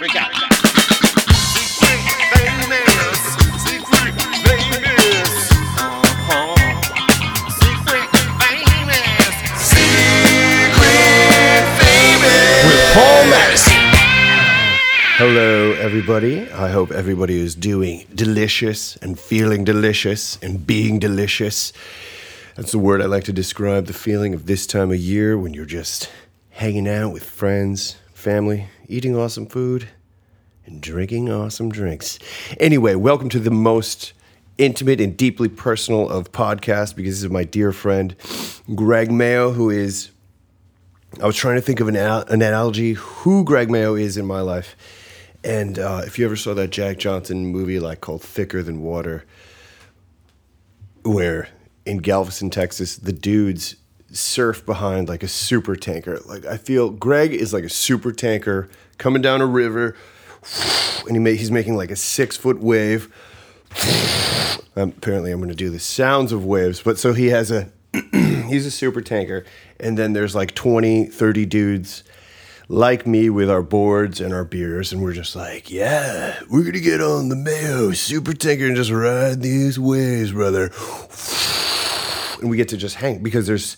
[0.00, 0.30] We got
[13.28, 13.72] Madison.
[15.16, 16.48] Hello, everybody.
[16.52, 21.72] I hope everybody is doing delicious and feeling delicious and being delicious.
[22.54, 25.54] That's the word I like to describe the feeling of this time of year when
[25.54, 26.08] you're just
[26.50, 29.88] hanging out with friends, family, eating awesome food,
[30.64, 32.18] and drinking awesome drinks.
[32.58, 34.14] Anyway, welcome to the most
[34.56, 38.16] intimate and deeply personal of podcasts because this is my dear friend,
[38.74, 40.10] Greg Mayo, who is
[41.22, 44.40] I was trying to think of an, an analogy who Greg Mayo is in my
[44.40, 44.76] life.
[45.44, 49.24] And uh, if you ever saw that Jack Johnson movie like called Thicker Than Water,
[51.02, 51.48] where
[51.86, 53.76] in Galveston, Texas, the dudes
[54.12, 56.20] surf behind like a super tanker.
[56.26, 58.68] Like I feel Greg is like a super tanker
[58.98, 59.96] coming down a river,
[61.08, 63.12] and he he's making like a six foot wave.
[64.76, 67.70] Um, apparently, I'm going to do the sounds of waves, but so he has a
[68.48, 69.44] he's a super tanker
[69.80, 72.04] and then there's like 20 30 dudes
[72.68, 76.80] like me with our boards and our beers and we're just like yeah we're gonna
[76.80, 80.70] get on the mayo super tanker and just ride these waves brother
[82.40, 83.76] and we get to just hang because there's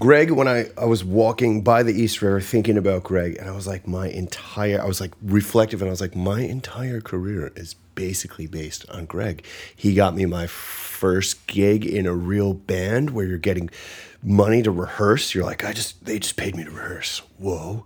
[0.00, 3.52] Greg, when I, I was walking by the East River thinking about Greg, and I
[3.52, 7.52] was like, my entire, I was like reflective, and I was like, my entire career
[7.56, 9.44] is basically based on Greg.
[9.74, 13.70] He got me my first gig in a real band where you're getting
[14.22, 15.34] money to rehearse.
[15.34, 17.22] You're like, I just, they just paid me to rehearse.
[17.38, 17.84] Whoa.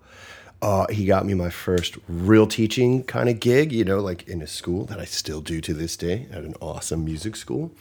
[0.61, 4.43] Uh, he got me my first real teaching kind of gig, you know, like in
[4.43, 7.73] a school that I still do to this day at an awesome music school.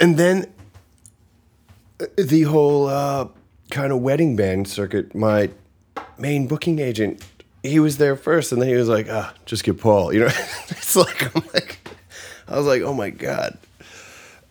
[0.00, 0.50] And then
[2.16, 3.28] the whole uh,
[3.70, 5.50] kind of wedding band circuit, my
[6.18, 7.24] main booking agent,
[7.62, 10.26] he was there first, and then he was like, "Ah, just get Paul." You know,
[10.68, 11.78] it's like I'm like,
[12.48, 13.58] I was like, "Oh my god."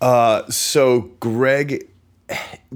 [0.02, 1.88] Uh, so Greg,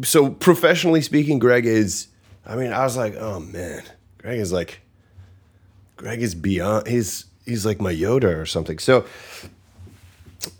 [0.03, 2.08] so professionally speaking, Greg is.
[2.46, 3.84] I mean, I was like, "Oh man,
[4.18, 4.81] Greg is like,
[5.96, 6.88] Greg is beyond.
[6.88, 9.06] He's he's like my Yoda or something." So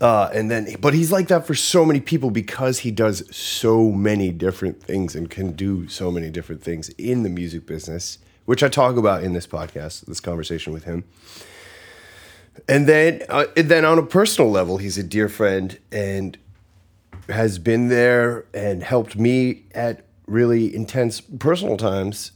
[0.00, 3.90] uh, and then, but he's like that for so many people because he does so
[3.90, 8.62] many different things and can do so many different things in the music business, which
[8.62, 11.04] I talk about in this podcast, this conversation with him.
[12.68, 16.38] And then, uh, and then on a personal level, he's a dear friend and
[17.28, 22.32] has been there and helped me at really intense personal times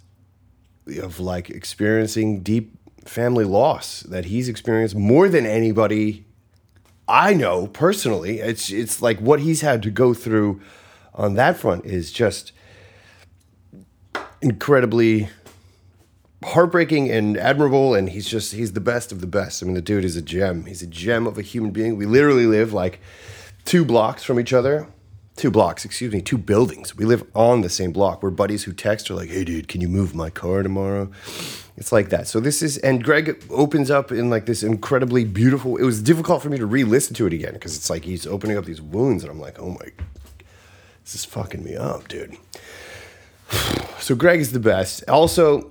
[1.01, 6.27] of like experiencing deep family loss that he's experienced more than anybody
[7.09, 10.61] I know personally, it's it's like what he's had to go through
[11.15, 12.53] on that front is just
[14.41, 15.29] incredibly
[16.45, 19.63] heartbreaking and admirable and he's just he's the best of the best.
[19.63, 20.67] I mean the dude is a gem.
[20.67, 21.97] He's a gem of a human being.
[21.97, 23.01] We literally live like
[23.65, 24.87] two blocks from each other.
[25.37, 26.97] Two blocks, excuse me, two buildings.
[26.97, 28.25] We live on the same block.
[28.25, 31.11] We're buddies who text are like, "Hey dude, can you move my car tomorrow?"
[31.79, 32.27] It's like that.
[32.27, 35.77] So this is, and Greg opens up in like this incredibly beautiful.
[35.77, 38.59] It was difficult for me to re-listen to it again because it's like he's opening
[38.59, 39.93] up these wounds, and I'm like, oh my,
[41.05, 42.37] this is fucking me up, dude.
[44.01, 45.03] So Greg is the best.
[45.09, 45.71] Also,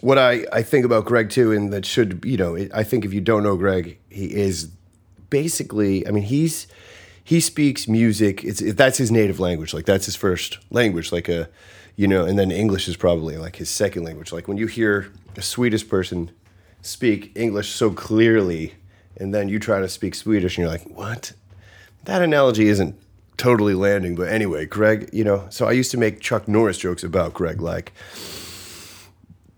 [0.00, 3.14] what I I think about Greg too, and that should you know, I think if
[3.14, 4.70] you don't know Greg, he is
[5.30, 6.06] basically.
[6.06, 6.66] I mean, he's
[7.24, 8.44] he speaks music.
[8.44, 9.72] It's that's his native language.
[9.72, 11.10] Like that's his first language.
[11.10, 11.48] Like a
[12.00, 14.32] you know, and then English is probably like his second language.
[14.32, 16.30] Like when you hear a Swedish person
[16.80, 18.72] speak English so clearly,
[19.18, 21.34] and then you try to speak Swedish, and you're like, what?
[22.04, 22.98] That analogy isn't
[23.36, 24.14] totally landing.
[24.14, 27.60] But anyway, Greg, you know, so I used to make Chuck Norris jokes about Greg,
[27.60, 27.92] like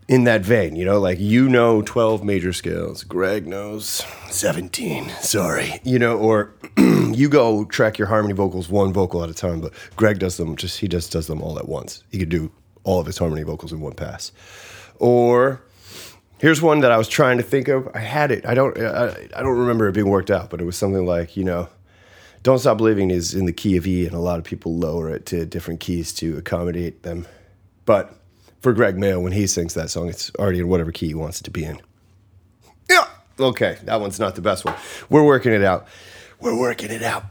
[0.08, 5.80] in that vein, you know, like you know 12 major scales, Greg knows 17, sorry,
[5.84, 6.54] you know, or
[7.14, 10.56] you go track your harmony vocals one vocal at a time, but Greg does them
[10.56, 12.04] just, he just does them all at once.
[12.10, 12.50] He could do
[12.84, 14.32] all of his harmony vocals in one pass.
[14.98, 15.62] Or
[16.38, 17.88] here's one that I was trying to think of.
[17.94, 18.44] I had it.
[18.46, 21.36] I don't, I, I don't remember it being worked out, but it was something like,
[21.36, 21.68] you know,
[22.42, 25.10] Don't Stop Believing is in the key of E, and a lot of people lower
[25.10, 27.26] it to different keys to accommodate them.
[27.84, 28.14] But
[28.60, 31.40] for Greg Mayo, when he sings that song, it's already in whatever key he wants
[31.40, 31.80] it to be in.
[32.88, 33.06] Yeah.
[33.40, 34.74] Okay, that one's not the best one.
[35.08, 35.86] We're working it out.
[36.42, 37.26] We're working it out.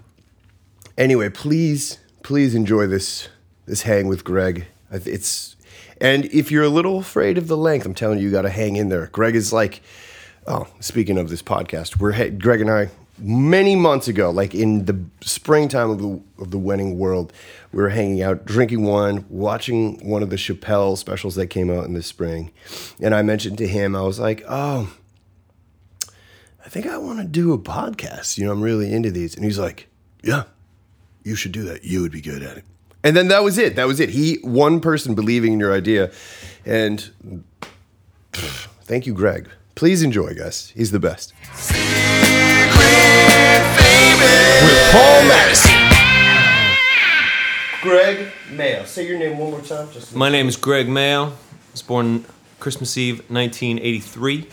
[0.97, 3.27] Anyway, please, please enjoy this
[3.65, 4.67] this hang with Greg.
[4.89, 5.57] It's
[5.99, 8.49] and if you're a little afraid of the length, I'm telling you, you got to
[8.49, 9.07] hang in there.
[9.07, 9.81] Greg is like,
[10.47, 15.03] oh, speaking of this podcast, we're Greg and I many months ago, like in the
[15.19, 17.33] springtime of the of the wedding world,
[17.73, 21.83] we were hanging out, drinking wine, watching one of the Chappelle specials that came out
[21.83, 22.51] in the spring,
[23.01, 24.93] and I mentioned to him, I was like, oh,
[26.63, 28.37] I think I want to do a podcast.
[28.37, 29.35] You know, I'm really into these.
[29.35, 29.87] And he's like,
[30.23, 30.43] Yeah,
[31.23, 31.83] you should do that.
[31.83, 32.65] You would be good at it.
[33.03, 33.75] And then that was it.
[33.75, 34.09] That was it.
[34.09, 36.11] He, one person believing in your idea.
[36.65, 37.11] And
[38.31, 39.49] pff, thank you, Greg.
[39.73, 40.71] Please enjoy, guys.
[40.75, 41.33] He's the best.
[44.63, 45.71] With Paul Madison.
[47.81, 48.83] Greg Mayo.
[48.85, 49.89] Say your name one more time.
[49.91, 51.25] Just My name is Greg Mayo.
[51.29, 51.31] I
[51.71, 52.25] was born
[52.59, 54.47] Christmas Eve 1983,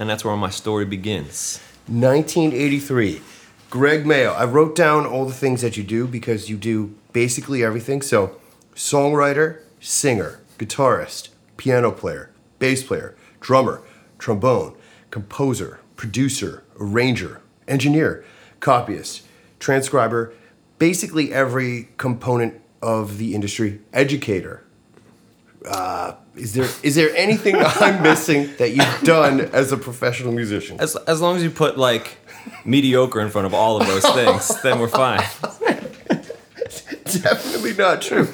[0.00, 1.60] and that's where my story begins.
[1.86, 3.20] 1983.
[3.68, 4.32] Greg Mayo.
[4.32, 8.00] I wrote down all the things that you do because you do basically everything.
[8.00, 8.40] So,
[8.74, 13.82] songwriter, singer, guitarist, piano player, bass player, drummer,
[14.18, 14.74] trombone,
[15.10, 18.24] composer, producer, arranger, engineer,
[18.58, 19.22] copyist,
[19.58, 20.32] transcriber,
[20.78, 24.64] basically every component of the industry, educator.
[25.66, 30.80] Uh, is there is there anything I'm missing that you've done as a professional musician?
[30.80, 32.18] As, as long as you put like
[32.64, 35.20] mediocre in front of all of those things, then we're fine.
[37.04, 38.28] Definitely not true.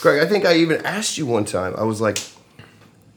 [0.00, 1.74] Greg, I think I even asked you one time.
[1.76, 2.18] I was like,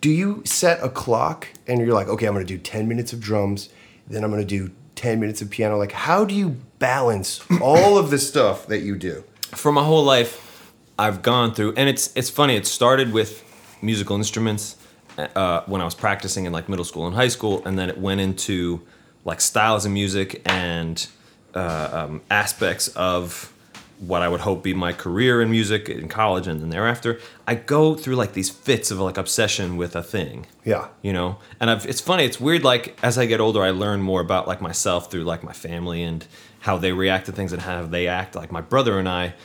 [0.01, 3.13] "Do you set a clock and you're like, okay, I'm going to do 10 minutes
[3.13, 3.69] of drums,
[4.07, 5.77] then I'm going to do 10 minutes of piano.
[5.77, 10.03] Like how do you balance all of the stuff that you do?" For my whole
[10.03, 12.55] life, I've gone through, and it's it's funny.
[12.55, 13.42] It started with
[13.83, 14.77] musical instruments
[15.17, 17.97] uh, when I was practicing in like middle school and high school, and then it
[17.97, 18.81] went into
[19.25, 21.07] like styles of music and
[21.53, 23.53] uh, um, aspects of
[23.99, 27.19] what I would hope be my career in music in college and then thereafter.
[27.47, 30.45] I go through like these fits of like obsession with a thing.
[30.65, 30.87] Yeah.
[31.01, 32.25] You know, and I've, it's funny.
[32.25, 32.63] It's weird.
[32.63, 36.03] Like as I get older, I learn more about like myself through like my family
[36.03, 36.25] and
[36.59, 38.35] how they react to things and how they act.
[38.35, 39.35] Like my brother and I,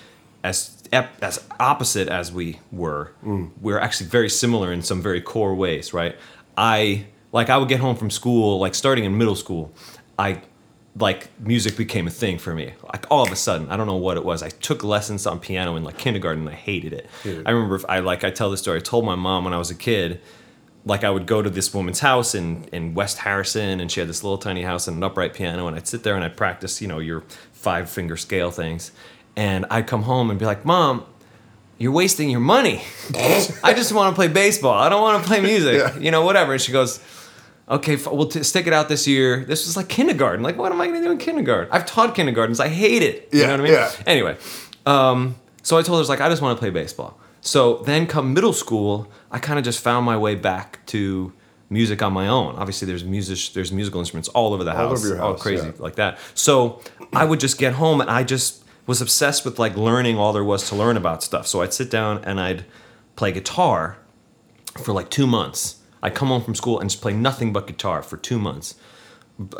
[0.42, 3.50] as ep- as opposite as we were, mm.
[3.60, 5.92] we're actually very similar in some very core ways.
[5.92, 6.16] Right.
[6.56, 9.72] I like I would get home from school, like starting in middle school,
[10.18, 10.42] I
[10.96, 12.74] like music became a thing for me.
[12.82, 14.42] Like all of a sudden, I don't know what it was.
[14.42, 16.46] I took lessons on piano in like kindergarten.
[16.46, 17.08] and I hated it.
[17.46, 18.78] I remember if I like I tell this story.
[18.78, 20.20] I told my mom when I was a kid,
[20.84, 24.08] like I would go to this woman's house in in West Harrison, and she had
[24.08, 26.80] this little tiny house and an upright piano, and I'd sit there and I'd practice,
[26.80, 28.92] you know, your five finger scale things,
[29.38, 31.04] and I'd come home and be like, Mom.
[31.80, 32.82] You're wasting your money.
[33.14, 34.74] I just want to play baseball.
[34.76, 35.76] I don't want to play music.
[35.78, 35.96] Yeah.
[35.96, 36.50] You know, whatever.
[36.54, 36.98] And she goes,
[37.68, 39.44] okay, f- we'll t- stick it out this year.
[39.44, 40.42] This was like kindergarten.
[40.42, 41.68] Like, what am I going to do in kindergarten?
[41.72, 42.58] I've taught kindergartens.
[42.58, 43.28] I hate it.
[43.30, 43.72] You Yeah, know what I mean?
[43.74, 43.90] yeah.
[44.08, 44.36] Anyway,
[44.86, 47.16] um, so I told her, I like, I just want to play baseball.
[47.42, 51.32] So then come middle school, I kind of just found my way back to
[51.70, 52.56] music on my own.
[52.56, 55.66] Obviously, there's music, there's musical instruments all over the All house, over your all crazy
[55.66, 55.72] yeah.
[55.78, 56.18] like that.
[56.34, 56.80] So
[57.12, 60.42] I would just get home and I just was obsessed with like learning all there
[60.42, 61.46] was to learn about stuff.
[61.46, 62.64] So I'd sit down and I'd
[63.16, 63.98] play guitar
[64.82, 65.76] for like two months.
[66.02, 68.76] I'd come home from school and just play nothing but guitar for two months,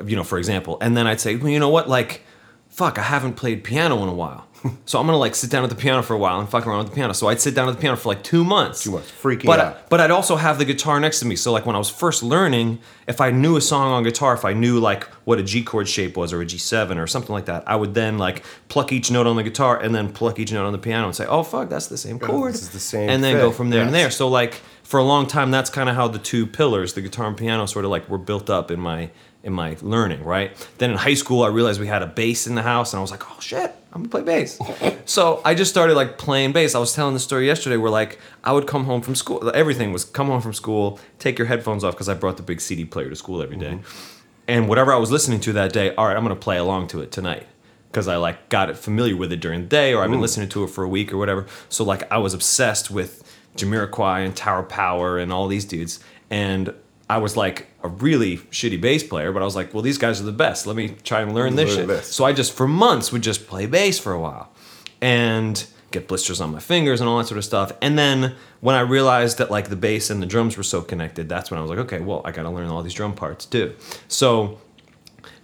[0.06, 0.78] you know, for example.
[0.80, 2.22] And then I'd say, well, you know what, like,
[2.70, 4.47] fuck, I haven't played piano in a while.
[4.86, 6.78] So I'm gonna like sit down at the piano for a while and fuck around
[6.78, 7.12] with the piano.
[7.12, 8.82] So I'd sit down at the piano for like two months.
[8.82, 9.88] Two months, freaking but, out.
[9.88, 11.36] But I'd also have the guitar next to me.
[11.36, 14.44] So like when I was first learning, if I knew a song on guitar, if
[14.44, 17.46] I knew like what a G chord shape was or a G7 or something like
[17.46, 20.52] that, I would then like pluck each note on the guitar and then pluck each
[20.52, 22.54] note on the piano and say, oh fuck, that's the same chord.
[22.54, 23.42] this is the same And then fit.
[23.42, 24.10] go from there and there.
[24.10, 27.26] So like for a long time, that's kind of how the two pillars, the guitar
[27.26, 29.10] and piano, sort of like were built up in my
[29.42, 30.52] in my learning, right?
[30.78, 33.02] Then in high school, I realized we had a bass in the house, and I
[33.02, 34.58] was like, oh shit, I'm gonna play bass.
[35.04, 36.74] so I just started like playing bass.
[36.74, 39.50] I was telling the story yesterday where like I would come home from school.
[39.54, 42.60] Everything was come home from school, take your headphones off because I brought the big
[42.60, 43.72] CD player to school every day.
[43.72, 44.18] Mm-hmm.
[44.48, 47.00] and whatever I was listening to that day, all right, I'm gonna play along to
[47.00, 47.46] it tonight
[47.90, 50.22] because I like got it familiar with it during the day, or I've been mm.
[50.22, 51.46] listening to it for a week or whatever.
[51.68, 53.24] So like I was obsessed with
[53.56, 56.74] Jamiroquai and Tower Power and all these dudes, and
[57.10, 60.20] I was like a really shitty bass player, but I was like, well, these guys
[60.20, 60.66] are the best.
[60.66, 61.86] Let me try and learn this Learn shit.
[61.88, 62.12] this.
[62.12, 64.52] So I just for months would just play bass for a while,
[65.00, 67.72] and get blisters on my fingers and all that sort of stuff.
[67.80, 71.30] And then when I realized that like the bass and the drums were so connected,
[71.30, 73.46] that's when I was like, okay, well, I got to learn all these drum parts
[73.46, 73.74] too.
[74.06, 74.58] So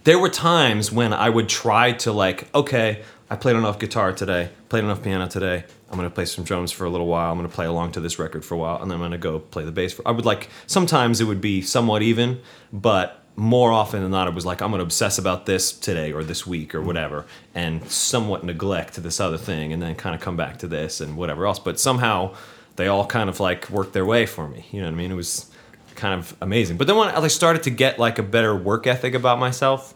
[0.03, 4.49] there were times when I would try to like, okay, I played enough guitar today,
[4.69, 5.63] played enough piano today.
[5.89, 7.31] I'm gonna play some drums for a little while.
[7.31, 9.39] I'm gonna play along to this record for a while, and then I'm gonna go
[9.39, 9.93] play the bass.
[9.93, 12.41] For, I would like sometimes it would be somewhat even,
[12.73, 16.23] but more often than not, it was like I'm gonna obsess about this today or
[16.23, 20.35] this week or whatever, and somewhat neglect this other thing, and then kind of come
[20.35, 21.59] back to this and whatever else.
[21.59, 22.33] But somehow
[22.77, 24.65] they all kind of like worked their way for me.
[24.71, 25.11] You know what I mean?
[25.11, 25.51] It was
[25.95, 26.77] kind of amazing.
[26.77, 29.93] But then when I started to get like a better work ethic about myself,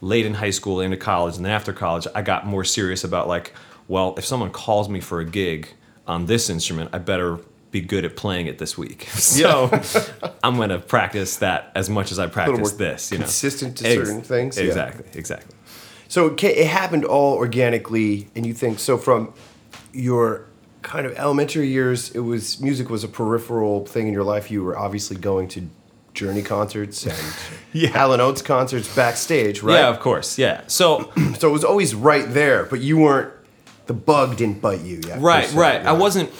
[0.00, 3.28] late in high school into college and then after college i got more serious about
[3.28, 3.52] like
[3.90, 5.68] well if someone calls me for a gig
[6.06, 7.38] on this instrument i better
[7.70, 9.06] be good at playing it this week.
[9.20, 9.70] So
[10.42, 13.12] I'm going to practice that as much as I practice this.
[13.12, 14.64] You know, consistent to certain things, yeah.
[14.64, 15.56] Exactly, exactly.
[16.08, 19.32] So it, it happened all organically, and you think so from
[19.92, 20.46] your
[20.82, 24.50] kind of elementary years, it was music was a peripheral thing in your life.
[24.50, 25.68] You were obviously going to
[26.12, 27.34] Journey concerts and
[27.72, 27.90] Yeah.
[27.90, 29.74] Hall and Oates concerts backstage, right?
[29.74, 30.38] Yeah, of course.
[30.38, 30.62] Yeah.
[30.66, 33.32] So So it was always right there, but you weren't.
[33.90, 35.20] The bug didn't bite you yet.
[35.20, 35.80] right se, right.
[35.84, 36.30] I wasn't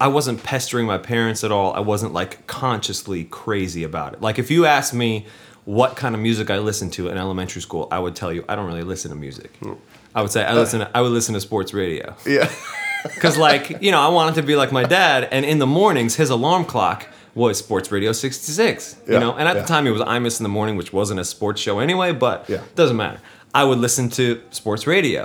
[0.00, 1.74] i wasn't pestering my parents at all.
[1.74, 4.22] I wasn't like consciously crazy about it.
[4.22, 5.26] Like if you asked me
[5.66, 8.56] what kind of music i listened to in elementary school i would tell you i
[8.56, 9.50] don't really listen to music.
[9.60, 9.74] Hmm.
[10.14, 10.54] I would say i uh.
[10.54, 12.06] listen to, i would listen to sports radio.
[12.26, 12.50] Yeah.
[13.14, 16.12] because like you know i wanted to be like my dad and in the mornings
[16.22, 19.32] his alarm clock was sports radio 66 you Yeah, know?
[19.38, 19.62] And at yeah.
[19.62, 22.48] the time it was imus in the morning which wasn't a sports show anyway but
[22.48, 22.62] Yeah.
[22.80, 23.20] doesn't matter.
[23.54, 25.22] I would listen to sports radio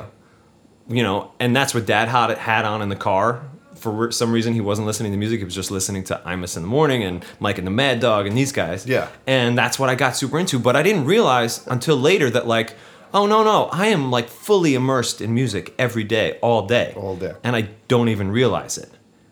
[0.88, 3.44] you know, and that's what Dad had had on in the car.
[3.76, 6.64] For some reason, he wasn't listening to music; he was just listening to Imus in
[6.64, 8.86] the morning and Mike and the Mad Dog and these guys.
[8.86, 9.10] Yeah.
[9.28, 10.58] and that's what I got super into.
[10.60, 12.76] But I didn't realize until later that like,
[13.14, 17.16] oh no, no, I am like fully immersed in music every day, all day, All
[17.18, 17.34] day.
[17.44, 18.90] and I don't even realize it.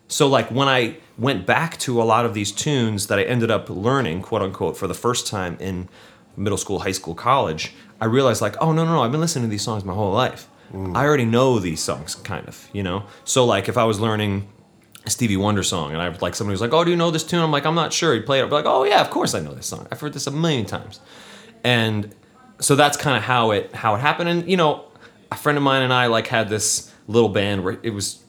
[0.08, 3.50] So like when I went back to a lot of these tunes that I ended
[3.50, 5.88] up learning, quote unquote, for the first time in
[6.36, 9.44] middle school, high school, college, I realized like, oh no, no, no, I've been listening
[9.46, 10.46] to these songs my whole life.
[10.72, 10.96] Mm.
[10.96, 13.04] I already know these songs, kind of, you know.
[13.24, 14.48] So like if I was learning
[15.04, 17.24] a Stevie Wonder song and I like somebody was like, oh, do you know this
[17.24, 17.40] tune?
[17.40, 18.14] I'm like, I'm not sure.
[18.14, 18.44] He'd play it.
[18.44, 19.86] I'd be like, oh yeah, of course I know this song.
[19.90, 21.00] I've heard this a million times.
[21.64, 22.14] And
[22.60, 24.28] so that's kind of how it how it happened.
[24.28, 24.84] And you know,
[25.30, 28.22] a friend of mine and I like had this little band where it was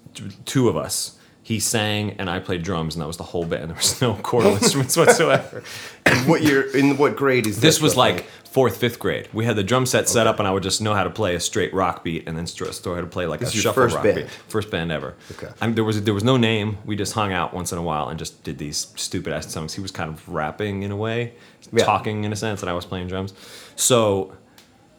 [0.45, 1.17] two of us.
[1.45, 3.69] He sang and I played drums, and that was the whole band.
[3.69, 5.63] There was no chordal instruments whatsoever.
[6.05, 6.75] And what year?
[6.75, 7.75] In what grade is this?
[7.75, 9.27] This was like fourth, fifth grade.
[9.33, 11.33] We had the drum set set up, and I would just know how to play
[11.35, 13.95] a straight rock beat, and then st- how to play like This a shuffle first
[13.95, 14.15] rock band?
[14.17, 14.29] beat.
[14.47, 15.15] First band ever.
[15.31, 15.47] Okay.
[15.59, 16.77] I mean, there was there was no name.
[16.85, 19.73] We just hung out once in a while and just did these stupid ass songs.
[19.73, 21.33] He was kind of rapping in a way,
[21.71, 21.83] Yeah.
[21.83, 23.33] talking in a sense, and I was playing drums.
[23.75, 24.33] So,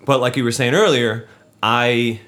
[0.04, 1.28] but like you were saying earlier,
[1.62, 2.20] I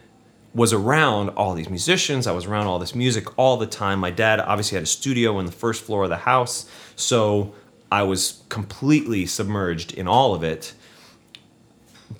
[0.55, 2.27] was around all these musicians.
[2.27, 3.99] I was around all this music all the time.
[3.99, 7.53] My dad obviously had a studio on the first floor of the house, so
[7.93, 10.73] I was completely submerged in all of it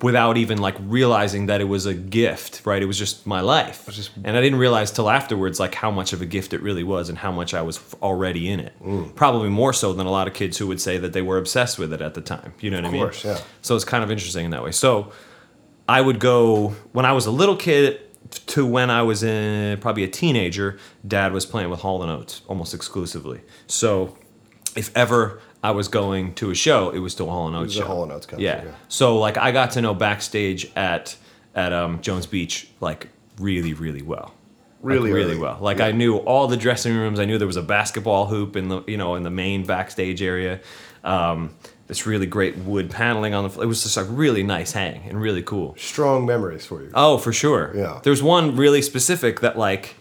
[0.01, 2.81] without even like realizing that it was a gift, right?
[2.81, 3.85] It was just my life.
[3.91, 6.83] just- and I didn't realize till afterwards like how much of a gift it really
[6.83, 8.73] was and how much I was already in it.
[8.83, 9.15] Mm.
[9.15, 11.79] Probably more so than a lot of kids who would say that they were obsessed
[11.79, 12.53] with it at the time.
[12.59, 13.01] You know what I mean?
[13.01, 13.39] Of course, yeah.
[13.61, 14.71] So it's kind of interesting in that way.
[14.71, 15.11] So
[15.87, 18.01] I would go when I was a little kid
[18.47, 20.77] to when I was in probably a teenager.
[21.07, 23.39] Dad was playing with Hall and Oates almost exclusively.
[23.67, 24.17] So
[24.75, 27.69] if ever I was going to a show, it was still a Hall and Oates
[27.69, 27.87] was a show.
[27.87, 28.63] Hall and Oates concert, Yeah.
[28.65, 28.71] yeah.
[28.87, 31.15] So like I got to know backstage at
[31.55, 33.09] at um, Jones Beach like
[33.39, 34.33] really really well.
[34.83, 35.39] Like, Really really early.
[35.39, 35.57] well.
[35.59, 35.87] Like Yeah.
[35.87, 37.19] I knew all the dressing rooms.
[37.19, 40.21] I knew there was a basketball hoop in the you know in the main backstage
[40.21, 40.59] area.
[41.03, 41.55] Um,
[41.87, 43.49] this really great wood paneling on the.
[43.49, 45.73] fl- It was just a really nice hang and really cool.
[45.77, 46.91] strong memories for you.
[46.93, 47.71] Oh, for sure.
[47.75, 47.99] Yeah.
[48.03, 49.95] There's one really specific that like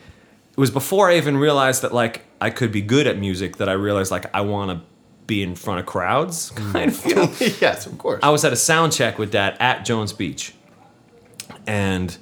[0.53, 3.69] it was before I even realized that like I could be good at music that
[3.69, 4.85] I realized like I want to
[5.27, 7.25] be in front of crowds kind of feel.
[7.61, 8.21] yes, of course.
[8.23, 10.55] I was at a sound check with dad at Jones Beach,
[11.67, 12.17] and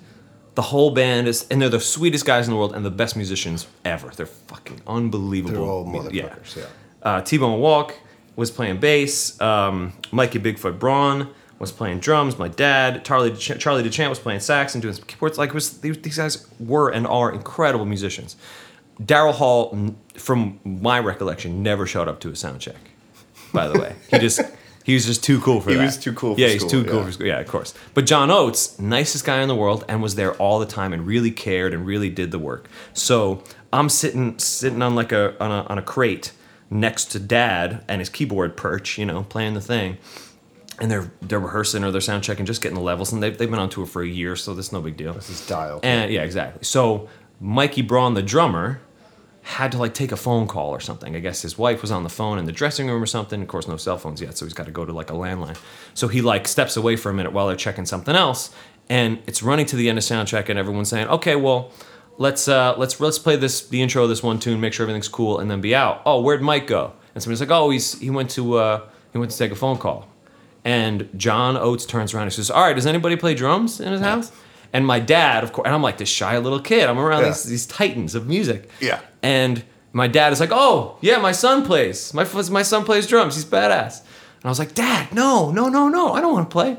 [0.54, 3.16] the whole band is, and they're the sweetest guys in the world and the best
[3.16, 4.10] musicians ever.
[4.14, 5.54] They're fucking unbelievable.
[5.54, 6.66] They're all motherfuckers, yeah.
[7.02, 7.92] Uh, T-Bone Wolk
[8.36, 9.40] was playing bass.
[9.40, 12.38] Um, Mikey Bigfoot Braun was playing drums.
[12.38, 15.38] My dad, Charlie Dech- Charlie DeChant was playing sax and doing some keyboards.
[15.38, 18.36] Like was these guys were and are incredible musicians.
[19.00, 22.76] Daryl Hall, from my recollection, never showed up to a sound check.
[23.54, 24.40] By the way, he just
[24.84, 25.84] he was just too cool for He that.
[25.84, 27.04] was too cool for yeah, he's school, too cool yeah.
[27.06, 27.26] for school.
[27.26, 27.72] Yeah, of course.
[27.94, 31.06] But John Oates, nicest guy in the world, and was there all the time and
[31.06, 32.68] really cared and really did the work.
[32.92, 33.42] So
[33.72, 36.32] I'm sitting sitting on like a on a, on a crate
[36.70, 39.96] next to Dad and his keyboard perch, you know, playing the thing.
[40.80, 43.48] And they're they're rehearsing or they're sound checking, just getting the levels, and they've, they've
[43.48, 45.12] been on tour for a year, so that's no big deal.
[45.12, 45.78] This is dial.
[45.84, 46.64] And yeah, exactly.
[46.64, 47.08] So
[47.40, 48.80] Mikey Braun, the drummer,
[49.44, 51.14] had to like take a phone call or something.
[51.14, 53.40] I guess his wife was on the phone in the dressing room or something.
[53.40, 55.56] Of course, no cell phones yet, so he's got to go to like a landline.
[55.94, 58.54] So he like steps away for a minute while they're checking something else,
[58.88, 61.70] and it's running to the end of sound check, and everyone's saying, "Okay, well."
[62.16, 65.08] Let's uh, let's let's play this the intro of this one tune, make sure everything's
[65.08, 66.00] cool, and then be out.
[66.06, 66.92] Oh, where'd Mike go?
[67.12, 69.78] And somebody's like, oh, he's he went to uh, he went to take a phone
[69.78, 70.06] call.
[70.64, 74.00] And John Oates turns around and says, All right, does anybody play drums in his
[74.00, 74.32] house?
[74.74, 76.88] And my dad, of course, and I'm like this shy little kid.
[76.90, 77.28] I'm around Yeah.
[77.28, 78.68] these, these titans of music.
[78.80, 79.00] Yeah.
[79.22, 79.64] And
[79.94, 82.12] my dad is like, Oh, yeah, my son plays.
[82.12, 83.36] My, my son plays drums.
[83.36, 84.00] He's badass.
[84.00, 86.12] And I was like, Dad, no, no, no, no.
[86.12, 86.76] I don't want to play.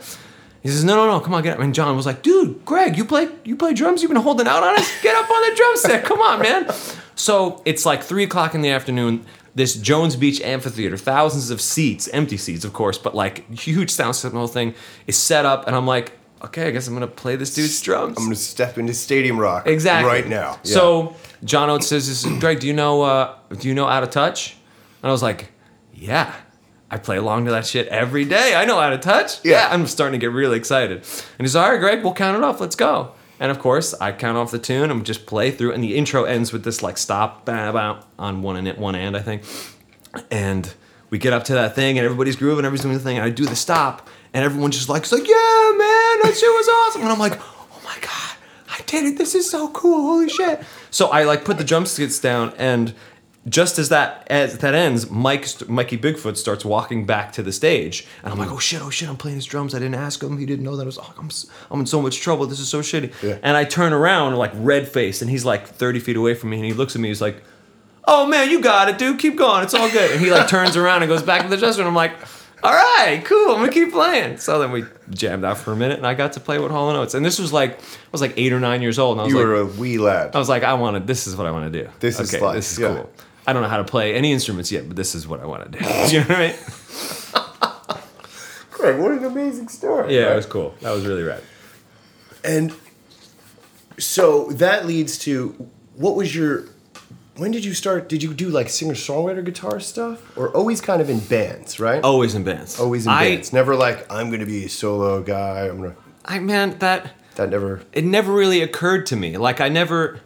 [0.62, 2.98] He says, "No, no, no, come on, get up." And John was like, "Dude, Greg,
[2.98, 4.02] you play you play drums?
[4.02, 4.92] You've been holding out on us.
[5.04, 6.04] Get up on the drum set.
[6.04, 6.74] Come on, man."
[7.14, 9.24] So it's like three o'clock in the afternoon.
[9.54, 14.16] This Jones Beach amphitheater, thousands of seats, empty seats, of course, but like huge sound
[14.16, 14.74] system, whole thing
[15.06, 18.18] is set up, and I'm like, okay, I guess I'm gonna play this dude's drums.
[18.18, 20.10] I'm gonna step into Stadium Rock Exactly.
[20.12, 20.60] right now.
[20.64, 20.74] Yeah.
[20.74, 24.04] So John Oates says, this is, "Greg, do you know uh, do you know Out
[24.04, 24.56] of Touch?"
[25.02, 25.52] And I was like,
[25.94, 26.34] "Yeah,
[26.92, 28.56] I play along to that shit every day.
[28.56, 29.44] I know Out of Touch.
[29.44, 29.68] Yeah.
[29.72, 32.60] I'm starting to get really excited." And he's, "All right, Greg, we'll count it off.
[32.60, 35.74] Let's go." And of course, I count off the tune and just play through.
[35.74, 39.18] And the intro ends with this like stop, bah, bah, on one and one hand,
[39.18, 39.44] I think.
[40.32, 40.74] And
[41.10, 43.18] we get up to that thing, and everybody's grooving, everybody's doing the thing.
[43.18, 45.95] And I do the stop, and everyone's just like, it's like, yeah, man,
[46.26, 47.02] that shit was awesome.
[47.02, 48.38] And I'm like, oh my god,
[48.70, 49.18] I did it.
[49.18, 50.02] This is so cool.
[50.02, 50.64] Holy shit.
[50.92, 52.94] So I like put the drum skits down, and
[53.48, 58.08] just as that as that ends, Mike Mikey Bigfoot starts walking back to the stage,
[58.24, 59.76] and I'm like, oh shit, oh shit, I'm playing his drums.
[59.76, 60.38] I didn't ask him.
[60.38, 60.98] He didn't know that I was.
[60.98, 61.30] Oh, I'm
[61.70, 62.48] I'm in so much trouble.
[62.48, 63.14] This is so shitty.
[63.22, 63.38] Yeah.
[63.44, 66.58] And I turn around like red faced, and he's like 30 feet away from me,
[66.58, 67.10] and he looks at me.
[67.10, 67.44] He's like,
[68.06, 69.20] oh man, you got it, dude.
[69.20, 69.64] Keep going.
[69.64, 70.12] It's all good.
[70.12, 72.14] And he like turns around and goes back to the drum, and I'm like.
[72.66, 73.52] All right, cool.
[73.52, 74.38] I'm gonna keep playing.
[74.38, 76.90] So then we jammed out for a minute, and I got to play with Hall
[76.90, 77.14] and Oates.
[77.14, 79.34] And this was like, I was like eight or nine years old, and I was
[79.34, 80.36] you like, were a wee lad.
[80.36, 81.00] I was like, I want to.
[81.00, 81.88] This is what I want to do.
[82.00, 82.96] This is okay, life, This is yeah.
[82.96, 83.12] cool.
[83.46, 85.72] I don't know how to play any instruments yet, but this is what I want
[85.72, 85.86] to do.
[86.12, 86.56] you know what I mean?
[88.72, 90.16] Greg, what an amazing story.
[90.16, 90.32] Yeah, right?
[90.32, 90.74] it was cool.
[90.82, 91.44] That was really rad.
[92.44, 92.74] And
[94.00, 96.66] so that leads to what was your
[97.38, 101.02] when did you start did you do like singer songwriter guitar stuff or always kind
[101.02, 102.80] of in bands right Always in bands.
[102.80, 106.40] always in I, bands never like i'm gonna be a solo guy i'm gonna I
[106.40, 109.38] man, that that never it never really occurred to me.
[109.38, 110.22] Like I never.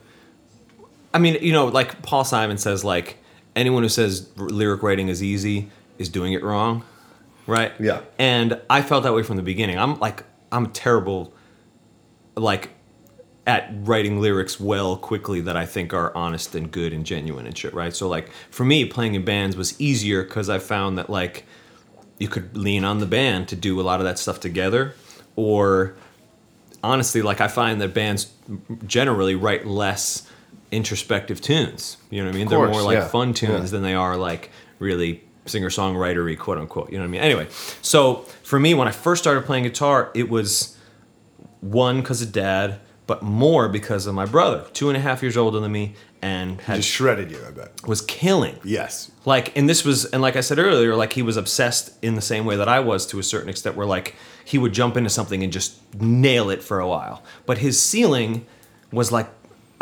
[1.14, 3.18] I mean, you know, like Paul Simon says, like
[3.56, 6.84] anyone who says lyric writing is easy is doing it wrong,
[7.48, 7.74] right?
[7.80, 8.02] Yeah.
[8.18, 9.78] And I felt that way from the beginning.
[9.78, 11.34] I'm like, I'm terrible,
[12.36, 12.70] like,
[13.50, 17.58] at writing lyrics well quickly that I think are honest and good and genuine and
[17.58, 17.96] shit, right?
[17.96, 21.46] So like for me, playing in bands was easier because I found that like
[22.20, 24.94] you could lean on the band to do a lot of that stuff together,
[25.36, 25.96] or
[26.84, 28.32] honestly, like I find that bands
[28.86, 30.30] generally write less
[30.72, 31.98] introspective tunes.
[32.12, 32.48] You know what I mean?
[32.50, 33.08] They're more like yeah.
[33.08, 33.72] fun tunes Yeah.
[33.72, 36.92] than they are like really singer songwritery, quote unquote.
[36.92, 37.22] You know what I mean?
[37.22, 37.48] Anyway,
[37.82, 40.78] so for me, when I first started playing guitar, it was
[41.62, 45.36] one because of dad, but more because of my brother, two and a half years
[45.36, 48.56] older than me, and had just shredded you i bet was killing.
[48.64, 52.14] yes Like, and this was, and like I said earlier, like he was obsessed in
[52.14, 54.14] the same way that I was to a certain extent, where like
[54.46, 55.70] he would jump into something and just
[56.00, 57.24] nail it for a while.
[57.48, 58.46] But his ceiling
[58.92, 59.28] was like,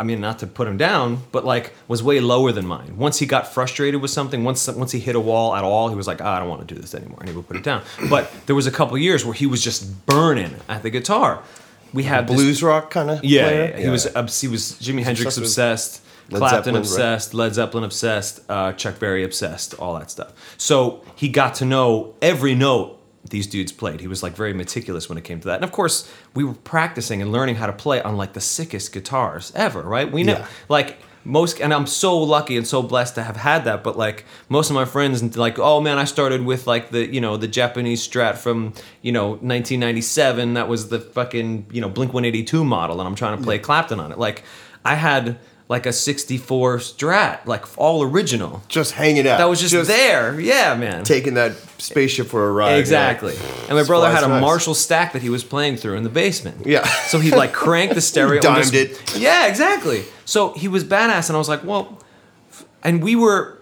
[0.00, 2.96] I mean, not to put him down, but like was way lower than mine.
[2.96, 5.96] Once he got frustrated with something, once once he hit a wall at all, he
[5.96, 7.64] was like, "Ah, I don't want to do this anymore, and he would put it
[7.64, 7.82] down.
[8.08, 11.42] But there was a couple years where he was just burning at the guitar.
[11.92, 15.02] We had this- blues rock kind of yeah, yeah, he was obs- he was Jimi
[15.02, 16.80] Hendrix obsessed with obsessed, Led Clapton Zeppelin, right?
[16.80, 20.32] obsessed, Led Zeppelin obsessed, uh, Chuck Berry obsessed, all that stuff.
[20.58, 22.96] So he got to know every note
[23.30, 24.00] these dudes played.
[24.00, 25.56] He was like very meticulous when it came to that.
[25.56, 28.92] And of course, we were practicing and learning how to play on like the sickest
[28.92, 30.10] guitars ever, right?
[30.10, 30.46] We know Yeah.
[30.68, 34.24] like most and I'm so lucky and so blessed to have had that, but like
[34.48, 37.48] most of my friends like, "Oh man, I started with like the, you know, the
[37.48, 43.00] Japanese Strat from, you know, 1997 that was the fucking, you know, Blink 182 model
[43.00, 44.44] and I'm trying to play Clapton on it." Like
[44.84, 48.62] I had like a 64 Strat, like all original.
[48.68, 50.40] just hanging out That was just, there.
[50.40, 51.04] Yeah, man.
[51.04, 53.34] taking that spaceship for a ride Exactly.
[53.34, 54.40] You're And my brother had a nice.
[54.40, 56.66] Marshall stack that he was playing through in the basement.
[56.66, 56.86] Yeah.
[57.08, 58.40] So he like cranked the stereo.
[58.42, 59.16] Dimed just- it.
[59.18, 60.04] Yeah, exactly.
[60.24, 62.00] So he was badass, and I was like, well,
[62.82, 63.57] and we were,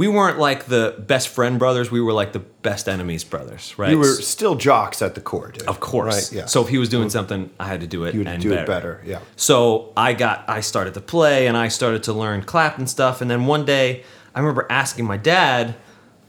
[0.00, 1.90] we weren't like the best friend brothers.
[1.90, 3.90] We were like the best enemies brothers, right?
[3.92, 5.68] you were still jocks at the core dude.
[5.68, 6.14] of course.
[6.14, 8.14] right yeah So if he was doing something, I had to do it.
[8.14, 11.56] you would and do it better yeah so I got I started to play and
[11.56, 14.02] I started to learn Clapton stuff and then one day
[14.34, 15.74] I remember asking my dad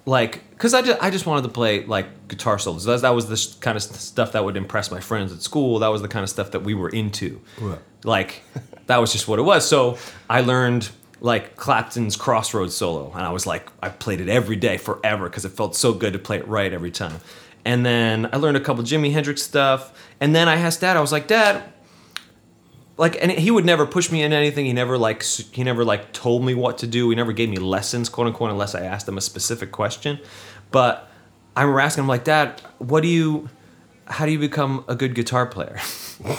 [0.06, 3.28] like because I just, I just wanted to play like guitar solos that, that was
[3.28, 6.08] the sh- kind of stuff that would impress my friends at school that was the
[6.08, 7.80] kind of stuff that we were into Right.
[8.04, 8.42] like
[8.88, 9.98] that was just what it was so
[10.30, 10.90] I learned
[11.22, 15.46] like Clapton's Crossroads solo and I was like I played it every day forever because
[15.46, 17.20] it felt so good to play it right every time.
[17.64, 21.02] And then I learned a couple Jimi Hendrix stuff and then I asked dad I
[21.02, 21.64] was like dad
[22.98, 24.66] like and he would never push me into anything.
[24.66, 27.08] He never like he never like told me what to do.
[27.12, 30.20] He never gave me lessons quote unquote unless i asked him a specific question.
[30.72, 31.08] But
[31.56, 33.48] i remember asking him like dad what do you
[34.08, 35.80] how do you become a good guitar player?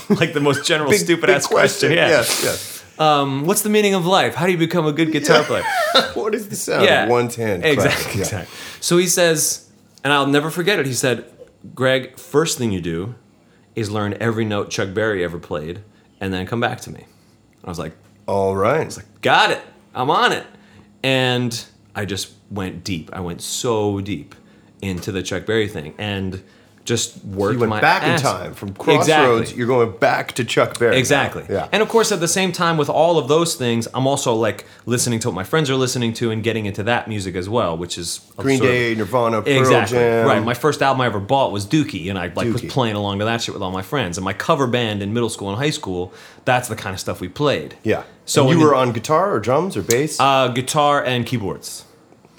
[0.08, 2.08] Like the most general Big- stupid big ass question, yeah.
[2.08, 5.42] Yes yes um, what's the meaning of life how do you become a good guitar
[5.44, 5.64] player
[6.14, 8.14] what is the sound yeah of one hand exactly.
[8.14, 8.20] Yeah.
[8.20, 9.70] exactly so he says
[10.04, 11.24] and i'll never forget it he said
[11.74, 13.14] greg first thing you do
[13.74, 15.82] is learn every note Chuck Berry ever played,
[16.20, 17.04] and then come back to me.
[17.64, 17.94] I was like,
[18.26, 18.84] All right.
[18.84, 19.60] He's like, got it.
[19.94, 20.46] I'm on it.
[21.02, 23.10] And I just went deep.
[23.12, 24.34] I went so deep
[24.80, 26.42] into the Chuck Berry thing and
[26.84, 29.08] just worked you went back in time from Crossroads.
[29.42, 29.56] Exactly.
[29.58, 30.92] You're going back to Chuck Berry.
[30.92, 30.98] now.
[30.98, 31.44] Exactly.
[31.48, 31.68] Yeah.
[31.70, 34.64] And of course, at the same time, with all of those things, I'm also like
[34.84, 37.76] listening to what my friends are listening to and getting into that music as well,
[37.76, 40.26] which is Green sort of- Day, Nirvana, Pearl exactly Jam.
[40.26, 40.42] right.
[40.42, 43.24] My first album I ever bought was Dookie, and I like was playing along to
[43.26, 44.18] that shit with all my friends.
[44.18, 46.12] And my cover band in middle school and high school,
[46.44, 47.76] that's the kind of stuff we played.
[47.84, 48.02] yeah.
[48.24, 51.26] So So you in the- were on guitar or drums or bass Uh, guitar and
[51.26, 51.84] keyboards.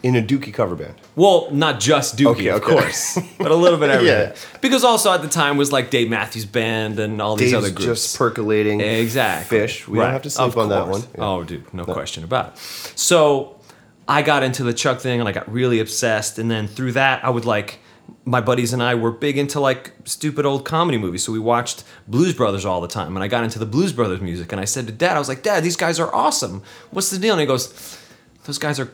[0.03, 0.95] In a Dookie cover band.
[1.15, 2.73] Well, not just Dookie, Okay, of okay.
[2.73, 4.31] course, but a little bit of everything.
[4.31, 4.59] Yeah.
[4.59, 7.73] Because also at the time was like Dave Matthews Band and all these Dave's other
[7.73, 8.01] groups.
[8.03, 8.81] just percolating.
[8.81, 9.59] Exactly.
[9.59, 9.87] Phish.
[9.87, 10.05] We Right.
[10.05, 10.99] don't have to sleep Of on that course.
[11.03, 11.07] one.
[11.17, 11.23] Yeah.
[11.25, 12.57] Oh, dude, no, question about it.
[12.95, 13.59] So
[14.05, 16.37] I got into the Chuck thing and I got really obsessed.
[16.37, 17.79] And then through that, I would like,
[18.25, 21.23] my buddies and I were big into like stupid old comedy movies.
[21.23, 23.15] So we watched Blues Brothers all the time.
[23.15, 24.51] And I got into the Blues Brothers music.
[24.51, 26.61] And I said to dad, I was like, Dad, these guys are awesome.
[26.91, 27.31] What's the deal?
[27.33, 27.97] And he goes,
[28.43, 28.91] Those guys are,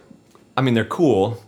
[0.60, 1.42] I mean, they're cool.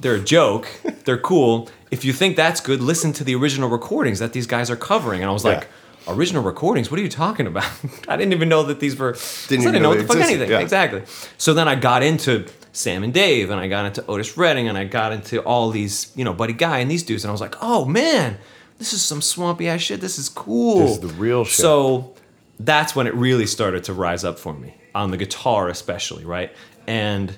[0.00, 0.68] They're a joke.
[1.04, 1.68] They're cool.
[1.92, 5.20] If you think that's good, listen to the original recordings that these guys are covering.
[5.22, 5.50] And I was Yeah.
[5.54, 5.68] like,
[6.08, 6.90] original recordings?
[6.90, 7.70] What are you talking about?
[8.08, 9.12] I didn't even know that these were.
[9.12, 10.50] Didn't I even didn't know know what the fuck existed, anything.
[10.50, 10.58] yeah.
[10.60, 11.02] Exactly.
[11.38, 14.76] So then I got into Sam and Dave, and I got into Otis Redding, and
[14.76, 17.40] I got into all these, you know, Buddy Guy and these dudes, and I was
[17.40, 18.38] like, oh man,
[18.78, 20.00] this is some swampy ass shit.
[20.00, 20.78] This is cool.
[20.80, 21.54] This is the real shit.
[21.54, 22.14] So
[22.58, 26.50] that's when it really started to rise up for me on the guitar, especially, right?
[26.86, 27.36] And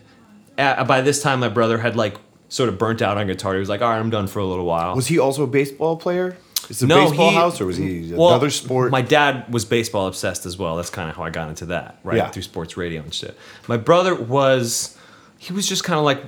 [0.63, 2.17] at, by this time, my brother had like
[2.49, 3.55] sort of burnt out on guitar.
[3.55, 4.95] He was like, all right, I'm done for a little while.
[4.95, 6.37] Was he also a baseball player?
[6.69, 8.91] Is it a No, baseball he- house or was he Well, another sport?
[8.93, 10.77] My dad was baseball obsessed as well.
[10.77, 12.17] That's kind of how I got into that, right?
[12.19, 12.29] Yeah.
[12.29, 13.37] Through sports radio and shit.
[13.69, 14.97] My brother was,
[15.39, 16.23] he was just kind of like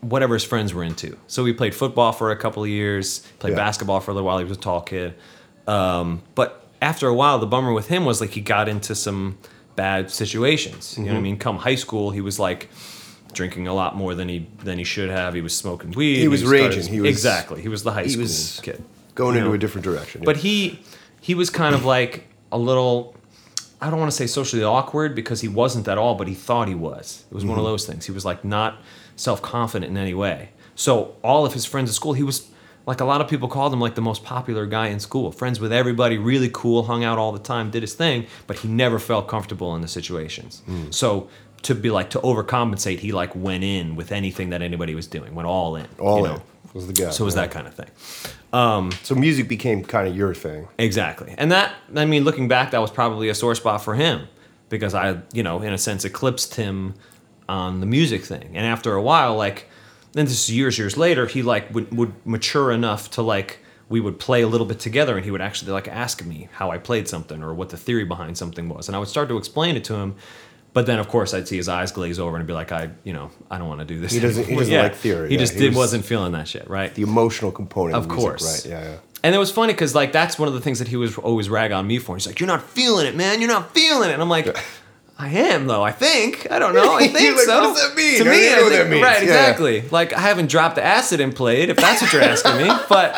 [0.00, 1.16] whatever his friends were into.
[1.26, 3.56] So we played football for a couple of years, played Yeah.
[3.56, 4.38] basketball for a little while.
[4.38, 5.14] He was a tall kid.
[5.66, 9.38] Um, but after a while, the bummer with him was like he got into some
[9.76, 10.96] bad situations.
[10.98, 11.22] You know what I Mm-hmm.
[11.24, 11.38] mean?
[11.38, 12.68] Come high school, he was like
[13.34, 15.34] drinking a lot more than he than he should have.
[15.34, 16.18] He was smoking weed.
[16.18, 16.92] He was started- raging.
[16.92, 17.62] He was- exactly.
[17.62, 19.54] He was the high he school was kid going you into know.
[19.54, 20.22] a different direction.
[20.24, 20.80] But he
[21.20, 23.16] he was kind of like a little
[23.80, 26.68] I don't want to say socially awkward because he wasn't at all, but he thought
[26.68, 27.24] he was.
[27.30, 27.72] It was one of mm-hmm.
[27.72, 28.06] those things.
[28.06, 28.80] He was like not
[29.16, 30.50] self-confident in any way.
[30.76, 32.48] So all of his friends at school, he was
[32.86, 35.32] like a lot of people called him like the most popular guy in school.
[35.32, 38.68] Friends with everybody, really cool, hung out all the time, did his thing, but he
[38.68, 40.62] never felt comfortable in the situations.
[40.68, 40.92] Mm.
[40.94, 41.28] So
[41.62, 45.34] to be like to overcompensate, he like went in with anything that anybody was doing,
[45.34, 45.86] went all in.
[45.98, 46.42] all you in know?
[46.74, 47.10] was the guy.
[47.10, 47.42] So it was yeah.
[47.42, 47.90] that kind of thing.
[48.52, 50.68] Um, So music became kind of your thing.
[50.78, 51.34] Exactly.
[51.38, 54.28] And that, I mean, looking back, that was probably a sore spot for him
[54.68, 56.94] because I, you know, in a sense, eclipsed him
[57.48, 58.56] on the music thing.
[58.56, 59.68] And after a while, like,
[60.12, 64.00] then this is years, years later, he like would, would mature enough to like, we
[64.00, 66.78] would play a little bit together and he would actually like ask me how I
[66.78, 68.88] played something or what the theory behind something was.
[68.88, 70.16] And I would start to explain it to him.
[70.74, 73.12] But then, of course, I'd see his eyes glaze over and be like, "I, you
[73.12, 75.40] know, I don't want to do this." He doesn't- he doesn't like theory, He yeah.
[75.40, 76.94] just He did, was- wasn't feeling that shit, right?
[76.94, 78.66] The emotional component of, Of music, course.
[78.66, 78.72] right?
[78.72, 78.96] Yeah, yeah.
[79.22, 81.48] And it was funny because like that's one of the things that he was always
[81.50, 82.16] rag on me for.
[82.16, 83.40] He's like, "You're not feeling it, man.
[83.40, 84.56] You're not feeling it." And I'm like,
[85.18, 85.82] "I am though.
[85.82, 86.50] I think.
[86.50, 86.94] I don't know.
[86.96, 88.18] I think like, so." "What does that mean?
[88.18, 89.22] To I me, I think- that means." right?
[89.22, 89.40] Yeah, yeah.
[89.50, 89.82] Exactly.
[89.90, 92.70] Like I haven't dropped the acid and played, if that's what you're asking me.
[92.88, 93.14] But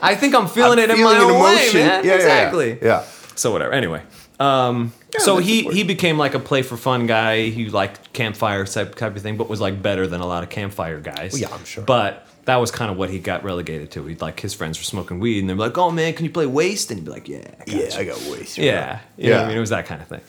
[0.00, 1.80] I think I'm feeling I'm it in my own emotion.
[1.80, 2.04] way, man.
[2.04, 2.14] Yeah, yeah, yeah.
[2.14, 2.78] exactly.
[2.80, 3.04] Yeah.
[3.34, 3.72] So whatever.
[3.72, 4.02] Anyway,
[4.40, 5.78] um, so he important.
[5.78, 7.48] he became like a play for fun guy.
[7.48, 10.48] He liked campfire type type of thing, but was like better than a lot of
[10.50, 11.32] campfire guys.
[11.32, 11.84] Well, yeah, I'm sure.
[11.84, 14.04] But that was kind of what he got relegated to.
[14.06, 16.30] He'd like his friends were smoking weed, and they'd be like, "Oh man, can you
[16.30, 18.58] play Waste?" And he'd be like, "Yeah, I got Yeah, you." I got waste.
[18.58, 19.42] yeah." You know Yeah.
[19.44, 20.20] I mean, it was that kind of thing.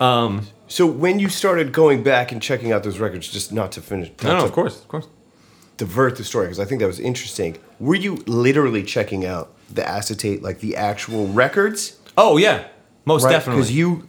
[0.00, 3.80] Um, so when you started going back and checking out those records, just not to
[3.80, 5.06] finish, No, not no, of course, of course.
[5.76, 7.58] divert the story because I think that was interesting.
[7.78, 11.98] Were you literally checking out the acetate, like the actual records?
[12.18, 12.64] Oh yeah,
[13.04, 13.32] most Right?
[13.32, 13.62] definitely.
[13.62, 14.08] Because you,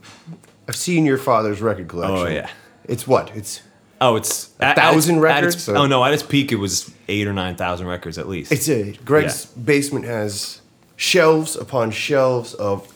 [0.67, 2.17] I've seen your father's record collection.
[2.17, 2.49] Oh, yeah.
[2.85, 3.35] It's what?
[3.35, 3.61] It's
[4.01, 5.55] oh, it's a thousand records?
[5.55, 8.51] Its, oh no, at its peak, it was eight or nine thousand records at least.
[8.51, 10.61] it's a Greg's basement has
[10.95, 12.91] shelves upon shelves of.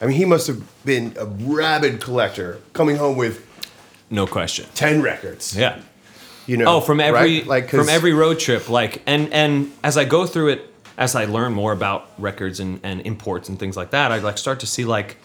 [0.00, 3.44] I mean, he must have been a rabid collector, coming home with
[4.10, 4.66] no question.
[4.74, 5.56] ten records.
[5.56, 5.80] Yeah.
[6.46, 6.76] You know.
[6.76, 7.46] Oh, from every right?
[7.46, 10.67] like from every road trip, like and and as I go through it,
[10.98, 14.36] as I learn more about records and, and imports and things like that, I like
[14.36, 15.16] start to see like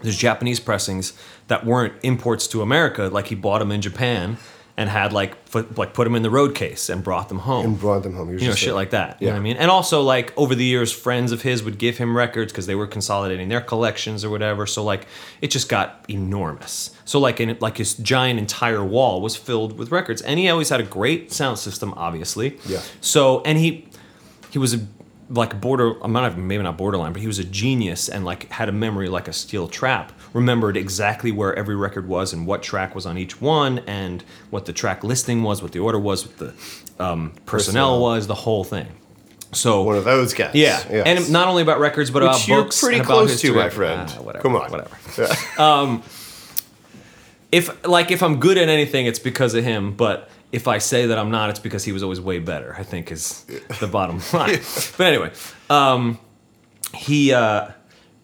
[0.00, 1.12] there's Japanese pressings
[1.46, 3.08] that weren't imports to America.
[3.12, 4.38] Like he bought them in Japan
[4.74, 7.66] and had like put, like put them in the road case and brought them home.
[7.66, 8.30] and brought them home.
[8.36, 9.20] You know, shit like that.
[9.20, 9.34] You know Yeah.
[9.34, 9.56] what I mean?
[9.58, 12.74] And also, like, over the years, friends of his would give him records because they
[12.74, 14.66] were consolidating their collections or whatever.
[14.66, 15.06] So, like,
[15.42, 16.90] it just got enormous.
[17.04, 20.22] So, like, in, like his giant entire wall was filled with records.
[20.22, 22.58] And he always had a great sound system, obviously.
[22.66, 22.80] Yeah.
[23.02, 23.86] So, and he
[24.50, 24.80] he was a
[25.32, 25.94] like border.
[26.02, 28.72] I'm not even maybe not borderline, but he was a genius and like had a
[28.72, 30.12] memory like a steel trap.
[30.34, 34.66] Remembered exactly where every record was and what track was on each one, and what
[34.66, 36.54] the track listing was, what the order was, what the
[37.04, 38.86] um, personnel, was, the whole thing.
[39.54, 40.54] So One of those guys.
[40.54, 41.06] yeah, Yes.
[41.06, 42.80] and not only about records, but about Which you're books.
[42.80, 44.10] pretty about close to, my friend.
[44.16, 44.42] Ah, whatever.
[44.42, 44.70] Come on.
[44.70, 44.96] whatever.
[45.18, 46.00] Yeah.
[47.50, 49.92] If like if I'm good at anything, it's because of him.
[49.92, 52.74] But if I say that I'm not, it's because he was always way better.
[52.78, 53.44] I think is
[53.80, 54.60] the bottom line.
[54.98, 55.32] But anyway,
[55.70, 56.18] um,
[56.94, 57.70] he uh,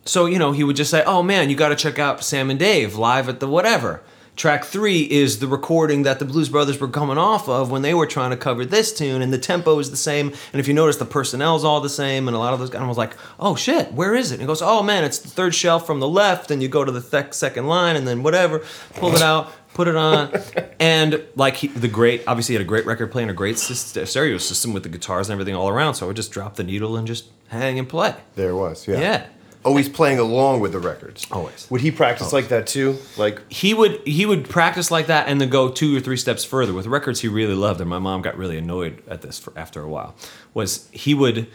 [0.04, 2.50] so you know he would just say, "Oh man, you got to check out Sam
[2.50, 4.02] and Dave live at the whatever."
[4.36, 7.92] Track three is the recording that the Blues Brothers were coming off of when they
[7.92, 10.28] were trying to cover this tune, and the tempo is the same.
[10.52, 12.80] And if you notice, the personnel's all the same, and a lot of those guys.
[12.80, 15.28] I was like, "Oh shit, where is it?" And he goes, "Oh man, it's the
[15.28, 18.22] third shelf from the left, and you go to the th- second line, and then
[18.22, 18.62] whatever,
[18.94, 20.32] pull it out, put it on."
[20.80, 23.58] and like he, the great, obviously, he had a great record player and a great
[23.58, 25.94] stereo system with the guitars and everything all around.
[25.94, 28.14] So I would just drop the needle and just hang and play.
[28.34, 28.86] There it was.
[28.86, 29.00] Yeah.
[29.00, 29.26] Yeah.
[29.64, 31.26] Always playing along with the records.
[31.32, 31.66] Always.
[31.68, 32.96] Would he practice like that too?
[33.16, 36.44] Like he would he would practice like that and then go two or three steps
[36.44, 39.52] further with records he really loved and my mom got really annoyed at this for
[39.58, 40.14] after a while
[40.54, 41.48] was he would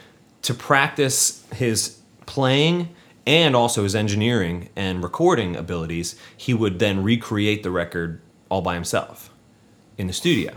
[0.43, 2.93] to practice his playing
[3.25, 8.73] and also his engineering and recording abilities he would then recreate the record all by
[8.73, 9.29] himself
[9.97, 10.53] in the studio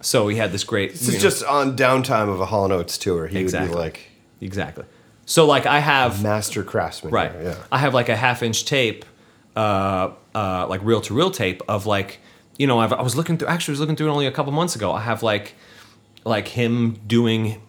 [0.00, 3.26] so he had this great this is just on downtime of a Hall Notes tour.
[3.26, 3.70] He would Exactly.
[3.70, 4.84] be like exactly
[5.24, 7.12] so like i have master craftsman.
[7.12, 7.32] Right.
[7.32, 7.56] here, Yeah.
[7.72, 9.04] I have like a half inch tape,
[9.56, 12.20] uh, uh, like reel to reel tape of like,
[12.58, 14.30] you know, I've, I was looking through, actually, I was looking through it only a
[14.30, 14.92] couple months ago.
[14.92, 15.54] I have like,
[16.24, 17.60] like him doing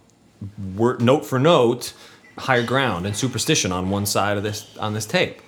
[0.76, 1.94] word, note for note,
[2.38, 5.42] higher ground and superstition on one side of this, on this tape.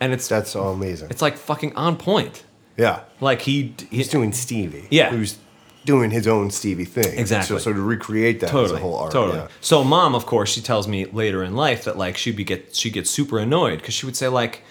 [0.00, 1.10] And it's, That's all amazing.
[1.10, 2.44] it's like fucking on point.
[2.76, 3.00] yeah.
[3.20, 4.88] Like he, he He's doing Stevie.
[4.90, 5.10] Yeah.
[5.10, 5.38] Who's
[5.84, 7.18] doing his own Stevie thing.
[7.18, 7.58] Exactly.
[7.58, 9.12] So, so to recreate that totally, as a whole art.
[9.12, 9.38] Totally.
[9.38, 9.48] Yeah.
[9.60, 12.74] So mom, of course, she tells me later in life that like she'd be get
[12.74, 14.62] she gets super annoyed because she would say like,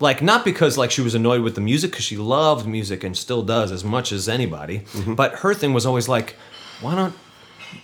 [0.00, 3.16] like not because like she was annoyed with the music because she loved music and
[3.16, 5.14] still does as much as anybody, Mm-hmm.
[5.14, 6.36] but her thing was always like,
[6.80, 7.12] why not,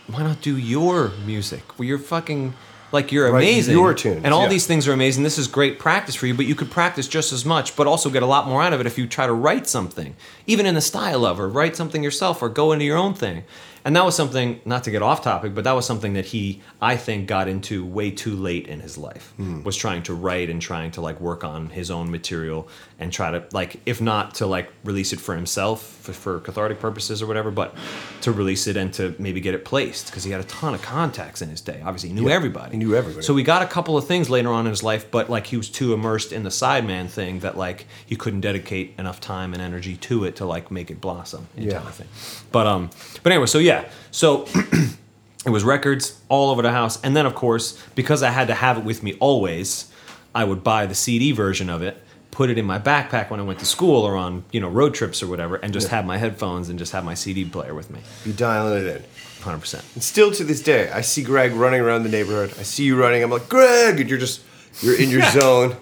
[0.08, 1.78] why not do your music?
[1.78, 2.54] Well, you're fucking.
[2.92, 4.48] Like you're Right, amazing, your tunes, and all yeah.
[4.48, 5.22] these things are amazing.
[5.22, 8.10] This is great practice for you, but you could practice just as much, but also
[8.10, 10.74] get a lot more out of it if you try to write something, even in
[10.74, 13.44] the style of, or write something yourself, or go into your own thing.
[13.84, 16.60] And that was something, not to get off topic, but that was something that he,
[16.82, 19.32] I think, got into way too late in his life.
[19.36, 19.62] Hmm.
[19.62, 22.68] Was trying to write and trying to like work on his own material
[23.00, 26.78] and try to like, if not to like release it for himself for, for cathartic
[26.78, 27.74] purposes or whatever, but
[28.20, 30.82] to release it and to maybe get it placed because he had a ton of
[30.82, 31.80] contacts in his day.
[31.82, 32.72] Obviously, he knew Yeah, everybody.
[32.72, 33.24] he knew everybody.
[33.24, 35.56] So we got a couple of things later on in his life, but like he
[35.56, 39.62] was too immersed in the sideman thing that like he couldn't dedicate enough time and
[39.62, 41.80] energy to it to like make it blossom into Yeah.
[41.82, 42.08] anything.
[42.52, 42.90] But um,
[43.22, 44.44] but anyway, so yeah, so
[45.46, 48.54] it was records all over the house, and then of course because I had to
[48.54, 49.90] have it with me always,
[50.34, 52.02] I would buy the CD version of it.
[52.40, 54.94] Put it in my backpack when I went to school or on you know road
[54.94, 55.96] trips or whatever, and just Yeah.
[55.96, 59.04] have my headphones and just have my CD player with me, Be dialing it in.
[59.44, 59.84] hundred percent.
[59.94, 62.54] And still to this day, I see Greg running around the neighborhood.
[62.58, 63.22] I see you running.
[63.22, 64.40] I'm like, Greg, and you're just
[64.80, 65.76] you're in your zone,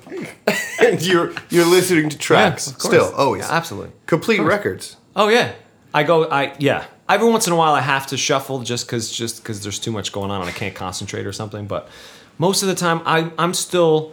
[0.81, 2.73] and you're you're listening to tracks.
[2.73, 2.83] course.
[2.93, 3.93] still, always, Yeah, absolutely.
[4.07, 4.97] complete records.
[5.15, 5.53] Oh yeah,
[5.95, 6.29] I go.
[6.29, 6.87] I yeah.
[7.09, 9.93] Every once in a while, I have to shuffle just because just because there's too
[9.93, 11.69] much going on and I can't concentrate or something.
[11.69, 11.89] But
[12.37, 14.13] most of the time, I I'm still,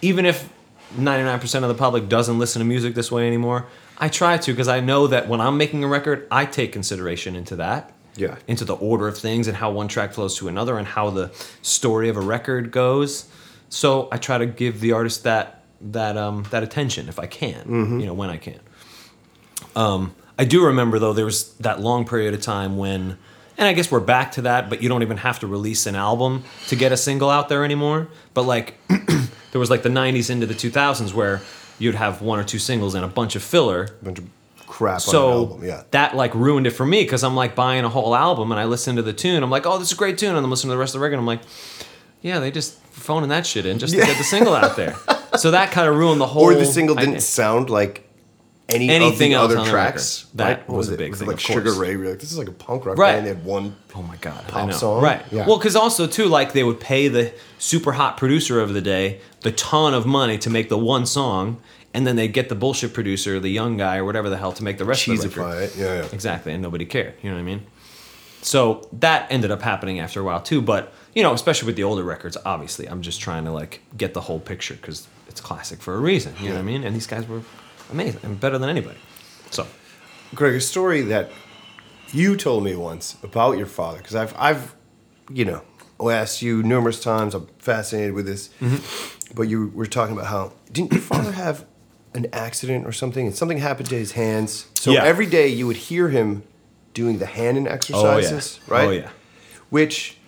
[0.00, 0.48] even if
[0.96, 3.66] 99% of the public doesn't listen to music this way anymore,
[3.98, 7.36] I try to because I know that when I'm making a record, I take consideration
[7.36, 7.92] into that.
[8.16, 8.36] Yeah.
[8.46, 11.30] Into the order of things and how one track flows to another and how the
[11.62, 13.26] story of a record goes.
[13.70, 17.68] So I try to give the artist that that um that attention if I can.
[18.00, 18.60] You know when I can.
[19.74, 23.18] Um, I do remember though there was that long period of time when,
[23.58, 25.94] and I guess we're back to that, but you don't even have to release an
[25.94, 28.08] album to get a single out there anymore.
[28.34, 31.40] But like, there was like the '90s into the 2000s where
[31.78, 33.88] you'd have one or two singles and a bunch of filler.
[34.00, 34.24] A bunch of
[34.66, 35.64] crap on So an album.
[35.64, 38.60] Yeah, that like ruined it for me because I'm like buying a whole album and
[38.60, 39.42] I listen to the tune.
[39.42, 41.00] I'm like, oh, this is a great tune, and I'm listening to the rest of
[41.00, 41.18] the record.
[41.18, 41.40] I'm like,
[42.22, 44.94] yeah, they just phoning that shit in just to get the single out there.
[45.38, 46.44] So that kind of ruined the whole.
[46.44, 47.20] or the single didn't idea.
[47.22, 48.08] sound like
[48.74, 50.26] any Anything of else the other the tracks.
[50.34, 50.68] That right?
[50.68, 51.76] What was a big Was thing, Like Sugar course.
[51.76, 53.12] Ray, you're like, this is like a punk rock Right.
[53.14, 53.26] band.
[53.26, 53.76] They had one.
[53.94, 55.02] Oh my god, pop song?
[55.02, 55.22] Right.
[55.30, 55.46] Yeah.
[55.46, 59.20] Well, because also too, like they would pay the super hot producer of the day
[59.42, 61.60] the ton of money to make the one song,
[61.94, 64.62] and then they'd get the bullshit producer, the young guy or whatever the hell, to
[64.64, 65.40] make the rest of the record.
[65.42, 65.76] Cheesify it.
[65.76, 66.08] Yeah, yeah.
[66.12, 67.14] Exactly, and nobody cared.
[67.22, 67.66] You know what I mean?
[68.40, 70.62] So that ended up happening after a while too.
[70.62, 74.14] But you know, especially with the older records, obviously, I'm just trying to like get
[74.14, 76.34] the whole picture because it's classic for a reason.
[76.40, 76.84] You know what I mean?
[76.84, 77.42] And these guys were
[77.90, 78.98] amazing and better than anybody.
[79.50, 79.66] So
[80.34, 81.30] Greg, a story that
[82.12, 84.74] you told me once about your father, because I've, I've,
[85.30, 85.62] you know,
[86.10, 87.34] asked you numerous times.
[87.34, 89.34] I'm fascinated with this, Mm-hmm.
[89.34, 91.64] but you were talking about how didn't your father have
[92.14, 94.66] an accident or something, and something happened to his hands.
[94.74, 95.04] So Yeah.
[95.04, 96.42] every day you would hear him
[96.92, 98.88] doing the hand in exercises, right?
[98.88, 99.10] Oh yeah.
[99.70, 100.18] Which,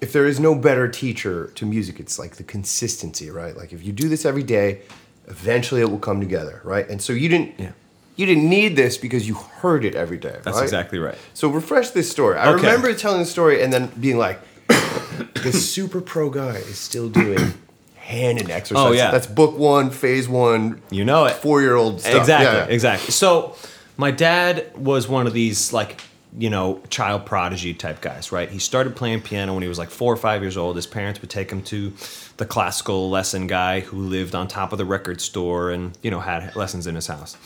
[0.00, 3.56] if there is no better teacher to music, it's like the consistency, right?
[3.56, 4.82] Like if you do this every day,
[5.30, 6.88] eventually it will come together, right?
[6.88, 7.70] And so you didn't, Yeah.
[8.16, 10.36] you didn't need this because you heard it every day.
[10.42, 10.62] That's right?
[10.64, 11.16] exactly right.
[11.34, 12.36] So refresh this story.
[12.36, 12.66] I Okay.
[12.66, 14.38] remember telling the story and then being like,
[15.42, 17.54] this super pro guy is still doing
[17.94, 18.84] Hanon exercise.
[18.88, 19.10] Oh, yeah.
[19.10, 20.82] That's book one, phase one.
[20.90, 21.34] You know it.
[21.36, 22.14] Four year old stuff.
[22.16, 22.72] Exactly, Yeah, yeah.
[22.74, 23.10] exactly.
[23.12, 23.54] So
[23.96, 26.00] my dad was one of these like
[26.38, 28.50] you know child prodigy type guys, right?
[28.50, 30.76] He started playing piano when he was like four or five years old.
[30.76, 31.92] His parents would take him to
[32.36, 36.20] the classical lesson guy who lived on top of the record store and you know
[36.20, 37.36] had lessons in his house.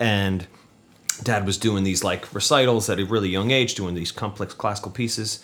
[0.00, 0.46] And
[1.22, 4.90] dad was doing these like recitals at a really young age, doing these complex classical
[4.90, 5.42] pieces,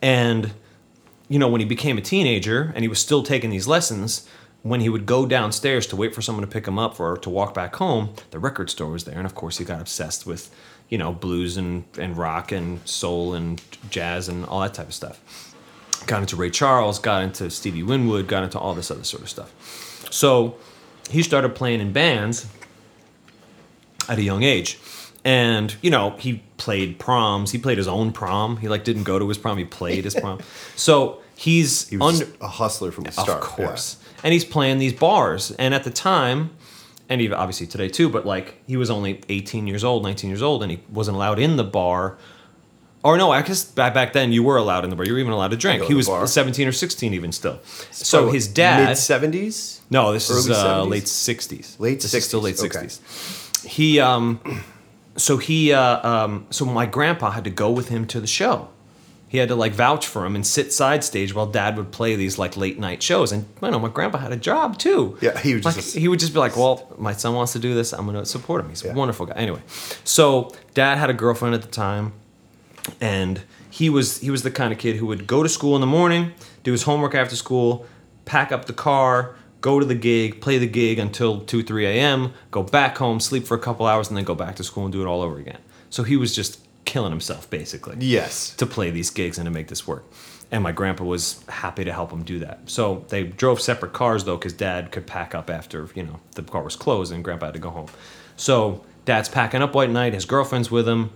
[0.00, 0.52] and
[1.28, 4.26] you know, when he became a teenager and he was still taking these lessons,
[4.62, 7.30] when he would go downstairs to wait for someone to pick him up or to
[7.30, 9.16] walk back home, the record store was there.
[9.16, 10.50] And of course, he got obsessed with,
[10.88, 14.94] you know, blues and, and rock and soul and jazz and all that type of
[14.94, 15.54] stuff.
[16.06, 19.28] Got into Ray Charles, got into Stevie Winwood, got into all this other sort of
[19.28, 19.52] stuff.
[20.10, 20.56] So
[21.10, 22.46] he started playing in bands
[24.08, 24.78] at a young age.
[25.24, 27.50] And, you know, he played proms.
[27.52, 28.56] He played his own prom.
[28.58, 30.38] He like didn't go to his prom, he played his prom.
[30.76, 33.28] So he's He under a hustler from the start.
[33.30, 33.96] of course.
[34.22, 35.50] And he's playing these bars.
[35.52, 36.50] And at the time,
[37.08, 40.42] and even obviously today too, but like he was only 18 years old, 19 years
[40.42, 42.18] old, and he wasn't allowed in the bar.
[43.02, 45.06] Or no, I guess back back then you were allowed in the bar.
[45.06, 45.82] You were even allowed to drink.
[45.82, 46.26] to He was bar.
[46.26, 47.60] 17 or 16 even still.
[47.90, 49.80] So his dad Mid 70s?
[49.90, 50.88] no, this is uh, 70s?
[50.88, 51.76] late sixties.
[51.78, 52.88] Late this is still late 60s, okay.
[52.88, 53.64] sixties.
[53.64, 54.40] He um,
[55.16, 58.68] so he uh, um, so my grandpa had to go with him to the show.
[59.28, 62.16] He had to like vouch for him and sit side stage while dad would play
[62.16, 63.30] these like late night shows.
[63.30, 65.18] And you know, my grandpa had a job too.
[65.20, 67.58] Yeah, he was like, just- he would just be like, "Well, my son wants to
[67.58, 67.92] do this.
[67.92, 68.70] I'm going to support him.
[68.70, 68.92] He's Yeah.
[68.92, 69.60] a wonderful guy." Anyway,
[70.04, 72.12] so dad had a girlfriend at the time,
[73.00, 75.80] and he was he was the kind of kid who would go to school in
[75.80, 76.32] the morning,
[76.64, 77.86] do his homework after school,
[78.24, 82.32] pack up the car, go to the gig, play the gig until 2 3 a.m.,
[82.50, 84.92] go back home, sleep for a couple hours, and then go back to school and
[84.92, 85.58] do it all over again.
[85.90, 88.54] So he was just killing himself basically Yes.
[88.54, 90.04] to play these gigs and to make this work.
[90.50, 92.60] And my grandpa was happy to help him do that.
[92.64, 96.42] So they drove separate cars though, because dad could pack up after, you know, the
[96.42, 97.88] car was closed and grandpa had to go home.
[98.36, 101.10] So dad's packing up white night, his girlfriend's with him.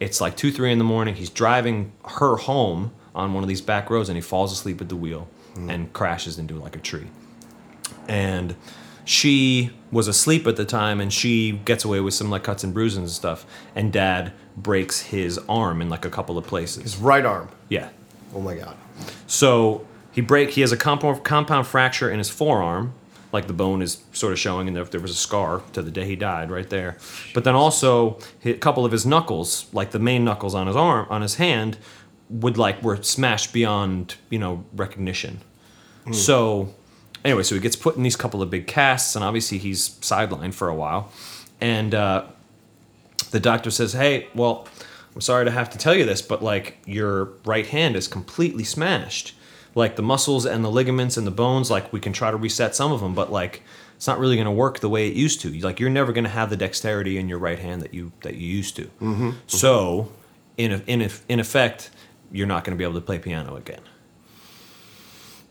[0.00, 1.14] It's like two, three in the morning.
[1.16, 4.88] He's driving her home on one of these back roads and he falls asleep at
[4.88, 5.70] the wheel mm.
[5.70, 7.08] and crashes into like a tree.
[8.08, 8.56] And
[9.04, 12.72] she was asleep at the time and she gets away with some like cuts and
[12.72, 13.44] bruises and stuff.
[13.74, 16.82] And dad breaks his arm in like a couple of places.
[16.82, 17.48] His right arm.
[17.68, 17.90] Yeah.
[18.34, 18.76] Oh my God.
[19.26, 22.92] So he break he has a compound compound fracture in his forearm,
[23.32, 25.90] like the bone is sort of showing, and there, there was a scar to the
[25.90, 26.96] day he died right there.
[27.34, 31.06] But then also a couple of his knuckles, like the main knuckles on his arm
[31.10, 31.78] on his hand,
[32.28, 35.40] would like were smashed beyond you know recognition.
[36.12, 36.74] So
[37.24, 40.54] anyway, so he gets put in these couple of big casts, and obviously he's sidelined
[40.54, 41.10] for a while,
[41.60, 41.94] and.
[41.94, 42.24] uh
[43.30, 44.68] the doctor says, "Hey, well,
[45.14, 48.64] I'm sorry to have to tell you this, but like your right hand is completely
[48.64, 49.34] smashed.
[49.74, 52.74] Like the muscles and the ligaments and the bones, like we can try to reset
[52.74, 53.62] some of them, but like
[53.96, 55.60] it's not really going to work the way it used to.
[55.60, 58.34] Like you're never going to have the dexterity in your right hand that you that
[58.34, 58.84] you used to.
[59.00, 59.30] Mm-hmm.
[59.46, 60.10] So,
[60.56, 61.90] in a, in a, in effect,
[62.32, 63.80] you're not going to be able to play piano again.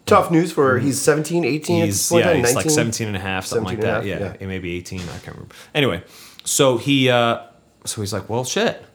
[0.05, 2.15] Tough news for he's 17, 18 at this Mm-hmm.
[2.15, 4.05] He's yeah, he's time, like 17 and a half, something like that.
[4.05, 4.33] Yeah, yeah.
[4.39, 5.01] it may be 18.
[5.01, 5.55] I can't remember.
[5.75, 6.03] Anyway,
[6.43, 7.43] so he, uh,
[7.85, 8.85] so he's like, well, shit.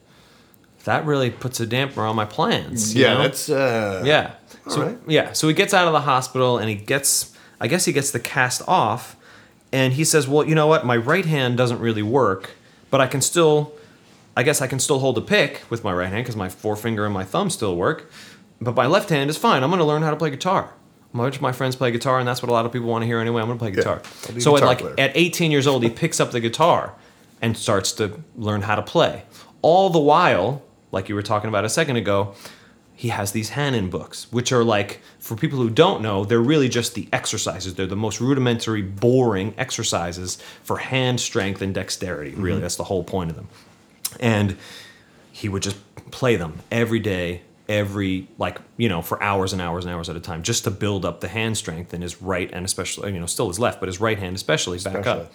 [0.84, 2.94] That really puts a damper on my plans.
[2.94, 3.22] you Yeah, know?
[3.22, 4.34] that's uh, yeah.
[4.68, 4.98] So right.
[5.06, 8.10] yeah, so he gets out of the hospital and he gets, I guess he gets
[8.10, 9.16] the cast off,
[9.72, 10.84] and he says, well, you know what?
[10.86, 12.50] My right hand doesn't really work,
[12.90, 13.72] but I can still,
[14.36, 17.04] I guess I can still hold a pick with my right hand because my forefinger
[17.04, 18.10] and my thumb still work,
[18.60, 19.62] but my left hand is fine.
[19.62, 20.72] I'm going to learn how to play guitar.
[21.12, 23.06] Much of my friends play guitar, and that's what a lot of people want to
[23.06, 23.40] hear anyway.
[23.40, 24.02] I'm going to play guitar.
[24.34, 24.94] A So at like player.
[24.98, 26.94] at 18 years old, he picks up the guitar
[27.42, 29.24] and starts to learn how to play.
[29.62, 32.34] All the while, like you were talking about a second ago,
[32.96, 36.68] he has these Hanon books, which are like, for people who don't know, they're really
[36.68, 37.74] just the exercises.
[37.74, 42.30] They're the most rudimentary, boring exercises for hand strength and dexterity.
[42.32, 42.42] Mm-hmm.
[42.42, 43.48] Really, that's the whole point of them.
[44.20, 44.56] And
[45.32, 45.76] he would just
[46.12, 50.14] play them every day, every, like, you know, for hours and hours and hours at
[50.14, 53.18] a time, just to build up the hand strength in his right and especially, you
[53.18, 55.32] know, still his left, but his right hand especially back up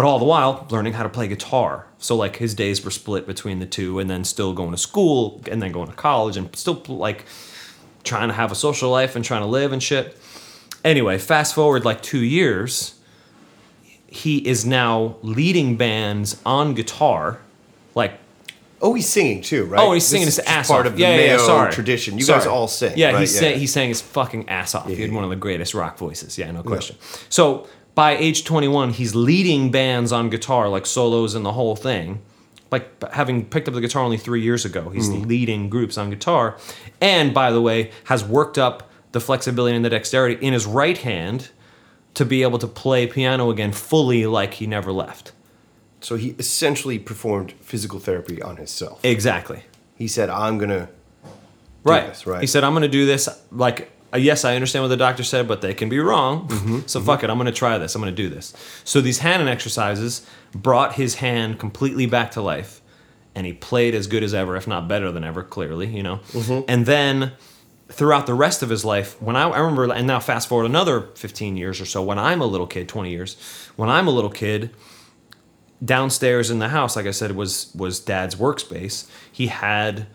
[0.00, 1.84] but all the while learning how to play guitar.
[1.98, 5.42] So like his days were split between the two, and then still going to school,
[5.50, 7.26] and then going to college, and still like
[8.02, 10.16] trying to have a social life and trying to live and shit.
[10.86, 12.98] Anyway, fast forward like two years,
[14.06, 17.38] he is now leading bands on guitar,
[17.94, 18.14] like
[18.82, 19.78] Oh, he's singing too, right?
[19.82, 20.92] Oh, he's singing This his ass part off.
[20.92, 21.70] of the yeah, yeah, yeah, sorry.
[21.70, 22.16] tradition.
[22.16, 22.38] You Sorry.
[22.38, 22.94] guys all sing.
[22.96, 23.20] Yeah, right?
[23.20, 24.86] he sang he sang his fucking ass off.
[24.86, 25.14] he had yeah.
[25.14, 26.38] one of the greatest rock voices.
[26.38, 26.96] Yeah, no question.
[27.28, 27.68] So
[28.00, 32.22] by age 21, he's leading bands on guitar, like solos and the whole thing.
[32.70, 35.28] Like having picked up the guitar only three years ago, he's Mm-hmm.
[35.28, 36.56] leading groups on guitar,
[37.02, 40.96] and by the way, has worked up the flexibility and the dexterity in his right
[40.96, 41.50] hand
[42.14, 45.32] to be able to play piano again fully, like he never left.
[46.00, 49.04] So he essentially performed physical therapy on himself.
[49.04, 49.64] Exactly.
[49.94, 50.88] He said, "I'm gonna."
[51.84, 52.08] right.
[52.08, 52.40] this, right.
[52.40, 53.28] He said, I'm going to do this.
[53.52, 56.48] Like, yes, I understand what the doctor said, but they can be wrong.
[56.48, 57.30] Mm-hmm, so fuck it.
[57.30, 57.94] I'm going to try this.
[57.94, 58.54] I'm going to do this.
[58.84, 62.80] So these hand exercises brought his hand completely back to life.
[63.34, 66.16] And he played as good as ever, if not better than ever, clearly, you know.
[66.32, 66.64] Mm-hmm.
[66.68, 67.32] And then
[67.88, 71.08] throughout the rest of his life, when I, I remember, and now fast forward another
[71.14, 73.36] 15 years or so, when I'm a little kid, 20 years,
[73.76, 74.70] when I'm a little kid,
[75.84, 79.08] downstairs in the house, like I said, was was Dad's workspace.
[79.30, 80.06] He had,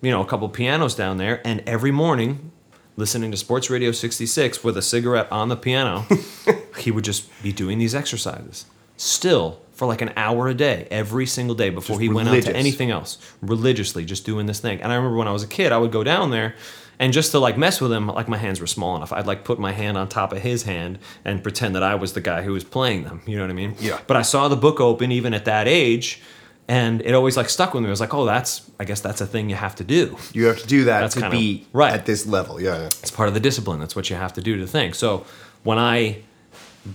[0.00, 2.52] you know, a couple pianos down there, and every morning,
[2.96, 6.06] listening to Sports Radio 66 with a cigarette on the piano,
[6.78, 8.66] he would just be doing these exercises.
[8.96, 12.42] Still for like an hour a day, every single day before Just he went out
[12.42, 13.18] to anything else.
[13.42, 14.80] Religiously, just doing this thing.
[14.80, 16.54] And I remember when I was a kid, I would go down there.
[17.00, 19.12] And just to like mess with him, like my hands were small enough.
[19.12, 22.12] I'd like put my hand on top of his hand and pretend that I was
[22.12, 23.20] the guy who was playing them.
[23.26, 23.74] You know what I mean?
[23.80, 24.00] Yeah.
[24.06, 26.22] But I saw the book open even at that age,
[26.68, 27.88] and it always like stuck with me.
[27.88, 30.16] I was like, oh, that's I guess that's a thing you have to do.
[30.32, 31.92] You have to do that That's to kinda- be right.
[31.92, 32.60] at this level.
[32.60, 32.78] Yeah.
[32.78, 32.86] yeah.
[32.86, 33.80] It's part of the discipline.
[33.80, 34.94] That's what you have to do to think.
[34.94, 35.26] So
[35.62, 36.18] when I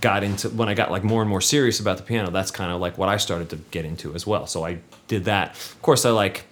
[0.00, 2.70] got into when I got like more and more serious about the piano, that's kind
[2.72, 4.46] of like what I started to get into as well.
[4.46, 5.50] So I did that.
[5.52, 6.44] Of course, I like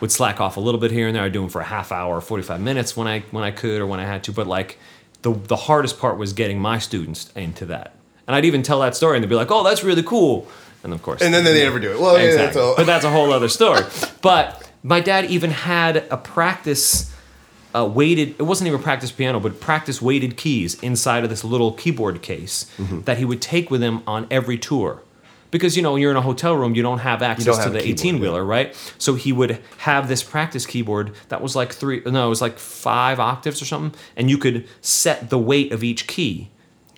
[0.00, 1.22] would slack off a little bit here and there.
[1.22, 3.80] I'd do them for a half hour, forty five minutes when I when I could
[3.80, 4.32] or when I had to.
[4.32, 4.78] But like
[5.22, 7.94] the the hardest part was getting my students into that.
[8.26, 10.48] And I'd even tell that story, and they'd be like, "Oh, that's really cool."
[10.84, 11.98] And of course, And then they never do it.
[11.98, 12.76] Well, yeah, that's all.
[12.76, 13.82] But that's a whole other story.
[14.22, 17.10] but my dad even had a practice
[17.74, 18.36] uh, weighted.
[18.38, 22.22] It wasn't even a practice piano, but practice weighted keys inside of this little keyboard
[22.22, 23.00] case Mm-hmm.
[23.02, 25.00] that he would take with him on every tour.
[25.50, 27.62] Because you know, when you're in a hotel room, you don't have access don't to
[27.62, 28.74] have the 18 wheeler, right?
[28.98, 32.58] So he would have this practice keyboard that was like three, no, it was like
[32.58, 36.50] five octaves or something, and you could set the weight of each key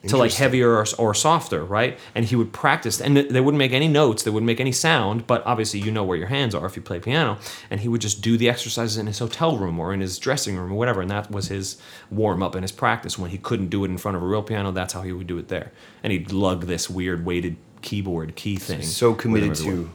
[0.09, 1.99] to like heavier or, or softer, right?
[2.15, 5.27] And he would practice, and they wouldn't make any notes, they wouldn't make any sound,
[5.27, 7.39] but obviously you know where your hands are if you play piano.
[7.71, 10.57] And he would just do the exercises in his hotel room or in his dressing
[10.57, 11.77] room or whatever, and that was his
[12.11, 13.19] warm up and his practice.
[13.19, 15.27] When he couldn't do it in front of a real piano, that's how he would
[15.27, 15.73] do it there.
[16.03, 18.83] And he'd lug this weird weighted keyboard key thing.
[18.83, 19.91] so committed to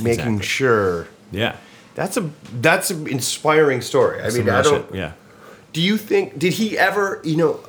[0.00, 0.42] making Exactly.
[0.46, 1.08] sure.
[1.32, 1.56] yeah,
[1.94, 2.30] That's a
[2.60, 4.20] that's an inspiring story.
[4.22, 4.86] I Some mean, I don't.
[4.88, 5.12] shit, yeah.
[5.72, 6.38] Do you think?
[6.38, 7.20] Did he ever?
[7.24, 7.60] You know,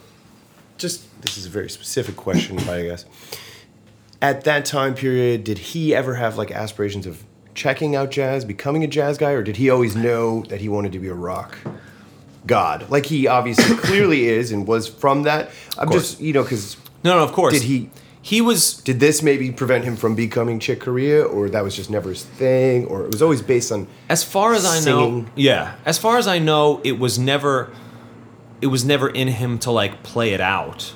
[0.78, 3.06] just this is a very specific question, I guess.
[4.22, 8.84] At that time period, did he ever have like aspirations of checking out jazz, becoming
[8.84, 11.58] a jazz guy, or did he always know that he wanted to be a rock
[12.46, 12.90] god?
[12.90, 15.52] Like he obviously clearly is and was from that.
[15.78, 17.54] I'm just you know because No, no, of course.
[17.54, 17.90] Did he-
[18.22, 21.90] He was did this maybe prevent him from becoming Chick Corea, or that was just
[21.90, 25.32] never his thing, or it was always based on As far as I know, Singing.
[25.36, 25.76] yeah.
[25.86, 27.70] As far as I know, it was never,
[28.62, 30.94] it was never in him to like play it out.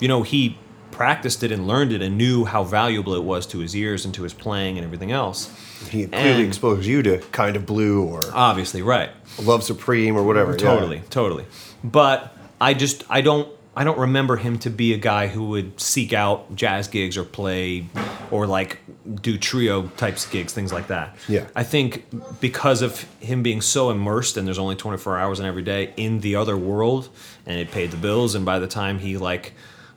[0.00, 0.58] You know, he
[0.90, 4.14] practiced it and learned it and knew how valuable it was to his ears and
[4.14, 5.50] to his playing and everything else.
[5.90, 9.10] he clearly And- exposed you to kind of blue or Obviously, right?
[9.42, 10.52] Love Supreme or whatever.
[10.52, 10.58] yeah.
[10.58, 11.44] Totally, totally.
[11.82, 15.80] But I just I don't I don't remember him to be a guy who would
[15.80, 17.86] seek out jazz gigs or play
[18.30, 18.78] or like
[19.20, 21.16] do trio types of gigs, things like that.
[21.28, 21.46] Yeah.
[21.56, 22.04] I think
[22.40, 26.20] because of him being so immersed and there's only 24 hours in every day in
[26.20, 27.08] the other world
[27.46, 29.54] and it paid the bills and by the time he like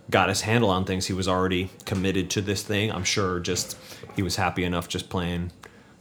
[0.09, 2.91] got his handle on things he was already committed to this thing.
[2.91, 3.77] I'm sure just
[4.15, 5.51] he was happy enough just playing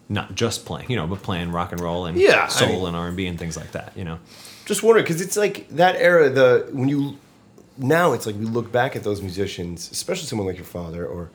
[0.08, 2.86] not just playing, you know, but playing rock and roll and Yeah, I soul mean-
[2.88, 4.20] and R&B and things like that, you know.
[4.64, 6.28] Just wondering because it's like that era.
[6.30, 7.18] The when you
[7.76, 11.30] now it's like we look back at those musicians, especially someone like your father or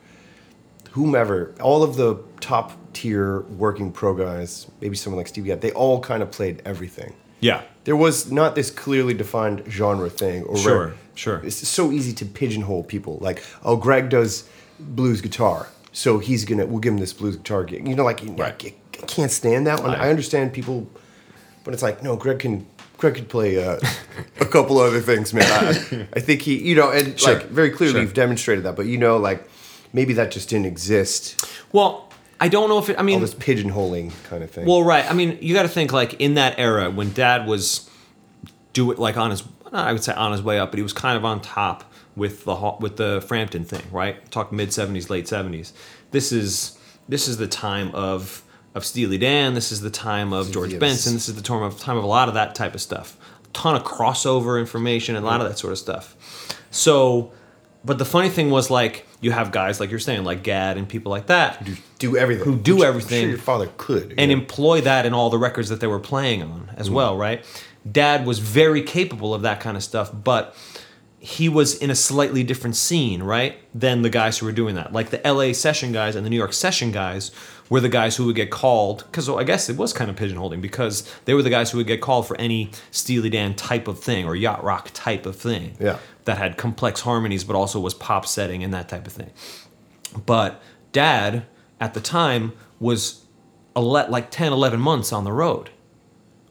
[0.92, 6.00] whomever, all of the top tier working pro guys, maybe someone like Stevie, they all
[6.00, 7.14] kind of played everything.
[7.40, 7.62] Yeah.
[7.84, 10.44] There was not this clearly defined genre thing.
[10.44, 11.40] Or Sure, rare- sure.
[11.44, 13.18] It's so easy to pigeonhole people.
[13.20, 17.64] Like, oh, Greg does blues guitar, so he's gonna we'll give him this blues guitar
[17.64, 17.86] gig.
[17.88, 18.64] You know, like Right.
[18.64, 19.90] I, I can't stand that one.
[19.90, 20.00] Right.
[20.00, 20.88] I understand people,
[21.64, 22.66] but it's like no, Greg can.
[22.98, 23.80] Greg could play uh,
[24.38, 25.42] a couple other things, man.
[25.44, 28.02] I, I think he, you know, and Sure, like very clearly sure.
[28.02, 28.76] you've demonstrated that.
[28.76, 29.42] But you know, like
[29.92, 31.44] maybe that just didn't exist.
[31.72, 32.11] Well,
[32.44, 34.66] I don't know if it, I All mean, this pigeonholing kind of thing.
[34.66, 35.08] well, right.
[35.08, 37.88] I mean, you got to think like in that era when dad was
[38.72, 40.92] do it like on his I would say on his way up, but he was
[40.92, 41.84] kind of on top
[42.16, 44.30] with the with the Frampton thing, right?
[44.30, 45.72] Talk mid '70s, late '70s.
[46.10, 46.78] This is
[47.08, 48.42] this is the time of
[48.74, 49.54] of Steely Dan.
[49.54, 50.80] This is the time of George Yes.
[50.80, 51.14] Benson.
[51.14, 53.16] This is the time of time of a lot of that type of stuff.
[53.52, 56.16] ton of crossover information and a lot of that sort of stuff.
[56.70, 57.32] So,
[57.84, 60.86] but the funny thing was like you have guys like you're saying like Gadd and
[60.86, 61.66] people like that
[61.98, 62.44] do everything.
[62.44, 63.22] Who do Which everything.
[63.22, 64.14] Sure your father could.
[64.18, 64.36] and yeah.
[64.36, 66.96] employ that in all the records that they were playing on as mm-hmm.
[66.96, 67.44] well, right?
[67.90, 70.54] Dad was very capable of that kind of stuff, but
[71.18, 73.56] he was in a slightly different scene, right?
[73.72, 74.92] Than the guys who were doing that.
[74.92, 77.30] Like the LA session guys and the New York session guys
[77.70, 80.60] were the guys who would get called because I guess it was kind of pigeonholing
[80.60, 84.00] because they were the guys who would get called for any Steely Dan type of
[84.00, 85.98] thing or yacht rock type of thing Yeah.
[86.24, 89.30] That had complex harmonies but also was pop setting and that type of thing.
[90.26, 90.62] But
[90.92, 91.46] dad
[91.80, 93.24] at the time was
[93.74, 95.70] ele- like 10, 11 months on the road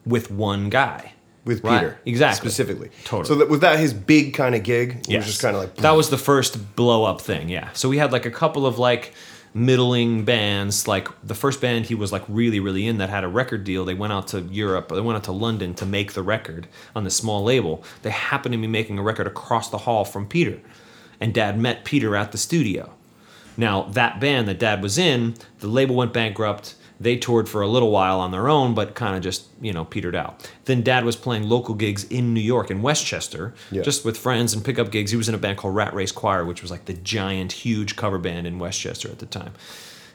[0.04, 1.12] with one guy.
[1.44, 2.48] with Right, Peter exactly.
[2.50, 2.90] specifically.
[3.04, 3.24] Totally.
[3.26, 4.98] So that, was that his big kind of gig?
[5.00, 5.18] It Yes.
[5.20, 7.48] was just kind of like that was the first blow up thing.
[7.48, 7.70] Yeah.
[7.72, 9.12] So we had like a couple of like
[9.54, 10.88] middling bands.
[10.88, 13.84] Like the first band he was like really really in that had a record deal.
[13.84, 14.88] They went out to Europe.
[14.88, 17.84] They went out to London to make the record on this small label.
[18.02, 20.60] They happened to be making a record across the hall from Peter,
[21.20, 22.92] and Dad met Peter at the studio.
[23.56, 26.74] Now that band that Dad was in, the label went bankrupt.
[27.02, 29.84] They toured for a little while on their own, but kind of just you know
[29.84, 30.48] petered out.
[30.64, 33.82] Then Dad was playing local gigs in New York in Westchester, Yeah.
[33.82, 35.10] just with friends and pickup gigs.
[35.10, 37.96] He was in a band called Rat Race Choir, which was like the giant, huge
[37.96, 39.52] cover band in Westchester at the time.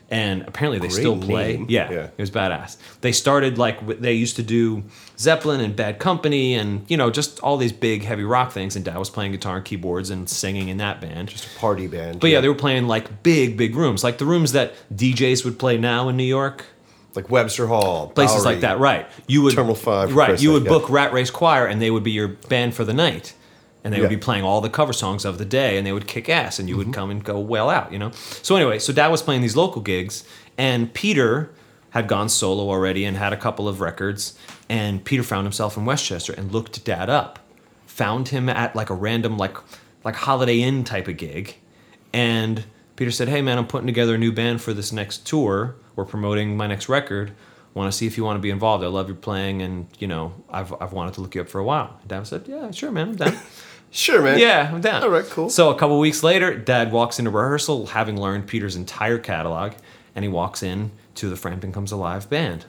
[0.09, 1.65] And apparently they Great still play.
[1.67, 2.03] Yeah, Yeah.
[2.05, 2.77] it was badass.
[3.01, 4.83] They started like they used to do
[5.19, 8.77] Zeppelin and Bad Company and you know just all these big heavy rock things.
[8.77, 11.27] And Dad was playing guitar and keyboards and singing in that band.
[11.27, 12.21] Just a party band.
[12.21, 15.59] but yeah, they were playing like big, big rooms, like the rooms that DJs would
[15.59, 16.63] play now in New York,
[17.15, 18.55] like Webster Hall, places Bowery.
[18.55, 18.79] like that.
[18.79, 19.07] Right?
[19.27, 20.39] You would Terminal Five, Right?
[20.41, 20.69] You would yeah.
[20.69, 23.33] book Rat Race Choir, and they would be your band for the night,
[23.83, 24.17] and they would Yeah.
[24.17, 26.69] be playing all the cover songs of the day, and they would kick ass, and
[26.69, 26.89] you Mm-hmm.
[26.89, 28.11] would come and go well out, you know.
[28.43, 30.23] So anyway, so Dad was playing these local gigs,
[30.57, 31.49] and Peter
[31.91, 34.37] had gone solo already and had a couple of records,
[34.69, 37.39] and Peter found himself in Westchester and looked Dad up,
[37.87, 39.57] found him at like a random like
[40.03, 41.55] like Holiday Inn type of gig,
[42.13, 45.75] and Peter said, "Hey man, I'm putting together a new band for this next tour.
[45.97, 47.33] We're promoting my next record.
[47.73, 48.83] Want to see if you want to be involved.
[48.83, 51.59] I love your playing, and you know, I've I've wanted to look you up for
[51.59, 53.35] a while." And Dad said, "Yeah, sure, man, I'm down."
[53.89, 54.37] Sure, man.
[54.37, 55.01] yeah, I'm down.
[55.01, 55.49] All right, cool.
[55.49, 59.71] So a couple weeks later, Dad walks into rehearsal, having learned Peter's entire catalog,
[60.13, 62.65] and he walks in to the Frampton Comes Alive band,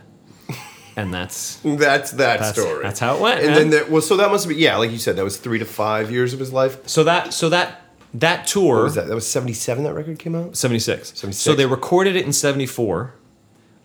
[0.97, 2.83] and that's That's that That's- story.
[2.85, 3.57] that's how it went, And man.
[3.59, 5.64] then there, well, so that must be yeah, like you said, that was three to
[5.64, 6.87] five years of his life.
[6.89, 7.83] so that so that
[8.14, 9.09] that tour What was that?
[9.09, 9.83] That was seventy seven.
[9.85, 10.57] That record came out.
[10.57, 11.09] 76.
[11.18, 11.37] 76.
[11.37, 13.12] So they recorded it in 74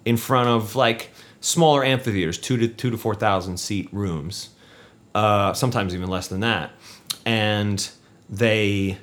[0.06, 1.10] in front of like
[1.42, 4.50] smaller amphitheaters, two to two to 4,000 seat rooms,
[5.16, 6.72] uh, sometimes even less than that.
[7.26, 7.88] And
[8.30, 8.98] they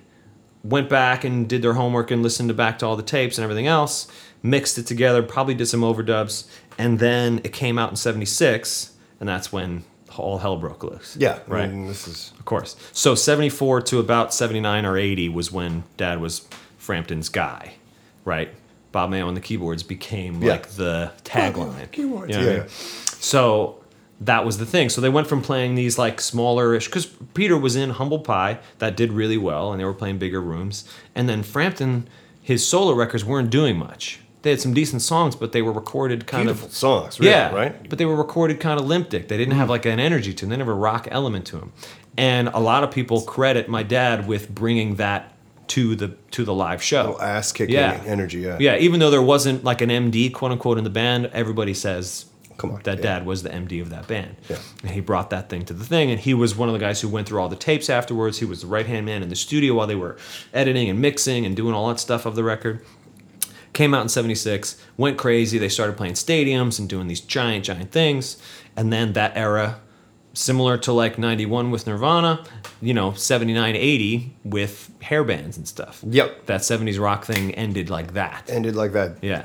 [0.62, 3.42] went back and did their homework and listened to back to all the tapes and
[3.44, 4.08] everything else,
[4.42, 6.46] mixed it together, probably did some overdubs,
[6.78, 9.84] and then it came out in 76, and that's when
[10.16, 11.16] all hell broke loose.
[11.18, 11.70] Yeah, I Right.
[11.70, 12.76] mean, this is Of course.
[12.92, 16.46] So 74 to about 79 or 80 was when dad was
[16.76, 17.74] Frampton's guy,
[18.26, 18.50] right?
[18.92, 20.52] Bob Mayo on the keyboards became Yeah.
[20.52, 21.90] like the tagline.
[21.92, 22.58] keyboards, You know what I yeah.
[22.60, 22.68] mean?
[22.68, 23.76] So
[24.20, 24.88] that was the thing.
[24.88, 28.58] So they went from playing these like smaller ish, because Peter was in Humble Pie,
[28.78, 30.84] that did really well, and they were playing bigger rooms.
[31.14, 32.08] And then Frampton,
[32.42, 34.20] his solo records weren't doing much.
[34.42, 37.20] They had some decent songs, but they were recorded kind beautiful of songs.
[37.20, 37.88] Really, yeah, right.
[37.88, 39.28] But they were recorded kind of limp dick.
[39.28, 39.72] They didn't have mm.
[39.72, 40.50] like an energy to them.
[40.50, 41.72] They didn't have a rock element to them.
[42.16, 45.34] And a lot of people credit my dad with bringing that
[45.70, 47.02] to the to the live show.
[47.12, 48.02] Little ass kicking Yeah.
[48.06, 48.40] energy.
[48.40, 48.56] Yeah.
[48.60, 52.26] Yeah, even though there wasn't like an MD quote unquote in the band, everybody says
[52.56, 53.02] Come on, that yeah.
[53.02, 54.36] dad was the MD of that band.
[54.48, 54.56] Yeah.
[54.82, 57.00] And he brought that thing to the thing, and he was one of the guys
[57.00, 58.38] who went through all the tapes afterwards.
[58.38, 60.16] He was the right hand man in the studio while they were
[60.52, 62.84] editing and mixing and doing all that stuff of the record.
[63.72, 65.56] Came out in 76, went crazy.
[65.56, 68.36] They started playing stadiums and doing these giant, giant things.
[68.76, 69.78] And then that era,
[70.32, 72.44] similar to like 91 with Nirvana,
[72.80, 76.02] you know, 79, 80 with hair bands and stuff.
[76.06, 76.46] Yep.
[76.46, 78.48] That 70s rock thing ended like that.
[78.48, 79.16] Ended like that.
[79.22, 79.44] Yeah.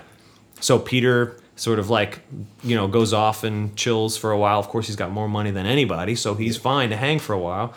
[0.60, 2.22] So Peter sort of like,
[2.64, 4.60] you know, goes off and chills for a while.
[4.60, 7.40] Of course, he's got more money than anybody, so he's fine to hang for a
[7.40, 7.74] while.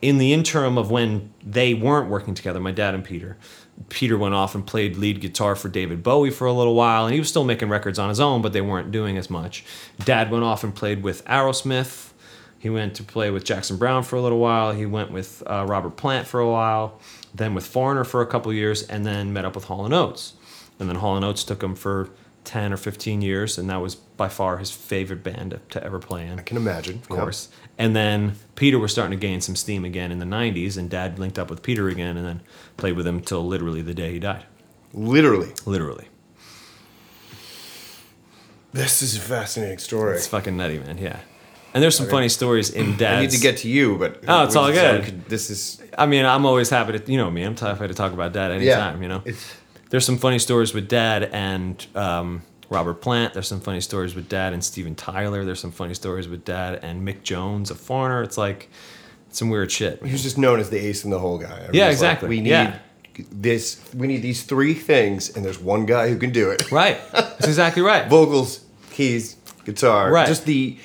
[0.00, 3.36] In the interim of when they weren't working together, my dad and Peter,
[3.88, 7.14] Peter went off and played lead guitar for David Bowie for a little while, and
[7.14, 9.64] he was still making records on his own, but they weren't doing as much.
[10.04, 12.11] Dad went off and played with Aerosmith.
[12.62, 14.70] He went to play with Jackson Browne for a little while.
[14.70, 17.00] He went with uh, Robert Plant for a while,
[17.34, 20.34] then with Foreigner for a couple years, and then met up with Hall and Oates.
[20.78, 22.10] And then Hall and Oates took him for
[22.44, 26.24] 10 or 15 years, and that was by far his favorite band to, ever play
[26.24, 26.38] in.
[26.38, 26.98] I can imagine.
[26.98, 27.48] of course.
[27.78, 31.18] And then Peter was starting to gain some steam again in the 90s, and Dad
[31.18, 32.42] linked up with Peter again and then
[32.76, 34.44] played with him till literally the day he died.
[34.94, 35.52] Literally.
[35.66, 36.06] Literally.
[38.72, 40.14] This is a fascinating story.
[40.14, 40.98] It's fucking nutty, man.
[40.98, 41.18] Yeah.
[41.74, 43.02] And there's some funny stories in Dad's.
[43.18, 45.04] I need to get to you, but Oh, it's all good.
[45.04, 47.94] could- This is I mean, I'm always happy to, you know me, I'm happy to
[47.94, 49.22] talk about Dad anytime, you know?
[49.24, 49.54] It's
[49.90, 53.34] There's some funny stories with Dad and um, Robert Plant.
[53.34, 55.44] There's some funny stories with Dad and Steven Tyler.
[55.44, 58.22] There's some funny stories with Dad and Mick Jones, a foreigner.
[58.22, 58.70] It's like
[59.30, 60.02] some weird shit.
[60.04, 61.46] he was just known as the ace in the hole guy.
[61.52, 62.28] Everyone's Yeah, like, exactly.
[62.30, 62.78] we need Yeah.
[63.30, 63.80] this.
[63.94, 66.70] We need these three things, and there's one guy who can do it.
[66.72, 66.98] Right.
[67.12, 68.08] That's exactly right.
[68.10, 68.60] Vocals,
[68.92, 70.10] keys, guitar.
[70.10, 70.26] Right.
[70.26, 70.78] Just the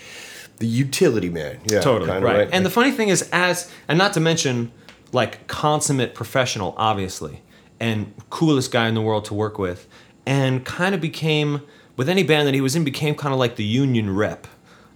[0.58, 1.60] the utility man.
[1.70, 1.80] Yeah.
[1.82, 2.50] totally kinda, right.
[2.52, 4.72] And the funny thing is, as and not to mention,
[5.12, 7.42] like consummate professional, obviously,
[7.80, 9.88] and coolest guy in the world to work with,
[10.26, 11.62] and kind of became
[11.96, 14.48] with any band that he was in, became kind of like the union rep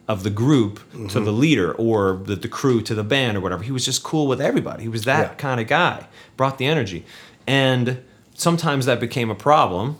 [0.07, 1.23] of the group to Mm-hmm.
[1.25, 3.63] the leader or the, the crew to the band or whatever.
[3.63, 4.83] He was just cool with everybody.
[4.83, 5.33] He was that Yeah.
[5.35, 6.07] kind of guy.
[6.37, 7.05] Brought the energy,
[7.47, 8.03] and
[8.33, 9.97] sometimes that became a problem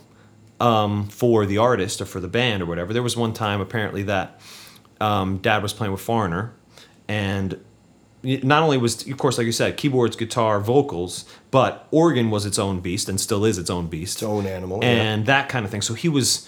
[0.60, 2.94] um, for the artist or for the band or whatever.
[2.94, 4.40] There was one time apparently that
[5.02, 6.54] um, Dad was playing with Foreigner,
[7.08, 7.60] and
[8.24, 12.60] not only was, of course, like you said, keyboards, guitar, vocals, but organ was its
[12.60, 14.90] own beast and still is its own beast, Its own animal, yeah.
[14.90, 15.82] and that kind of thing.
[15.82, 16.48] So he was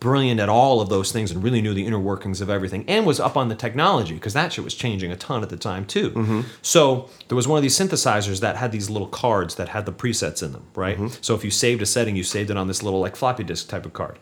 [0.00, 3.06] brilliant at all of those things and really knew the inner workings of everything and
[3.06, 5.86] was up on the technology because that shit was changing a ton at the time
[5.86, 6.10] too.
[6.10, 6.40] Mm-hmm.
[6.60, 9.92] So there was one of these synthesizers that had these little cards that had the
[9.92, 10.98] presets in them, right?
[10.98, 11.22] Mm-hmm.
[11.22, 13.68] So if you saved a setting, you saved it on this little like floppy disk
[13.68, 14.18] type of card.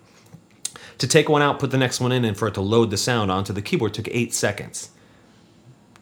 [0.99, 2.97] To take one out, put the next one in, and for it to load the
[2.97, 4.91] sound onto the keyboard took eight seconds.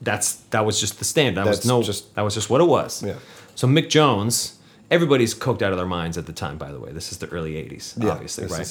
[0.01, 1.41] That's that was just the standard.
[1.41, 3.03] That That's was no, just- that was just what it was.
[3.03, 3.15] Yeah.
[3.55, 4.57] So Mick Jones,
[4.89, 6.57] everybody's coked out of their minds at the time.
[6.57, 8.65] By the way, this is the early '80s, Yeah, obviously, right?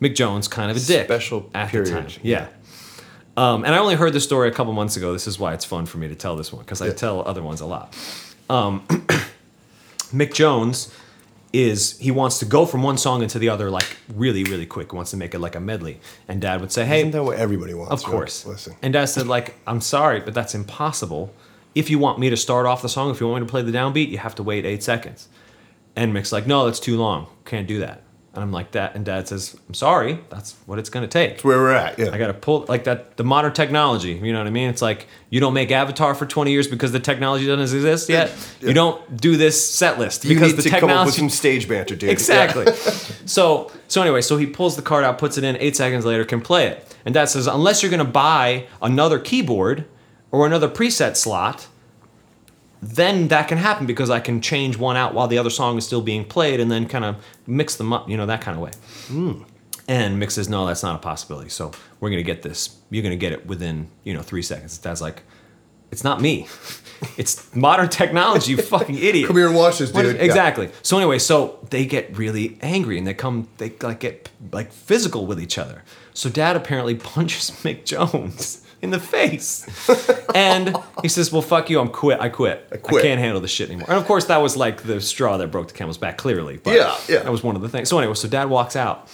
[0.00, 2.10] Mick Jones, kind of a dick, Special at period, the time.
[2.22, 2.48] Yeah.
[3.36, 5.12] Um, and I only heard this story a couple months ago.
[5.12, 7.42] This is why it's fun for me to tell this one because I tell other
[7.42, 7.94] ones a lot.
[8.48, 8.80] Um,
[10.12, 10.94] Mick Jones
[11.52, 14.90] is he wants to go from one song into the other like really really quick.
[14.90, 16.00] He wants to make it like a medley.
[16.28, 17.92] And Dad would say, "Hey, Isn't that what everybody wants?
[17.92, 18.10] of right?
[18.10, 18.44] course.
[18.46, 18.74] Listen.
[18.82, 21.32] And Dad said, like, I'm sorry, but that's impossible.
[21.74, 23.62] If you want me to start off the song, if you want me to play
[23.62, 25.28] the downbeat, you have to wait eight seconds.
[25.94, 27.26] And Mick's like, no, that's too long.
[27.44, 28.02] Can't do that.
[28.36, 28.94] And I'm like that.
[28.94, 30.20] And Dad says, I'm sorry.
[30.28, 31.30] That's what it's gonna take.
[31.30, 31.98] That's where we're at.
[31.98, 32.10] Yeah.
[32.12, 33.16] I gotta pull like that.
[33.16, 34.12] The modern technology.
[34.12, 34.68] You know what I mean?
[34.68, 38.32] It's like you don't make Avatar for 20 years because the technology doesn't exist yet.
[38.60, 38.68] Yeah.
[38.68, 41.30] You don't do this set list you because need the to come up with some
[41.30, 42.10] stage banter, dude.
[42.10, 42.72] Exactly.
[43.26, 45.56] so so anyway, so he pulls the card out, puts it in.
[45.56, 46.94] Eight seconds later, can play it.
[47.06, 49.86] And Dad says, unless you're gonna buy another keyboard
[50.30, 51.68] or another preset slot,
[52.94, 55.86] then that can happen because I can change one out while the other song is
[55.86, 57.16] still being played, and then kind of
[57.46, 58.70] mix them up, you know, that kind of way.
[59.08, 59.42] Hmm.
[59.88, 61.48] And Mick says, no, that's not a possibility.
[61.48, 61.70] So
[62.00, 62.76] we're gonna get this.
[62.90, 64.78] You're gonna get it within you know three seconds.
[64.78, 65.22] Dad's like,
[65.90, 66.46] it's not me.
[67.18, 69.26] It's modern technology, you fucking idiot.
[69.28, 70.06] Come here and watch this, dude.
[70.06, 70.22] if- Yeah.
[70.22, 70.70] exactly.
[70.80, 75.26] So anyway, so they get really angry and they come, they like get like physical
[75.26, 75.84] with each other.
[76.14, 79.66] So Dad apparently punches Mick Jones in the face,
[80.34, 81.80] and he says, "Well, fuck you.
[81.80, 82.20] I'm quit.
[82.20, 82.68] I quit.
[82.72, 85.36] I, quit." can't handle this shit anymore." And of course, that was like the straw
[85.38, 86.18] that broke the camel's back.
[86.18, 87.22] Clearly, but Yeah, yeah.
[87.22, 87.88] that was one of the things.
[87.88, 89.08] So anyway, so Dad walks out,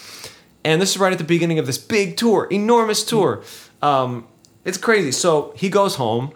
[0.65, 3.43] and this is right at the beginning of this big tour, enormous tour.
[3.81, 4.27] Um,
[4.65, 5.13] it's crazy.
[5.13, 6.33] So he goes home.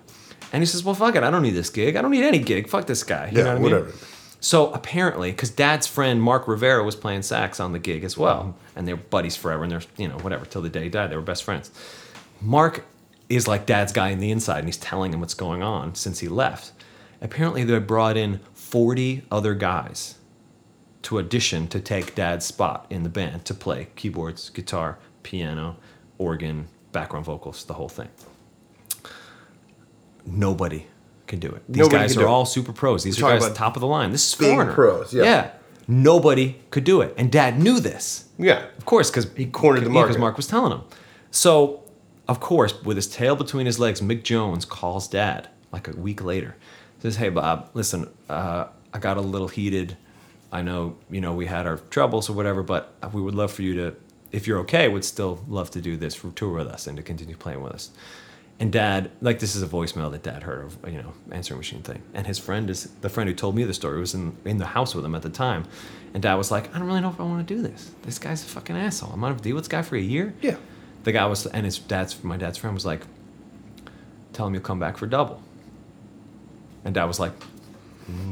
[0.53, 1.25] And he says, "Well, fuck it.
[1.25, 1.97] I don't need this gig.
[1.97, 2.69] I don't need any gig.
[2.69, 3.31] Fuck this guy.
[3.31, 3.85] You Yeah, know what I whatever.
[3.87, 3.95] mean?"
[4.39, 8.55] So apparently, because Dad's friend Mark Rivera was playing sax on the gig as well,
[8.77, 11.11] and they were buddies forever, and they're you know whatever till the day he died,
[11.11, 11.71] they were best friends.
[12.41, 12.85] Mark
[13.29, 16.21] is like Dad's guy in the inside, and he's telling him what's going on since
[16.21, 16.73] he left.
[17.21, 20.17] Apparently, they brought in forty other guys
[21.03, 25.77] to audition to take Dad's spot in the band to play keyboards, guitar, piano,
[26.19, 28.09] organ, background vocals, the whole thing.
[30.25, 30.87] Nobody
[31.27, 31.63] can do it.
[31.69, 32.29] These Nobody guys are do it.
[32.29, 33.05] all super pros.
[33.05, 34.11] These We're are guys top of the line.
[34.11, 34.73] This is foreigner.
[34.73, 35.53] pros, yeah.
[35.89, 38.25] Nobody could do it, and Dad knew this.
[38.39, 38.67] Yeah.
[38.77, 40.09] Of course, because He cornered the Mark.
[40.09, 40.19] Because.
[40.21, 40.83] Mark was telling him.
[41.31, 41.85] So,
[42.29, 46.23] of course, with his tail between his legs, Mick Jones calls Dad like a week
[46.23, 46.57] later.
[47.01, 49.97] Says, "Hey, Bob, listen, uh, I got a little heated.
[50.53, 53.63] I know, you know, we had our troubles or whatever, but we would love for
[53.63, 53.95] you to,
[54.33, 57.37] if you're okay, would still love to do this tour with us and to continue
[57.37, 57.91] playing with us."
[58.59, 61.83] And Dad, like this is a voicemail that Dad heard of, you know, answering machine
[61.83, 62.03] thing.
[62.15, 64.67] And his friend is the friend who told me the story was in in the
[64.67, 65.65] house with him at the time.
[66.15, 67.91] And Dad was like, I don't really know if I want to do this.
[68.03, 69.13] This guy's a fucking asshole.
[69.13, 70.35] I'm gonna deal with this guy for a year.
[70.41, 70.57] Yeah.
[71.07, 73.03] The guy was, and his dad's my dad's friend was like,
[74.33, 75.41] tell him you'll come back for double.
[76.85, 77.31] And Dad was like,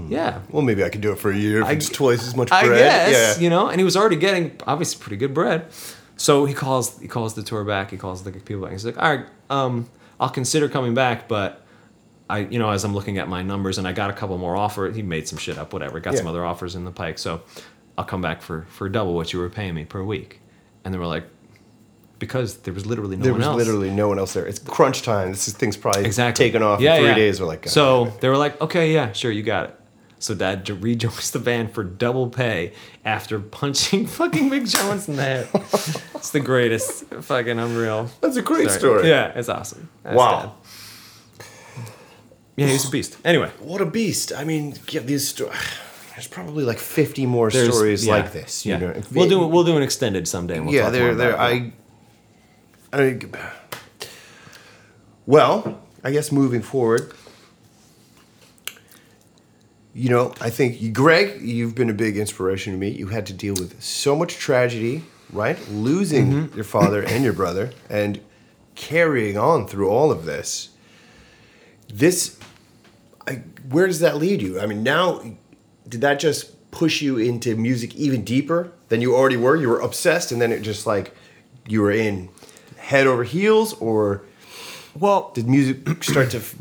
[0.09, 2.35] yeah, Well, maybe I can do it for a year if I- it's twice as
[2.35, 2.65] much bread.
[2.65, 3.43] I guess yeah.
[3.43, 5.67] you know, and he was already getting obviously pretty good bread.
[6.17, 7.93] So he calls he calls the tour back.
[7.93, 8.73] He calls the people back.
[8.73, 11.65] He's like, all right, um, I'll consider coming back, but
[12.29, 14.57] I, you know, as I'm looking at my numbers, and I got a couple more
[14.57, 14.97] offers.
[14.97, 16.01] He made some shit up, whatever.
[16.01, 17.43] Got some other offers in the pike, so
[17.97, 20.41] I'll come back for for double what you were paying me per week.
[20.85, 21.25] And they were like,
[22.19, 23.25] because there was literally no else.
[23.25, 23.57] there one was else.
[23.57, 24.47] literally no one else there.
[24.47, 25.31] It's crunch time.
[25.31, 27.15] This is thing's probably exactly taken off Yeah, in three yeah.
[27.15, 27.41] days.
[27.41, 29.81] We're like, so they were like, okay, yeah, sure, you got it.
[30.21, 32.73] So dad rejoins the band for double pay
[33.05, 35.49] after punching fucking Mick Jones in the head.
[36.15, 38.09] it's the greatest, fucking unreal.
[38.23, 39.09] That's a great story.
[39.09, 39.91] Yeah, it's awesome.
[40.03, 40.41] That's Wow.
[40.41, 41.47] Dad.
[42.57, 43.19] Yeah, he's a beast.
[43.25, 44.33] Anyway, what a beast.
[44.35, 45.51] I mean, yeah, these sto-
[46.13, 48.65] There's probably like 50 more there's stories yeah, like this.
[48.65, 48.79] You yeah.
[48.79, 49.03] know?
[49.13, 50.61] We'll it- do we'll do an extended someday.
[50.61, 51.35] We'll yeah, about it.
[51.35, 51.73] I.
[52.95, 53.33] I mean,
[55.27, 57.13] well, I guess moving forward,
[59.93, 62.91] you know, I think you- Greg, you've been a big inspiration to me.
[62.91, 65.59] You had to deal with so much tragedy, right?
[65.71, 66.55] Losing Mm-hmm.
[66.55, 68.21] your father and your brother, and
[68.77, 70.69] carrying on through all of this.
[71.93, 72.39] This,
[73.27, 74.61] I, where does that lead you?
[74.61, 75.21] I mean, now,
[75.89, 79.57] did that just push you into music even deeper than you already were?
[79.57, 81.13] You were obsessed, and then it just like
[81.67, 82.29] you were in
[82.85, 84.23] head over heels, or
[84.99, 86.39] well, did music start to?
[86.39, 86.55] f-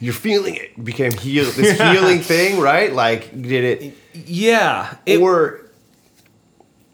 [0.00, 2.92] You're feeling it became heal this healing thing, right?
[2.92, 5.60] Like did it, yeah, it, or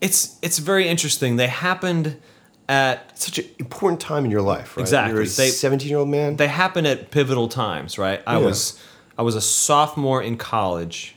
[0.01, 1.37] it's it's very interesting.
[1.37, 2.17] They happened
[2.69, 4.83] at such an important time in your life, right?
[4.83, 5.15] Exactly.
[5.15, 6.37] You're a They- 17 year old man.
[6.37, 8.23] they happen at pivotal times, right?
[8.27, 8.47] I Yeah.
[8.47, 8.79] was
[9.19, 11.17] I was a sophomore in college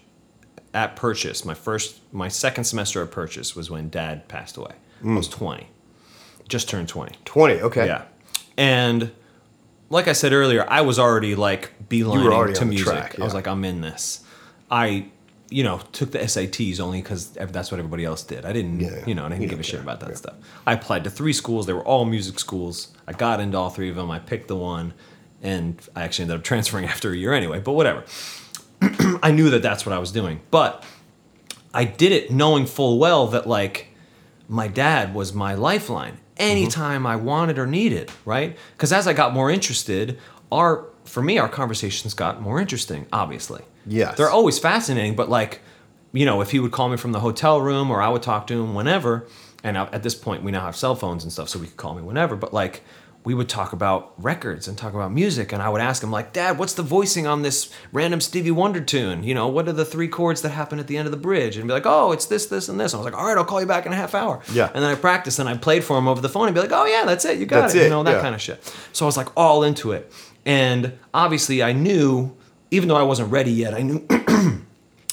[0.73, 1.45] at Purchase.
[1.45, 4.73] My first my second semester at Purchase was when dad passed away.
[5.05, 5.33] I was hmm.
[5.33, 5.67] 20.
[6.47, 7.15] Just turned 20.
[7.25, 7.53] 20.
[7.61, 7.85] Okay.
[7.87, 8.03] Yeah.
[8.57, 9.11] And
[9.89, 12.87] like I said earlier, I was already like beelining already to music.
[12.87, 14.23] track, I was like, I'm in this.
[14.69, 15.05] I,
[15.49, 18.45] you know, took the SATs only because that's what everybody else did.
[18.45, 19.05] I didn't, Yeah, yeah.
[19.05, 20.15] you know, I didn't You give a don't shit about that Yeah.
[20.15, 20.33] stuff.
[20.65, 21.65] I applied to three schools.
[21.67, 22.89] They were all music schools.
[23.07, 24.09] I got into all three of them.
[24.11, 24.93] I picked the one,
[25.41, 27.59] and I actually ended up transferring after a year anyway.
[27.59, 28.03] But whatever.
[29.21, 30.83] I knew that that's what I was doing, but
[31.73, 33.87] I did it knowing full well that like
[34.49, 38.57] my dad was my lifeline anytime I wanted or needed, right?
[38.75, 40.17] Because as I got more interested,
[40.51, 43.05] our for me our conversations got more interesting.
[43.11, 44.17] Obviously, Yes.
[44.17, 45.61] they're always fascinating, but like
[46.15, 48.45] you know, if he would call me from the hotel room or I would talk
[48.47, 49.25] to him whenever,
[49.63, 51.95] and at this point we now have cell phones and stuff, so we could call
[51.95, 52.35] me whenever.
[52.35, 52.83] But like
[53.25, 56.33] we would talk about records and talk about music, and I would ask him like,
[56.33, 59.23] "Dad, what's the voicing on this random Stevie Wonder tune?
[59.23, 61.55] You know, what are the three chords that happen at the end of the bridge?"
[61.55, 63.37] And be like, "Oh, it's this, this, and this." And I was like, "All right,
[63.37, 64.69] I'll call you back in a half hour." Yeah.
[64.73, 66.73] And then I practiced and I played for him over the phone and be like,
[66.73, 68.21] "Oh yeah, that's it, you got it," it, you know that yeah.
[68.21, 68.63] kind of shit.
[68.91, 70.11] So I was like all into it,
[70.45, 72.35] and obviously I knew,
[72.71, 74.05] even though I wasn't ready yet, I knew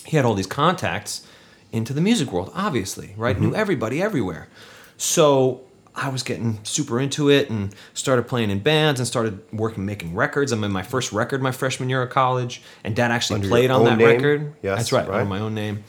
[0.04, 1.26] he had all these contacts
[1.72, 3.36] into the music world, obviously, right?
[3.36, 3.50] Mm-hmm.
[3.50, 4.48] Knew everybody everywhere.
[4.96, 5.62] So
[5.94, 10.14] I was getting super into it and started playing in bands and started working, making
[10.14, 10.52] records.
[10.52, 13.70] I made my first record my freshman year of college, and dad actually Under played
[13.70, 14.06] on that name?
[14.06, 14.54] record.
[14.62, 15.22] Yes, That's right, right.
[15.22, 15.84] on my own name.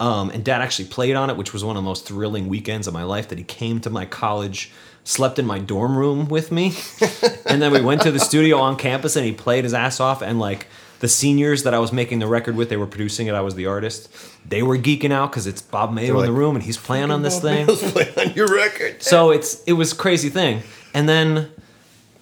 [0.00, 2.88] Um, and dad actually played on it, which was one of the most thrilling weekends
[2.88, 3.28] of my life.
[3.28, 4.72] That he came to my college,
[5.04, 6.74] slept in my dorm room with me,
[7.46, 10.20] and then we went to the studio on campus, and he played his ass off.
[10.20, 10.66] And like
[11.00, 13.34] the seniors that I was making the record with, they were producing it.
[13.34, 14.08] I was the artist.
[14.48, 17.22] They were geeking out because it's Bob Mayo in the room, and he's playing on
[17.22, 17.66] this thing.
[17.66, 19.02] Playing on your record.
[19.02, 20.62] So it's it was a crazy thing.
[20.94, 21.50] And then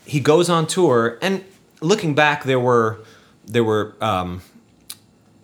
[0.05, 1.45] he goes on tour and
[1.81, 2.99] looking back there were
[3.47, 4.41] there were um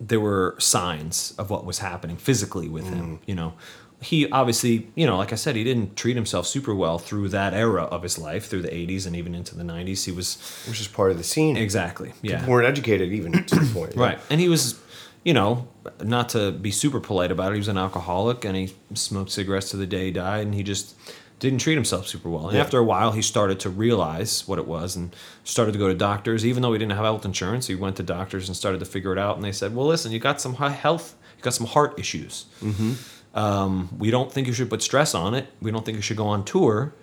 [0.01, 2.93] there were signs of what was happening physically with Mm.
[2.95, 3.53] him, you know.
[4.01, 7.53] He obviously, you know, like I said, he didn't treat himself super well through that
[7.53, 10.05] era of his life, through the 80s and even into the 90s.
[10.05, 10.37] He was
[10.69, 11.57] Which is part of the scene.
[11.57, 12.37] exactly, yeah.
[12.39, 13.93] People weren't educated even to the point.
[13.97, 14.01] yeah.
[14.01, 14.19] Right.
[14.29, 14.79] And he was,
[15.25, 15.67] you know,
[16.01, 19.69] not to be super polite about it, he was an alcoholic and he smoked cigarettes
[19.71, 20.95] to the day he died and he just
[21.39, 22.47] didn't treat himself super well.
[22.47, 22.63] And Yeah.
[22.63, 25.93] after a while, he started to realize what it was and started to go to
[25.93, 26.45] doctors.
[26.45, 29.11] Even though he didn't have health insurance, he went to doctors and started to figure
[29.11, 29.35] it out.
[29.35, 32.45] And they said, well, listen, you got some health, you got some heart issues.
[32.63, 32.93] Mm-hmm.
[33.33, 35.47] Um, we don't think you should put stress on it.
[35.61, 36.93] We don't think you should go on tour.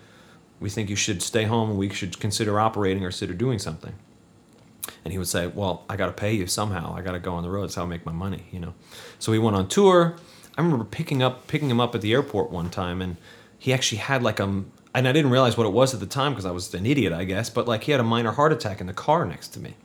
[0.59, 3.93] We think you should stay home and we should consider operating or consider doing something.
[5.03, 6.95] And he would say, "Well, I got to pay you somehow.
[6.95, 7.63] I got to go on the road.
[7.63, 8.73] That's how I make my money." You know.
[9.19, 10.15] So he went on tour.
[10.57, 13.17] I remember picking up picking him up at the airport one time, and
[13.59, 14.63] he actually had like a
[14.95, 17.13] and I didn't realize what it was at the time because I was an idiot,
[17.13, 17.49] I guess.
[17.49, 19.75] But like he had a minor heart attack in the car next to me.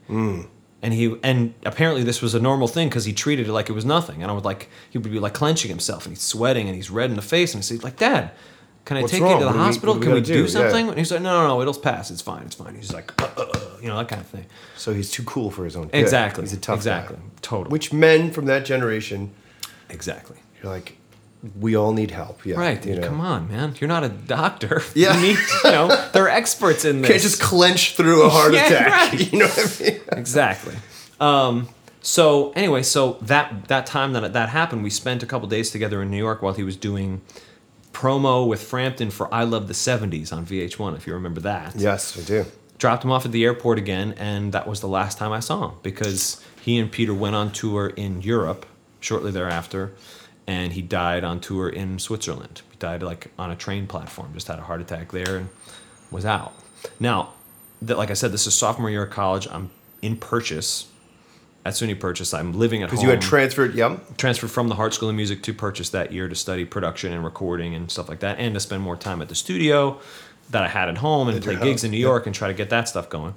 [0.85, 3.73] And he and apparently this was a normal thing because he treated it like it
[3.73, 4.21] was nothing.
[4.23, 6.91] And I would like he would be like clenching himself and he's sweating and he's
[6.91, 8.33] red in the face and he's like, "Dad,
[8.85, 9.95] can I What's take you to the What do we- hospital?
[9.95, 10.69] what do can we we gotta do, do?" Yeah.
[10.69, 12.11] something?" And he's like, "No, no, no, it'll pass.
[12.11, 12.43] It's fine.
[12.43, 14.47] It's fine." He's like, uh, uh, uh, you know, that kind of thing.
[14.77, 15.95] So he's too cool for his own good.
[16.01, 16.43] Exactly.
[16.43, 17.17] He's a tough exactly.
[17.17, 17.23] guy.
[17.43, 17.71] Totally.
[17.71, 19.31] Which men from that generation,
[19.89, 20.39] exactly.
[20.61, 20.97] you're like,
[21.59, 22.47] we all need help.
[22.47, 23.07] Yeah, Right, You know?
[23.09, 23.75] come on, man.
[23.81, 24.83] You're not a doctor.
[24.95, 25.17] Yeah.
[25.17, 27.11] You need, you know, they're experts in this.
[27.11, 29.13] Can't just clench through a heart Yeah, attack.
[29.13, 29.33] right.
[29.33, 30.01] You know what I mean?
[30.13, 30.75] exactly.
[31.21, 31.69] Um,
[32.01, 36.03] so anyway, so that that time that that happened, we spent a couple days together
[36.03, 37.21] in New York while he was doing
[37.93, 40.97] promo with Frampton for "I Love the '70s" on VH1.
[40.97, 41.75] If you remember that.
[41.77, 42.45] Yes, I do.
[42.79, 45.69] Dropped him off at the airport again, and that was the last time I saw
[45.69, 48.67] him because he and Peter went on tour in Europe
[48.99, 49.93] shortly thereafter,
[50.47, 52.63] and he died on tour in Switzerland.
[52.71, 55.49] He died like on a train platform, just had a heart attack there, and
[56.11, 56.53] was out.
[56.99, 57.33] Now,
[57.81, 59.47] that like I said, this is sophomore year of college.
[59.51, 59.71] I'm
[60.01, 60.89] in Purchase.
[61.65, 63.77] At SUNY Purchase, I'm living at home Because you had transferred.
[63.77, 64.17] Yep.
[64.17, 67.23] transferred from the Hartt School of Music to Purchase that year to study production and
[67.23, 70.01] recording and stuff like that, and to spend more time at the studio
[70.51, 71.99] that I had at home and At play gigs in New.
[71.99, 73.35] York and try to get that stuff going.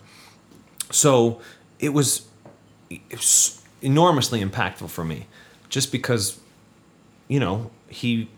[0.90, 1.40] So
[1.80, 2.28] it was,
[2.90, 5.28] it was enormously impactful for me,
[5.70, 6.40] just because,
[7.28, 8.30] you know, he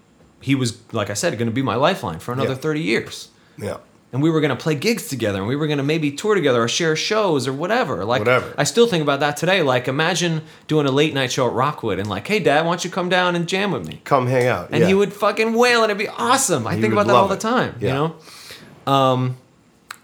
[0.41, 2.55] he was like I said going to be my lifeline for another Yeah.
[2.55, 3.77] thirty years Yeah.
[4.13, 6.67] and we were gonna play gigs together, and we were gonna maybe tour together or
[6.67, 8.05] share shows or whatever.
[8.05, 8.53] Like, Whatever.
[8.57, 9.61] I still think about that today.
[9.63, 12.85] Like, imagine doing a late night show at Rockwood, and like, hey, Dad, why don't
[12.85, 13.99] you come down and jam with me?
[14.05, 14.69] Come hang out.
[14.71, 14.87] And yeah.
[14.87, 16.65] he would fucking wail, and it'd be awesome.
[16.67, 17.51] I He think about that all love the it.
[17.51, 17.75] time.
[17.81, 17.93] You Yeah.
[17.95, 19.37] know, um,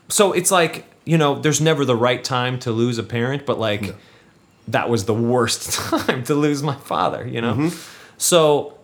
[0.09, 3.59] so it's like you know, there's never the right time to lose a parent, but
[3.59, 3.93] like,
[4.69, 7.27] that was the worst time to lose my father.
[7.27, 7.77] You know, Mm-hmm.
[8.23, 8.77] So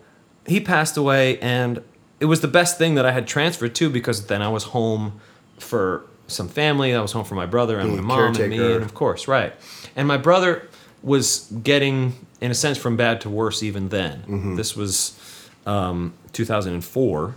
[0.46, 1.82] he passed away, and
[2.20, 5.18] it was the best thing that I had transferred to because then I was home
[5.58, 6.94] for some family.
[6.94, 9.26] I was home for my brother and Being my mom and me, and of course,
[9.26, 9.54] right.
[9.96, 10.68] And my brother
[11.02, 14.18] was getting, in a sense, from bad to worse even then.
[14.24, 14.56] Mm-hmm.
[14.56, 15.18] This was
[15.64, 17.34] um, 2004,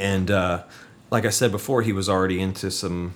[0.00, 0.64] and uh,
[1.12, 3.14] like I said before, he was already into some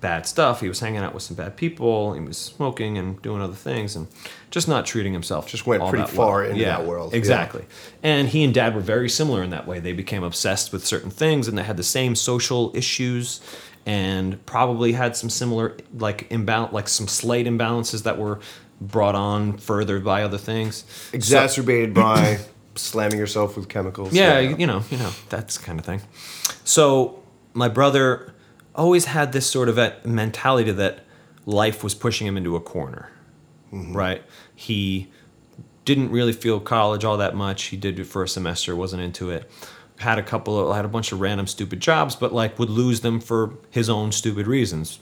[0.00, 0.60] bad stuff.
[0.60, 2.12] He was hanging out with some bad people.
[2.12, 4.06] He was smoking and doing other things, and
[4.54, 5.48] just not treating himself.
[5.48, 6.50] Just went pretty far well.
[6.50, 7.10] into that world.
[7.10, 7.18] Yeah.
[7.18, 7.64] Exactly.
[8.04, 9.80] And he and Dad were very similar in that way.
[9.80, 13.40] They became obsessed with certain things, and they had the same social issues,
[13.84, 18.38] and probably had some similar like imbalance, like some slight imbalances that were
[18.80, 20.84] brought on further by other things.
[20.86, 22.38] So- exacerbated by
[22.76, 24.12] slamming yourself with chemicals.
[24.12, 26.00] yeah, you know, you know, that's kind of thing.
[26.62, 27.24] So
[27.54, 28.32] my brother
[28.76, 31.00] always had this sort of a mentality that
[31.44, 33.10] life was pushing him into a corner,
[33.72, 33.92] mm-hmm.
[33.92, 34.22] right?
[34.54, 35.08] He
[35.84, 37.64] didn't really feel college all that much.
[37.64, 39.50] He did it for a semester, wasn't into it.
[39.98, 43.00] Had a couple of, had a bunch of random stupid jobs, but like would lose
[43.02, 44.98] them for his own stupid reasons.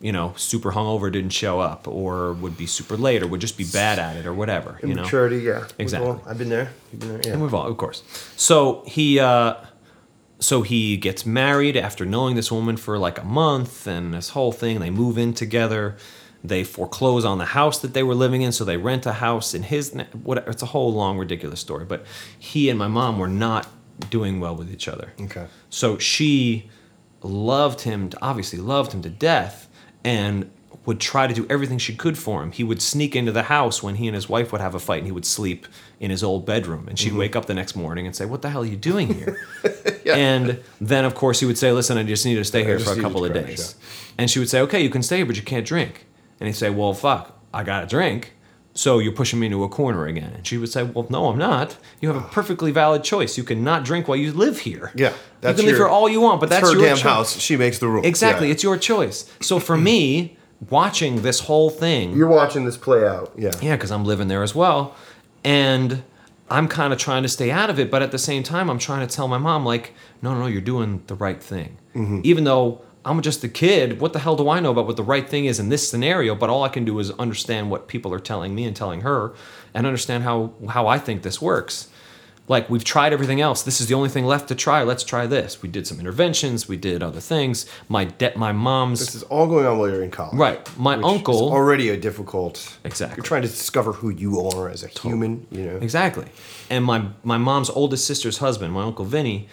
[0.00, 3.58] You know, super hungover, didn't show up, or would be super late, or would just
[3.58, 4.78] be bad at it, or whatever.
[4.80, 5.08] You know, yeah.
[5.76, 6.08] Exactly.
[6.08, 6.70] all- I've been there.
[6.92, 7.20] You've been there.
[7.24, 7.32] Yeah.
[7.32, 8.04] and we've all, of course.
[8.36, 9.54] So he, uh,
[10.38, 14.52] so he gets married after knowing this woman for like a month, and this whole
[14.52, 14.78] thing.
[14.78, 15.96] They move in together.
[16.44, 19.54] They foreclose on the house that they were living in, so they rent a house
[19.54, 19.92] in his.
[20.22, 20.38] What?
[20.46, 21.84] It's a whole long, ridiculous story.
[21.84, 22.06] But
[22.38, 23.66] he and my mom were not
[24.10, 25.12] doing well with each other.
[25.20, 25.46] Okay.
[25.70, 26.70] So she
[27.22, 29.68] loved him, obviously loved him to death,
[30.04, 30.50] and
[30.88, 32.50] would try to do everything she could for him.
[32.50, 34.98] He would sneak into the house when he and his wife would have a fight,
[34.98, 35.66] and he would sleep
[36.00, 36.86] in his old bedroom.
[36.88, 39.12] And she'd wake up the next morning and say, "What the hell are you doing
[39.12, 39.38] here?"
[40.04, 40.14] yeah.
[40.14, 42.98] And then, of course, he would say, "Listen, I just need to stay here for
[42.98, 43.74] a couple of crash, days."
[44.16, 46.06] And she would say, "Okay, you can stay here, but you can't drink."
[46.40, 48.34] And he'd say, "Well, fuck, I got to drink."
[48.74, 50.32] So you're pushing me into a corner again.
[50.36, 51.76] And she would say, Well, no, I'm not.
[52.00, 53.36] You have a perfectly valid choice.
[53.36, 54.92] You can not drink while you live here.
[54.94, 56.94] Yeah, you can live your- here all you want, but It's that's her your damn
[56.96, 57.02] choice.
[57.02, 57.40] house.
[57.40, 58.06] She makes the rules.
[58.06, 58.52] Exactly, Yeah.
[58.52, 59.28] it's your choice.
[59.40, 60.36] So for me,
[60.70, 63.32] watching this whole thing, You're watching this play out.
[63.36, 63.50] Yeah.
[63.60, 64.94] yeah, because I'm living there as well,
[65.42, 66.04] and
[66.48, 68.78] I'm kind of trying to stay out of it, but at the same time, I'm
[68.78, 72.20] trying to tell my mom like, no, no, no, you're doing the right thing, Mm-hmm.
[72.22, 72.82] even though.
[73.04, 74.00] I'm just a kid.
[74.00, 76.34] What the hell do I know about what the right thing is in this scenario?
[76.34, 79.32] But all I can do is understand what people are telling me and telling her,
[79.74, 81.88] and understand how how I think this works.
[82.48, 83.62] Like we've tried everything else.
[83.62, 84.82] This is the only thing left to try.
[84.82, 85.60] Let's try this.
[85.62, 86.66] We did some interventions.
[86.66, 87.66] We did other things.
[87.90, 90.38] My de- my mom's This is all going on while you're in college.
[90.38, 90.78] right.
[90.78, 92.78] My uncle already a difficult.
[92.84, 93.16] Exactly.
[93.18, 95.46] You're trying to discover who you are as a human.
[95.50, 95.76] You know.
[95.76, 96.24] Exactly.
[96.70, 99.46] And my my mom's oldest sister's husband, my uncle Vinny,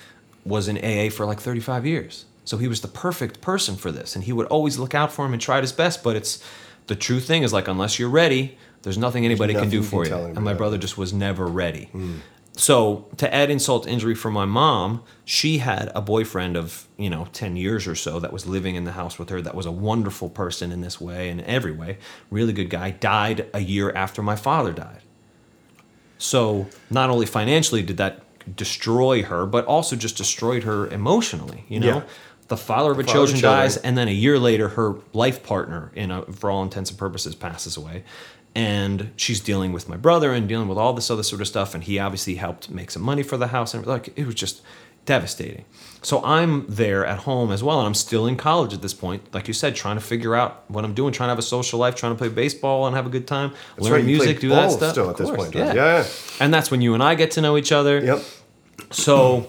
[0.45, 2.25] was in AA for like 35 years.
[2.45, 5.25] So he was the perfect person for this, and he would always look out for
[5.25, 6.03] him and try his best.
[6.03, 6.43] But it's
[6.87, 10.05] the true thing is like unless you're ready, there's nothing anybody can nothing do for
[10.05, 10.25] can you.
[10.25, 10.57] And my about.
[10.59, 11.89] brother just was never ready.
[12.57, 17.09] So to add insult to injury for my mom, she had a boyfriend of you
[17.09, 19.41] know 10 years or so that was living in the house with her.
[19.41, 21.97] That was a wonderful person in this way and every way,
[22.29, 22.91] really good guy.
[22.91, 25.01] Died a year after my father died.
[26.17, 28.21] So not only financially did that
[28.55, 31.65] destroy her, but also just destroyed her emotionally.
[31.67, 32.03] You know, Yeah.
[32.47, 33.59] The father of her Father children children.
[33.61, 36.99] dies, and then a year later, her life partner, in a, for all intents and
[36.99, 38.03] purposes, passes away.
[38.53, 41.75] and she's dealing with my brother and dealing with all this other sort of stuff
[41.75, 44.61] and he obviously helped make some money for the house and like it was just
[45.05, 45.65] devastating
[46.01, 49.21] so i'm there at home as well and i'm still in college at this point
[49.33, 51.77] like you said trying to figure out what i'm doing trying to have a social
[51.79, 54.71] life trying to play baseball and have a good time learn right, music do that
[54.71, 55.73] stuff still at this point, yeah.
[55.73, 55.97] yeah.
[55.97, 56.05] yeah.
[56.39, 58.23] and that's when you and i get to know each other Yep.
[58.91, 59.47] so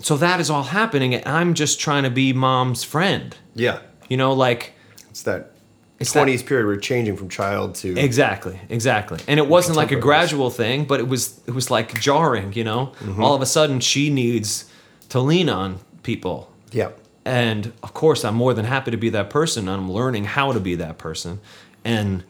[0.00, 3.80] so that is all happening and i'm just trying to be mom's friend Yeah.
[4.08, 4.72] you know like
[5.10, 5.52] It's that
[5.98, 7.88] It's that- 20s period where you're changing from child to.
[7.98, 9.18] Exactly, exactly.
[9.26, 12.62] And it wasn't like a gradual thing, but it was it was like jarring, you
[12.62, 12.92] know?
[13.00, 13.22] Mm-hmm.
[13.24, 14.70] All of a sudden she needs
[15.08, 16.52] to lean on people.
[16.70, 16.90] Yeah.
[17.24, 19.68] And of course, I'm more than happy to be that person.
[19.68, 21.40] and I'm learning how to be that person.
[21.84, 22.22] And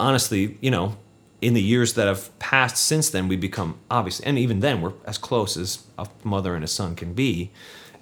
[0.00, 0.96] honestly, you know,
[1.40, 4.92] in the years that have passed since then, we become obviously, and even then, we're
[5.04, 7.50] as close as a mother and a son can be.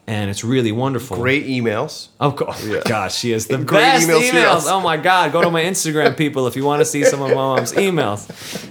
[0.06, 1.16] And it's really wonderful.
[1.16, 2.08] Great emails.
[2.20, 4.64] Oh go- oh gosh, she has the Great best emails emails.
[4.70, 7.28] Oh my god, go to my Instagram, people, if you want to see some of
[7.30, 8.26] my mom's emails.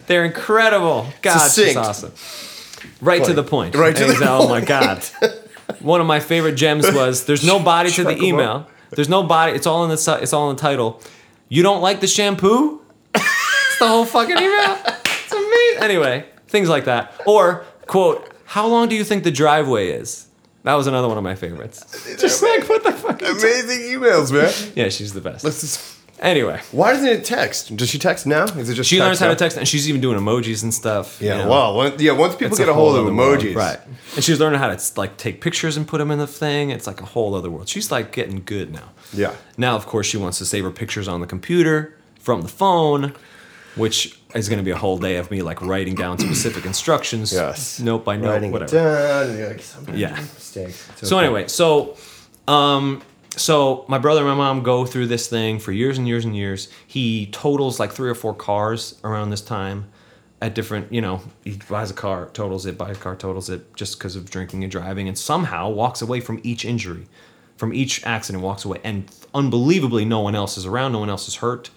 [0.05, 1.07] They're incredible.
[1.23, 2.13] God, she's awesome.
[3.01, 3.73] Right to the point.
[3.75, 5.03] Right to the Exa- Oh my god.
[5.79, 8.67] One of my favorite gems was there's no body to the email.
[8.91, 9.53] There's no body.
[9.53, 11.01] It's all in the it's all in the title.
[11.49, 12.79] You don't like the shampoo?
[13.83, 14.77] The whole fucking email.
[15.25, 15.83] It's amazing.
[15.83, 17.19] Anyway, things like that.
[17.25, 20.27] Or quote, how long do you think the driveway is?
[20.63, 21.79] That was another one of my favorites.
[22.19, 23.21] Just like what the fuck?
[23.21, 24.51] Amazing emails, man.
[24.75, 25.43] Yeah, she's the best.
[25.43, 25.99] Let's just.
[26.19, 27.75] Anyway, Why doesn't it text?
[27.75, 28.43] Does she text now?
[28.45, 31.19] Is it just she learns how to text, and she's even doing emojis and stuff.
[31.21, 31.49] you Yeah, know.
[31.75, 32.11] well, yeah.
[32.13, 33.39] Once people It's get a hold of other world.
[33.39, 33.79] emojis, right?
[34.15, 36.69] And she's learning how to like take pictures and put them in the thing.
[36.69, 37.67] It's like a whole other world.
[37.67, 38.89] She's like getting good now.
[39.11, 39.33] Yeah.
[39.57, 43.13] Now, of course, she wants to save her pictures on the computer from the phone,
[43.75, 47.31] which is going to be a whole day of me like writing down specific instructions.
[47.43, 47.79] Yes.
[47.79, 48.75] Note by note, Writing whatever.
[48.77, 49.87] it down.
[49.87, 50.15] Like, Yeah.
[50.15, 50.89] you mistakes.
[50.99, 51.25] It's So okay.
[51.25, 51.97] anyway, so
[52.47, 53.01] um
[53.35, 56.35] so my brother and my mom go through this thing for years and years and
[56.35, 56.69] years.
[56.85, 59.89] He totals like three or four cars around this time
[60.39, 63.73] at different, you know, he buys a car, totals it, buys a car, totals it
[63.75, 67.07] just because of drinking and driving and somehow walks away from each injury,
[67.57, 71.27] from each accident walks away and unbelievably no one else is around, no one else
[71.27, 71.71] is hurt.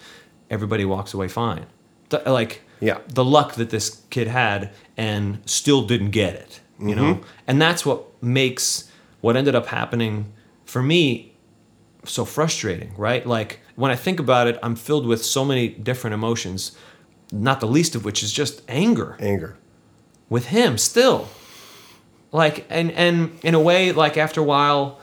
[0.51, 1.65] Everybody walks away fine.
[2.09, 2.97] Th- like Yeah.
[3.07, 6.95] the luck that this kid had and still didn't get it you Mm-hmm.
[7.01, 8.89] know and that's what makes
[9.21, 10.31] what ended up happening
[10.65, 11.33] for me
[12.05, 16.13] so frustrating right like when i think about it i'm filled with so many different
[16.13, 16.71] emotions
[17.31, 19.57] not the least of which is just anger anger.
[20.29, 21.27] with him still
[22.31, 24.99] like and and in a way like after a while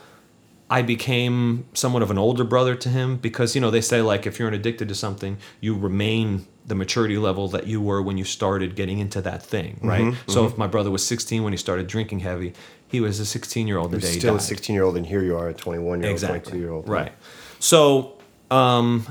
[0.69, 4.25] i became somewhat of an older brother to him because you know they say like
[4.25, 8.17] if you're an addicted to something you remain the maturity level that you were when
[8.17, 11.57] you started getting into that thing right so if my brother was 16 when he
[11.57, 12.53] started drinking heavy
[12.87, 15.21] he was a 16 year old the day still a 16 year old, and here
[15.21, 16.87] you are, a 21 year old, 22 year old.
[16.87, 17.11] Right.
[17.59, 18.17] So,
[18.51, 19.07] um,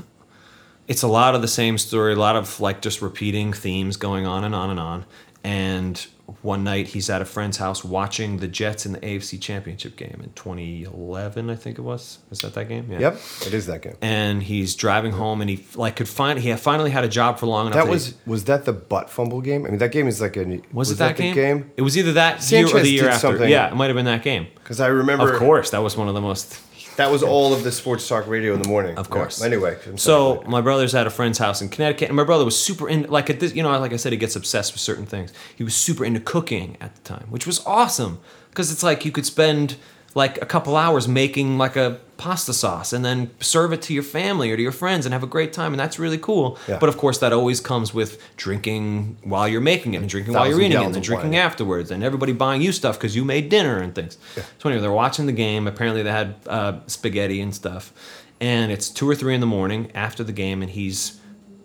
[0.87, 4.25] it's a lot of the same story, a lot of like just repeating themes going
[4.25, 5.05] on and on and on.
[5.43, 6.05] And
[6.41, 10.19] one night he's at a friend's house watching the Jets in the AFC Championship game
[10.23, 12.19] in 2011, I think it was.
[12.31, 12.87] Is that that game?
[12.91, 12.99] Yeah.
[12.99, 13.13] Yep,
[13.47, 13.95] it is that game.
[14.01, 17.45] And he's driving home, and he like could find he finally had a job for
[17.45, 17.75] long enough.
[17.77, 19.65] That he- was was that the butt fumble game?
[19.65, 21.71] I mean, that game is like a was, it that, the game?
[21.77, 23.27] It was either that year or the year after.
[23.27, 24.47] something- Yeah, it might have been that game.
[24.55, 26.59] Because I remember, Of course, that was one of the most
[26.97, 28.97] that was all of the sports talk radio in the morning.
[28.97, 29.39] Of course.
[29.39, 29.47] Yeah.
[29.47, 32.57] Anyway, I'm So my brother's at a friend's house in Connecticut, and my brother was
[32.57, 35.05] super into like at this, you know, like I said, he gets obsessed with certain
[35.05, 35.33] things.
[35.55, 38.19] He was super into cooking at the time, which was awesome
[38.49, 39.75] because it's like you could spend
[40.13, 44.03] like a couple hours making like a pasta sauce and then serve it to your
[44.03, 46.57] family or to your friends and have a great time, and that's really cool.
[46.67, 46.77] Yeah.
[46.79, 50.47] But of course, that always comes with drinking while you're making it, and drinking while
[50.47, 51.39] you're eating it, and drinking wine.
[51.39, 54.17] afterwards, and everybody buying you stuff because you made dinner and things.
[54.59, 55.67] So anyway, they're watching the game.
[55.67, 57.93] Apparently, they had uh, spaghetti and stuff,
[58.39, 61.19] and it's two or three in the morning after the game, and he's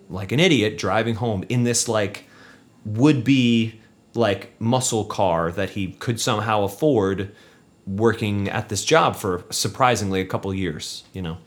[0.08, 2.24] like an idiot driving home in this like
[2.84, 3.80] would be
[4.14, 7.32] like muscle car that he could somehow afford
[7.96, 11.38] working at this job for surprisingly a couple years, you know.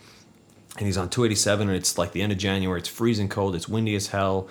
[0.77, 3.69] And he's on 287 and it's like the end of January, it's freezing cold, it's
[3.69, 4.47] windy as hell,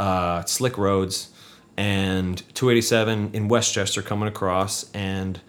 [0.00, 1.30] uh, slick roads,
[1.76, 5.40] and 287 in Westchester coming across and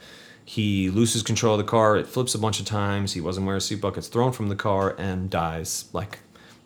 [0.46, 3.58] he loses control of the car, it flips a bunch of times, he wasn't wearing
[3.58, 6.20] a seatbelt, gets thrown from the car and dies like,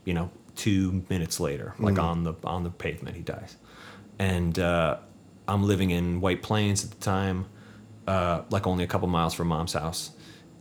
[0.06, 3.58] you know, two minutes later, like on the on the pavement, he dies.
[4.18, 4.98] And uh,
[5.48, 7.46] I'm living in White Plains at the time,
[8.08, 10.12] uh, like only a couple miles from mom's house.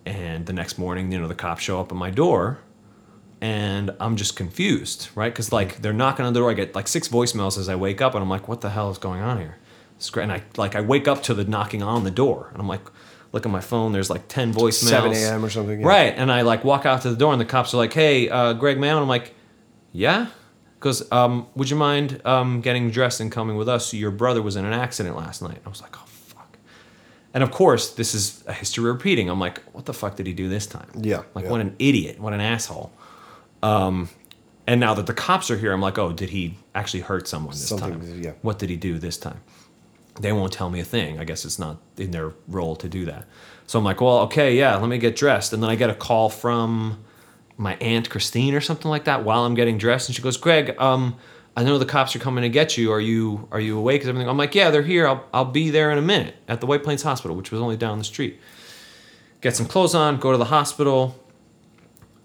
[0.07, 2.59] And the next morning, you know, the cops show up at my door,
[3.40, 5.32] and I'm just confused, right?
[5.32, 6.51] Because like they're knocking on the door.
[6.51, 8.90] I get like six voicemails as I wake up, and I'm like, "What the hell
[8.90, 9.57] is going on here?"
[10.16, 12.82] And I like I wake up to the knocking on the door, and I'm like,
[13.32, 13.92] look at my phone.
[13.92, 14.88] There's like ten voicemails.
[14.88, 15.45] 7 a.m.
[15.45, 15.86] or something, yeah.
[15.86, 16.14] Right.
[16.16, 18.53] And I like walk out to the door, and the cops are like, "Hey, uh,
[18.55, 19.34] Greg Mann." I'm like,
[19.92, 20.28] "Yeah."
[20.78, 23.95] Because um, would you mind um, getting dressed and coming with us?
[23.95, 25.59] Your brother was in an accident last night.
[25.64, 26.05] I was like, oh.
[27.35, 29.28] And of course, this is a history repeating.
[29.28, 30.87] I'm like, what the fuck did he do this time?
[31.01, 31.51] Yeah, Like, yeah.
[31.51, 32.20] what an idiot.
[32.20, 32.93] What an asshole.
[33.62, 34.09] Um,
[34.66, 37.53] and now that the cops are here, I'm like, oh, did he actually hurt someone
[37.55, 38.22] this Something, time?
[38.22, 38.32] yeah.
[38.43, 39.41] What did he do this time?
[40.20, 41.18] They won't tell me a thing.
[41.18, 43.26] I guess it's not in their role to do that.
[43.66, 45.53] So I'm like, well, okay, yeah, let me get dressed.
[45.53, 47.03] And then I get a call from
[47.57, 50.78] my aunt Christine or something like that while I'm getting dressed, and she goes, Greg,
[50.78, 51.16] um,
[51.57, 52.92] I know the cops are coming to get you.
[52.92, 54.02] Are you are you awake?
[54.02, 54.28] and everything?
[54.28, 55.07] I'm like, yeah, they're here.
[55.07, 57.76] I'll I'll be there in a minute at the White Plains Hospital, which was only
[57.76, 58.40] down the street.
[59.40, 61.20] Get some clothes on, go to the hospital.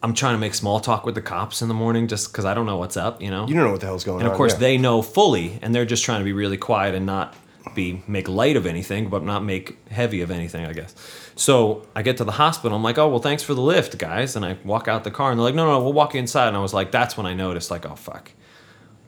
[0.02, 2.54] I'm trying to make small talk with the cops in the morning just because I
[2.54, 3.46] don't know what's up, you know.
[3.48, 4.22] You don't know what the hell's going on.
[4.22, 4.60] And of course, yeah.
[4.60, 7.36] they know fully, and they're just trying to be really quiet and not
[7.76, 10.96] be make light of anything, but not make heavy of anything, I guess.
[11.36, 12.76] So I get to the hospital.
[12.76, 14.38] I'm like, oh well, thanks for the lift, guys.
[14.38, 16.48] And I walk out the car, and they're like, no, no, we'll walk you inside.
[16.48, 18.32] And I was like, that's when I noticed, like, oh fuck,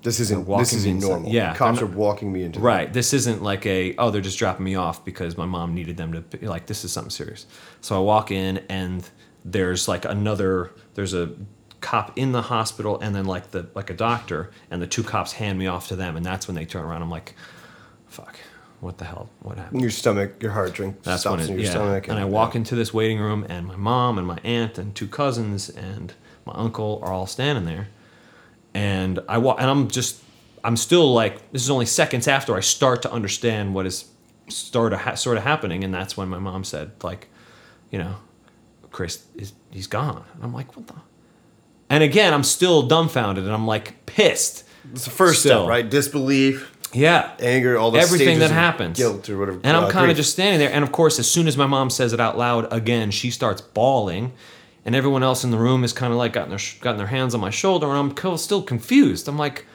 [0.03, 1.31] This isn't walking this isn't inside- normal.
[1.31, 2.91] yeah, cops they're walking me into the- right.
[2.91, 6.13] This isn't like a oh, they're just dropping me off because my mom needed them
[6.13, 7.45] to be- like this is something serious.
[7.81, 9.07] So I walk in, and
[9.45, 11.31] there's like another there's a
[11.81, 15.33] cop in the hospital and then like the like a doctor and the two cops
[15.33, 17.33] hand me off to them and that's when they turn around i'm like
[18.05, 18.37] fuck
[18.81, 21.55] what the hell what happened Your stomach, your heart drink that's stops when it, in
[21.55, 21.71] your yeah.
[21.71, 22.07] stomach.
[22.07, 25.07] and i walk into this waiting room and my mom and my aunt and two
[25.07, 26.13] cousins and
[26.45, 27.87] my uncle are all standing there
[28.73, 30.21] and i walk and i'm just
[30.63, 34.05] i'm still like this is only seconds after i start to understand what is
[34.51, 35.83] start ha- sort of happening.
[35.83, 37.29] And that's when my mom said like
[37.89, 38.15] you know
[38.91, 40.25] chris is he's gone.
[40.35, 40.95] And i'm like what the?
[41.89, 44.65] And again i'm still dumbfounded and i'm like pissed.
[44.91, 45.61] It's the first Still.
[45.61, 45.87] step, right?
[45.87, 47.35] Disbelief, yeah.
[47.39, 48.97] anger, all the everything that happens.
[48.97, 49.59] guilt or whatever.
[49.63, 50.71] and i'm uh, kind of just standing there.
[50.71, 53.61] And of course as soon as my mom says it out loud again she starts
[53.61, 54.33] bawling
[54.85, 57.33] and everyone else in the room is kind of like gotten their gotten their hands
[57.35, 59.65] on my shoulder and i'm co- still confused i'm like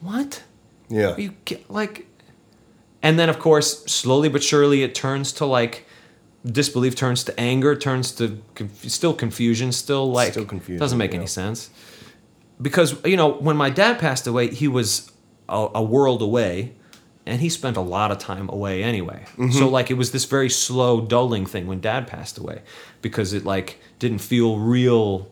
[0.00, 0.42] what
[0.88, 1.12] yeah.
[1.14, 1.32] Are you
[1.70, 2.06] like
[3.02, 5.86] and then of course slowly but surely it turns to like
[6.44, 11.12] disbelief turns to anger turns to conf- still confusion still like Still confusion, doesn't make
[11.12, 11.18] yeah.
[11.18, 11.70] any sense
[12.60, 15.10] because you know when my dad passed away he was
[15.48, 16.74] a, a world away
[17.24, 19.50] and he spent a lot of time away anyway Mm-hmm.
[19.52, 22.60] so like it was this very slow dulling thing when dad passed away
[23.00, 25.30] because it like didn't feel real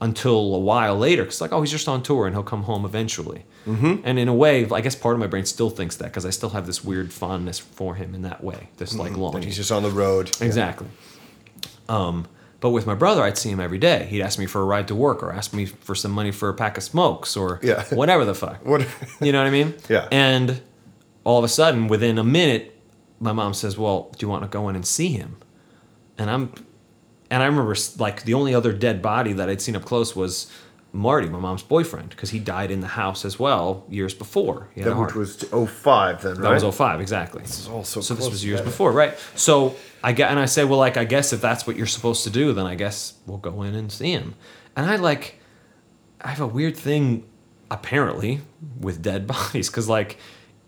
[0.00, 2.84] until a while later because like oh he's just on tour and he'll come home
[2.84, 3.94] eventually mm-hmm.
[4.04, 6.30] and in a way i guess part of my brain still thinks that because i
[6.30, 9.46] still have this weird fondness for him in that way this like That longing Mm-hmm.
[9.48, 10.26] he's just on the road.
[10.40, 10.88] Exactly.
[11.88, 12.26] Um,
[12.60, 14.06] but with my brother, I'd see him every day.
[14.10, 16.48] He'd ask me for a ride to work or ask me for some money for
[16.48, 17.84] a pack of smokes or Yeah.
[18.00, 18.64] whatever the fuck.
[18.64, 18.86] What?
[19.20, 19.74] You know what I mean?
[19.90, 20.08] Yeah.
[20.10, 20.62] And
[21.24, 22.64] all of a sudden, within a minute,
[23.20, 25.36] my mom says, "Well, do you want to go in and see him?"
[26.18, 26.52] And I'm,
[27.30, 30.50] and I remember like the only other dead body that I'd seen up close was
[30.94, 34.68] Marty, my mom's boyfriend, because he died in the house as well years before.
[34.74, 36.42] He That which was 05 then, right?
[36.42, 37.42] That was 05, exactly.
[37.42, 39.18] This is so this was years before, right?
[39.34, 42.22] So I get and I say, well, like I guess if that's what you're supposed
[42.24, 44.34] to do, then I guess we'll go in and see him.
[44.76, 45.40] And I like,
[46.20, 47.26] I have a weird thing,
[47.72, 48.42] apparently,
[48.78, 50.18] with dead bodies, because like,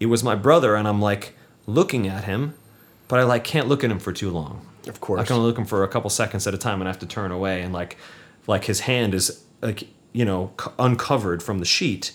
[0.01, 1.35] it was my brother, and I'm like
[1.67, 2.55] looking at him,
[3.07, 4.67] but I like can't look at him for too long.
[4.87, 5.21] Of course.
[5.21, 7.01] I can only look him for a couple seconds at a time, and I have
[7.01, 7.97] to turn away, and like,
[8.47, 12.13] like his hand is like you know c- uncovered from the sheet,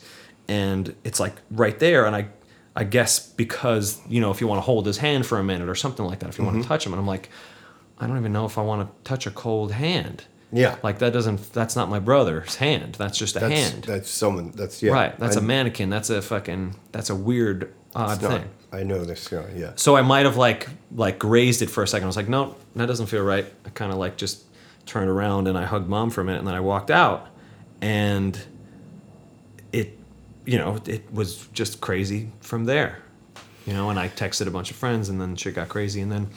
[0.47, 2.27] and it's like right there, and I,
[2.75, 5.69] I guess because you know if you want to hold his hand for a minute
[5.69, 6.53] or something like that, if you Mm-hmm.
[6.53, 7.29] want to touch him, and I'm like,
[7.99, 10.23] I don't even know if I want to touch a cold hand.
[10.53, 10.75] Yeah.
[10.83, 11.53] Like that doesn't.
[11.53, 12.95] That's not my brother's hand.
[12.95, 13.83] That's just a That's, hand.
[13.85, 14.51] that's someone.
[14.51, 14.91] That's yeah.
[14.91, 15.17] right.
[15.19, 15.89] That's a I- mannequin.
[15.89, 16.75] That's a fucking.
[16.91, 18.49] That's a weird, odd thing.
[18.71, 19.31] I know this.
[19.31, 19.45] Yeah.
[19.55, 19.71] yeah.
[19.75, 22.05] So I might have like like grazed it for a second.
[22.05, 23.45] I was like, no, that doesn't feel right.
[23.65, 24.43] I kind of like just
[24.85, 27.27] turned around and I hugged mom for a minute, and then I walked out,
[27.81, 28.39] and
[29.71, 29.97] it,
[30.45, 32.99] you know, it was just crazy from there,
[33.65, 33.89] you know.
[33.89, 36.29] And I texted a bunch of friends, and then shit got crazy, and then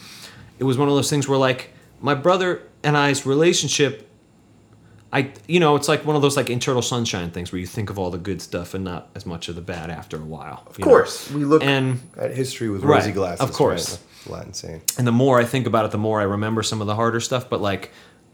[0.59, 1.71] it was one of those things where like
[2.01, 4.11] my brother and I's relationship.
[5.15, 7.89] I, you know, it's like one of those like Eternal Sunshine things where you think
[7.89, 10.65] of all the good stuff and not as much of the bad after a while.
[10.67, 13.41] Of course, we look and at history with Right, rosy glasses.
[13.41, 13.93] of course.
[14.27, 14.33] right?
[14.39, 14.83] Latin saying.
[14.99, 17.21] and the more I think about it, the more I remember some of the harder
[17.21, 17.49] stuff.
[17.49, 17.93] But like,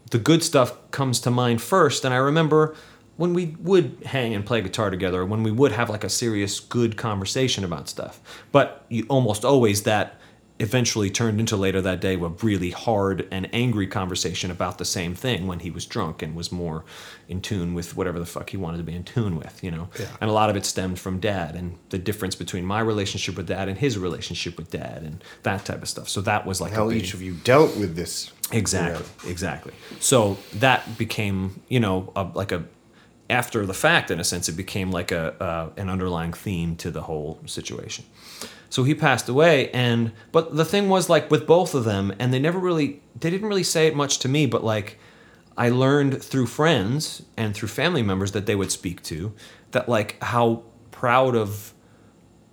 [0.09, 2.75] the good stuff comes to mind first, and I remember
[3.17, 6.59] when we would hang and play guitar together, when we would have like a serious,
[6.59, 8.19] good conversation about stuff.
[8.51, 10.19] But you, almost always that
[10.61, 15.15] eventually turned into later that day a really hard and angry conversation about the same
[15.15, 16.85] thing when he was drunk and was more
[17.27, 19.89] in tune with whatever the fuck he wanted to be in tune with, you know.
[19.99, 20.05] Yeah.
[20.21, 23.47] And a lot of it stemmed from dad and the difference between my relationship with
[23.47, 26.07] dad and his relationship with dad and that type of stuff.
[26.07, 28.31] So that was like How big- each of you dealt with this.
[28.51, 29.73] Exactly, exactly.
[29.99, 32.65] So that became, you know, a, like a
[33.29, 36.91] after the fact, in a sense, it became like a uh, an underlying theme to
[36.91, 38.03] the whole situation.
[38.69, 42.33] So he passed away, and but the thing was like with both of them, and
[42.33, 44.97] they never really they didn't really say it much to me, but like
[45.57, 49.33] I learned through friends and through family members that they would speak to
[49.71, 51.73] that like how proud of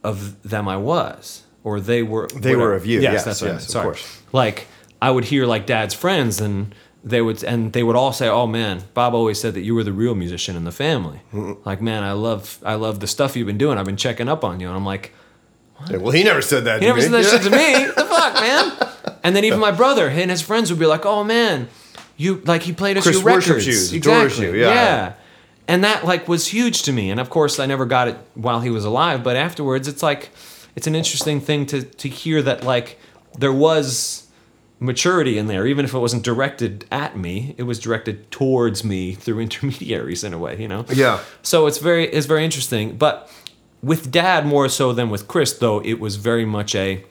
[0.03, 2.29] of them I was, or they were.
[2.35, 4.23] They were of you, Yes, yes, that's I yes, of course.
[4.33, 4.67] Like
[5.01, 6.75] I would hear like Dad's friends, and
[7.05, 9.85] they would and they would all say, "Oh man, Bob always said that you were
[9.85, 11.21] the real musician in the family."
[11.65, 13.79] Like, man, I love I love the stuff you've been doing.
[13.79, 15.13] I've been checking up on you, and I'm like,
[15.91, 16.81] Yeah, well, he never said that.
[16.81, 17.03] he to never me.
[17.03, 17.31] said that Yeah.
[17.31, 17.87] shit to me.
[17.95, 19.19] The fuck, man?
[19.23, 21.69] And then even my brother and his friends would be like, "Oh man,
[22.17, 25.15] you like he played us Chris your records, you, exactly, you, yeah.
[25.67, 27.11] And that like was huge to me.
[27.11, 30.31] And of course, I never got it while he was alive, but afterwards, it's like
[30.77, 32.99] it's an interesting thing to to hear that like
[33.39, 34.25] there was
[34.81, 37.55] maturity in there, even if it wasn't directed at me.
[37.59, 40.85] It was directed towards me through intermediaries in a way, you know.
[40.93, 41.21] Yeah.
[41.43, 43.31] So it's very it's very interesting, but
[43.83, 47.05] with Dad more so than with Chris, though it was very much a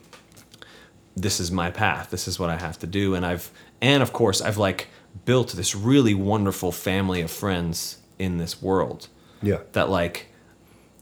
[1.15, 2.09] this is my path.
[2.11, 3.49] This is what I have to do, and I've
[3.81, 4.87] and of course I've like
[5.25, 9.07] built this really wonderful family of friends in this world
[9.41, 9.59] Yeah.
[9.73, 10.27] that like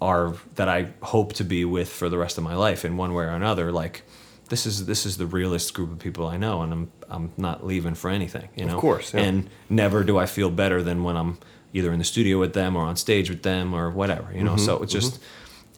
[0.02, 3.14] are that I hope to be with for the rest of my life in one
[3.14, 3.72] way or another.
[3.72, 4.04] Like
[4.50, 7.66] this is this is the realest group of people I know, and I'm I'm not
[7.66, 8.50] leaving for anything.
[8.56, 9.22] You know, Of course, yeah.
[9.22, 11.38] And never do I feel better than when I'm
[11.74, 14.32] either in the studio with them or on stage with them or whatever.
[14.34, 15.20] You know, Mm-hmm, so it's just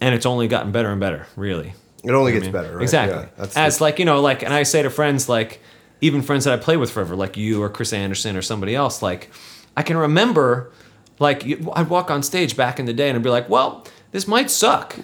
[0.01, 1.73] and it's only gotten better and better, really.
[2.03, 2.83] It only I gets mean, better, right?
[2.83, 3.19] Exactly.
[3.23, 5.61] Yeah, that's As the- like you know, like, and I say to friends like,
[6.01, 9.01] even friends that I play with forever, like you or Chris Anderson or somebody else,
[9.01, 9.31] like,
[9.75, 10.71] I can remember,
[11.19, 11.43] like,
[11.73, 14.49] I'd walk on stage back in the day and I'd be like, well, this might
[14.51, 14.95] suck.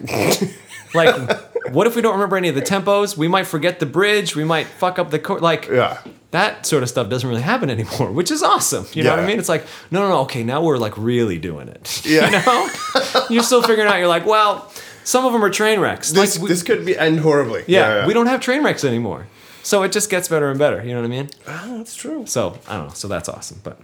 [0.93, 3.15] like, what if we don't remember any of the tempos?
[3.18, 4.35] We might forget the bridge.
[4.35, 5.41] We might fuck up the chord.
[5.41, 5.99] Like, Yeah.
[6.31, 8.85] that sort of stuff doesn't really happen anymore, which is awesome.
[8.94, 9.40] You know what I mean?
[9.40, 10.19] It's like, no, no, no.
[10.22, 12.02] Okay, now we're like really doing it.
[12.06, 12.26] Yeah.
[12.26, 13.98] you know, you're still figuring out.
[13.98, 14.72] You're like, well,
[15.03, 16.11] some of them are train wrecks.
[16.11, 17.64] This, like, we- this could be end horribly.
[17.68, 19.27] yeah, we don't have train wrecks anymore.
[19.64, 20.84] So it just gets better and better.
[20.84, 21.30] You know what I mean?
[21.48, 22.26] Ah, that's true.
[22.26, 22.94] So I don't know.
[22.94, 23.61] So that's awesome.
[23.64, 23.80] But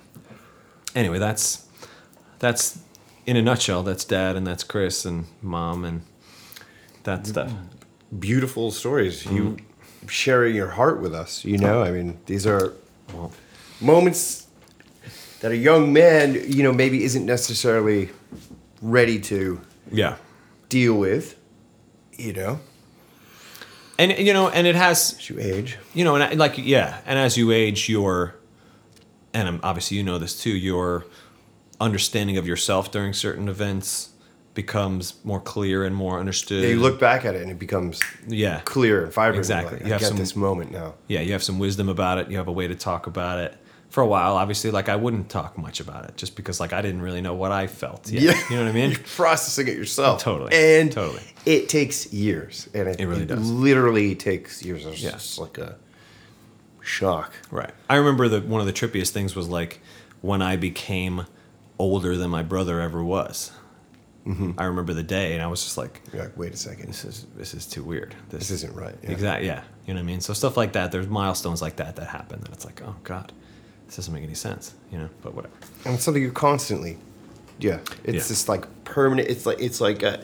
[0.96, 1.66] anyway, that's
[2.40, 2.80] that's
[3.26, 3.84] in a nutshell.
[3.84, 6.02] That's Dad and that's Chris and Mom and
[7.04, 7.52] that stuff.
[8.18, 9.26] Beautiful stories.
[9.26, 10.08] You Mm-hmm.
[10.08, 11.46] sharing your heart with us.
[11.46, 12.74] You know, I mean, these are
[13.14, 13.32] Well,
[13.82, 14.48] moments
[15.42, 18.10] that a young man, you know, maybe isn't necessarily
[18.82, 19.62] ready to
[19.92, 20.16] yeah.
[20.70, 21.36] deal with.
[22.18, 22.60] You know,
[23.98, 25.78] And you know, and it has as you age.
[25.94, 28.36] you know, and I- like yeah, and as you age, your
[29.34, 30.50] and obviously you know this too.
[30.52, 31.06] Your
[31.80, 34.09] understanding of yourself during certain events
[34.64, 36.64] becomes more clear and more understood.
[36.64, 39.38] You look back at it and it becomes yeah, clear and vibrant.
[39.38, 39.77] Exactly.
[39.77, 40.95] Like, You I have get some- this moment now.
[41.07, 42.30] yeah, you have some wisdom about it.
[42.30, 43.56] You have a way to talk about it.
[43.90, 46.81] For a while, obviously, like I wouldn't talk much about it just because like I
[46.84, 48.07] didn't really know what I felt.
[48.11, 48.22] Yet.
[48.22, 48.91] Yeah, You know what I mean?
[48.95, 50.22] You're processing it yourself.
[50.22, 50.52] Totally.
[50.53, 51.23] And Totally.
[51.45, 52.69] it takes years.
[52.76, 53.49] And it, It really does.
[53.49, 54.86] literally takes years.
[54.86, 55.11] It's Yeah.
[55.14, 55.77] just like a
[56.81, 57.31] shock.
[57.49, 57.72] Right.
[57.90, 59.80] I remember that one of the trippiest things was like
[60.22, 61.26] when I became
[61.80, 63.52] older than my brother ever was.
[64.58, 66.88] I remember the day, and I was just like, You're like, wait a second.
[66.88, 68.14] "This is this is too weird.
[68.30, 68.96] This isn't right.
[69.04, 69.12] Yeah.
[69.12, 69.48] Exactly.
[69.48, 69.64] Yeah.
[69.88, 70.22] You know what I mean?
[70.22, 70.92] So stuff like that.
[70.92, 73.32] There's milestones like that that happen, and it's like, oh god,
[73.88, 74.74] this doesn't make any sense.
[74.92, 75.10] You know.
[75.24, 75.54] But whatever.
[75.86, 76.98] And it's something you constantly,
[77.60, 77.80] yeah.
[78.04, 78.34] It's Yeah.
[78.34, 79.30] just like permanent.
[79.30, 80.18] It's like it's like uh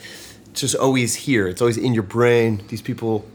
[0.51, 1.47] it's just always here.
[1.47, 2.61] It's always in your brain.
[2.67, 3.25] These people,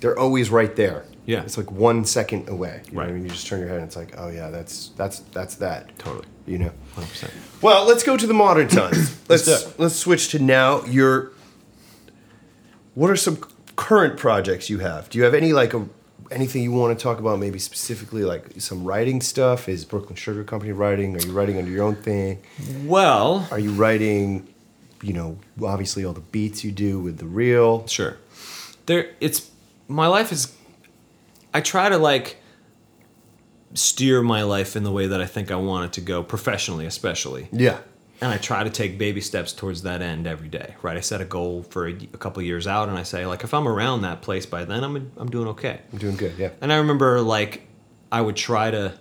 [0.00, 1.04] they're always right there.
[1.26, 1.42] Yeah.
[1.42, 2.82] It's like one second away.
[2.86, 3.14] You know I Right.
[3.14, 5.98] mean, you just turn your head and it's like, oh yeah, that's that's that's that.
[5.98, 6.26] Totally.
[6.46, 6.72] You know.
[6.96, 7.30] 100%.
[7.62, 9.16] Well, let's go to the modern times.
[9.28, 10.84] let's Let's let's switch to now.
[10.86, 11.32] Your
[12.94, 13.36] what are some
[13.76, 15.08] current projects you have?
[15.10, 15.86] Do you have any like a
[16.30, 17.38] anything you want to talk about?
[17.38, 19.68] Maybe specifically like some writing stuff.
[19.68, 21.16] Is Brooklyn Sugar Company writing?
[21.16, 22.40] Are you writing under your own thing?
[22.84, 24.48] Well, Are you writing?
[25.02, 27.86] You know, obviously all the beats you do with the reel.
[27.86, 28.16] Sure.
[28.86, 29.50] There it's
[29.88, 30.54] my life is
[31.54, 32.36] I try to like
[33.74, 36.86] steer my life in the way that I think I want it to go professionally
[36.86, 37.48] especially.
[37.52, 37.78] Yeah.
[38.22, 40.96] And I try to take baby steps towards that end every day, right?
[40.96, 43.54] I set a goal for a, a couple years out and I say like if
[43.54, 45.80] I'm around that place by then I'm I'm doing okay.
[45.92, 46.34] I'm doing good.
[46.36, 46.50] Yeah.
[46.60, 47.66] And I remember like
[48.12, 48.92] I would try to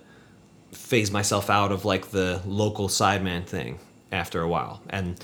[0.71, 3.79] phase myself out of like the local sideman thing
[4.11, 5.19] after a while and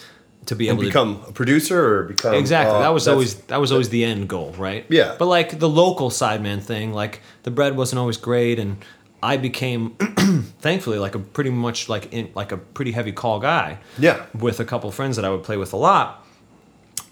[0.48, 2.76] to be And able to become a producer or become Exactly.
[2.76, 4.86] uh, that was always that was always the end goal, right?
[4.90, 5.16] Yeah.
[5.18, 8.78] But like the local sideman thing, like the bread wasn't always great, and
[9.26, 9.96] I became,
[10.60, 13.80] thankfully, like a pretty much like in like a pretty heavy call guy.
[13.98, 14.26] Yeah.
[14.38, 16.26] With a couple of friends that I would play with a lot,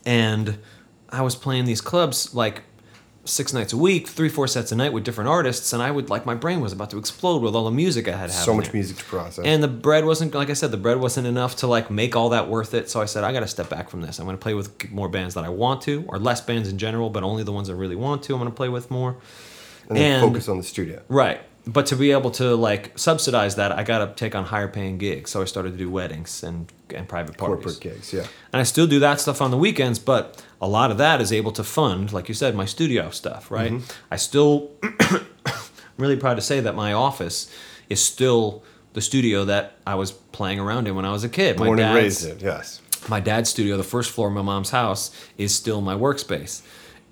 [0.06, 0.60] and
[1.10, 2.64] I was playing these clubs like
[3.26, 6.10] six nights a week, three, four sets a night with different artists, and I would
[6.10, 8.32] like my brain was about to explode with all the music I had.
[8.32, 9.46] So much music to process.
[9.46, 12.30] And the bread wasn't like I said, the bread wasn't enough to like make all
[12.30, 12.90] that worth it.
[12.90, 14.20] So I said, I got to step back from this.
[14.20, 16.78] I'm going to play with more bands that I want to, or less bands in
[16.78, 18.34] general, but only the ones I really want to.
[18.34, 19.18] I'm going to play with more.
[19.88, 21.02] and then and- focus on the studio.
[21.08, 21.42] Right.
[21.66, 24.98] But to be able to like subsidize that, I got to take on higher paying
[24.98, 25.32] gigs.
[25.32, 27.64] So I started to do weddings and and private parties.
[27.64, 28.28] Corporate gigs, yeah.
[28.52, 31.32] And I still do that stuff on the weekends, but a lot of that is
[31.32, 33.72] able to fund, like you said, my studio stuff, right?
[33.72, 33.92] Mm-hmm.
[34.12, 35.26] I still I'm
[35.98, 37.50] really proud to say that my office
[37.90, 38.64] is still
[38.94, 41.58] the studio that I was playing around in when I was a kid.
[41.58, 42.82] Born my and dad's- raised it, yes.
[43.10, 46.62] my dad's studio, the first floor of my mom's house, is still my workspace.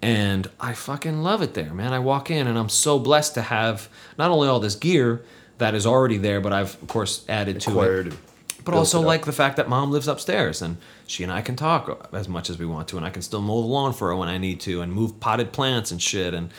[0.01, 1.93] And I fucking love it there, man.
[1.93, 3.87] I walk in and I'm so blessed to have
[4.17, 5.23] not only all this gear
[5.59, 8.13] that is already there, but I've of course added to it.
[8.63, 11.55] But also it like the fact that mom lives upstairs and she and I can
[11.55, 14.09] talk as much as we want to and I can still mow the lawn for
[14.09, 16.51] her when I need to and move potted plants and shit and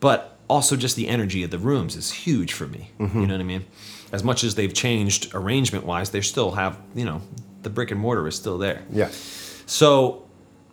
[0.00, 2.90] but also just the energy of the rooms is huge for me.
[2.98, 3.20] Mm-hmm.
[3.20, 3.66] You know what I mean?
[4.12, 7.20] As much as they've changed arrangement wise, they still have, you know,
[7.62, 8.82] the brick and mortar is still there.
[8.90, 9.08] Yeah.
[9.66, 10.27] So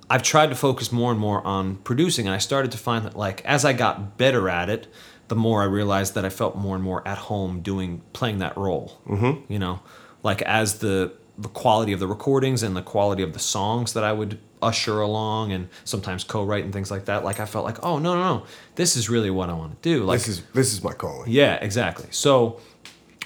[0.09, 3.17] I've tried to focus more and more on producing, and I started to find that
[3.17, 4.87] like as I got better at it,
[5.27, 8.55] the more I realized that I felt more and more at home doing playing that
[8.57, 8.99] role.
[9.07, 9.51] Mm-hmm.
[9.51, 9.79] You know,
[10.23, 14.03] like as the the quality of the recordings and the quality of the songs that
[14.03, 17.25] I would usher along and sometimes co-write and things like that.
[17.25, 18.45] Like I felt like, oh no no no,
[18.75, 20.03] this is really what I want to do.
[20.05, 21.29] Like This is this is my calling.
[21.31, 22.07] yeah, exactly.
[22.11, 22.61] So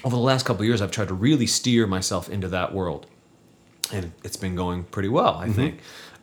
[0.02, 3.06] over the last couple of years, I've tried to really steer myself into that world,
[3.92, 5.34] and it's been going pretty well.
[5.36, 5.80] I think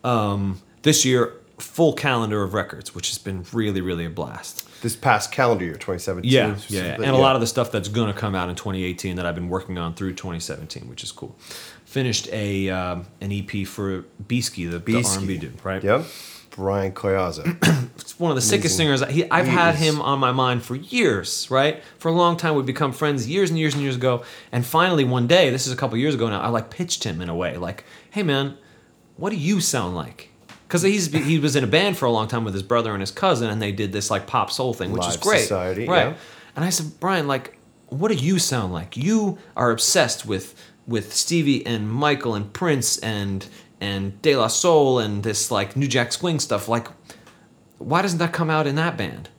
[0.07, 4.63] um, this year, full calendar of records, which has been really, really a blast.
[4.81, 6.31] This past calendar year, 2017.
[6.31, 6.93] Yeah, yeah, yeah.
[6.95, 9.35] and a lot of the stuff that's going to come out in 2018 that I've
[9.35, 11.35] been working on through 2017, which is cool.
[11.85, 15.83] Finished a um, an EP for Beasky, the, the R&B dude, right?
[15.83, 16.05] Yep.
[16.51, 17.45] Brian Coyaza.
[17.97, 19.03] It's one of the sickest singers.
[19.09, 21.83] He, I've had him on my mind for years, right?
[21.99, 22.55] For a long time.
[22.55, 24.23] We've become friends years and years and years ago.
[24.51, 27.21] And finally, one day, this is a couple years ago now, I like pitched him
[27.21, 28.57] in a way, like, "Hey, man,
[29.17, 30.29] what do you sound like?"
[30.67, 33.01] Because he's he was in a band for a long time with his brother and
[33.01, 36.07] his cousin, and they did this like pop soul thing, which is great, Society, right?
[36.07, 36.13] yeah.
[36.55, 37.57] And I said, Brian, like,
[37.87, 38.97] what do you sound like?
[38.97, 40.55] You are obsessed with
[40.87, 43.47] with Stevie and Michael and Prince and
[43.79, 46.67] and De La Soul and this like New Jack Swing stuff.
[46.67, 46.87] Like,
[47.77, 49.29] why doesn't that come out in that band?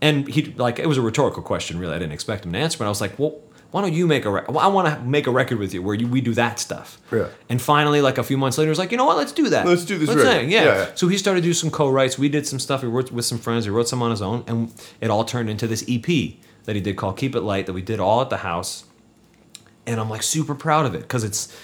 [0.00, 1.94] And he like it was a rhetorical question, really.
[1.94, 3.40] I didn't expect him to answer, but I was like, well.
[3.70, 4.56] Why don't you make a record?
[4.56, 7.00] I want to make a record with you where you, we do that stuff.
[7.12, 7.28] Yeah.
[7.48, 9.16] And finally, like a few months later, he was like, you know what?
[9.16, 9.66] Let's do that.
[9.66, 10.24] Let's do this Let's.
[10.24, 10.64] Yeah.
[10.64, 10.90] Yeah.
[10.96, 12.18] So he started to do some co-writes.
[12.18, 12.80] We did some stuff.
[12.80, 13.64] He worked with some friends.
[13.64, 16.34] He wrote some on his own, and it all turned into this EP
[16.64, 18.84] that he did called "Keep It Light" that we did all at the house.
[19.86, 21.56] And I'm like super proud of it because it's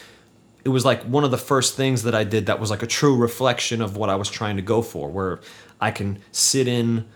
[0.64, 2.88] it was like one of the first things that I did that was like a
[2.88, 5.40] true reflection of what I was trying to go for, where
[5.80, 7.06] I can sit in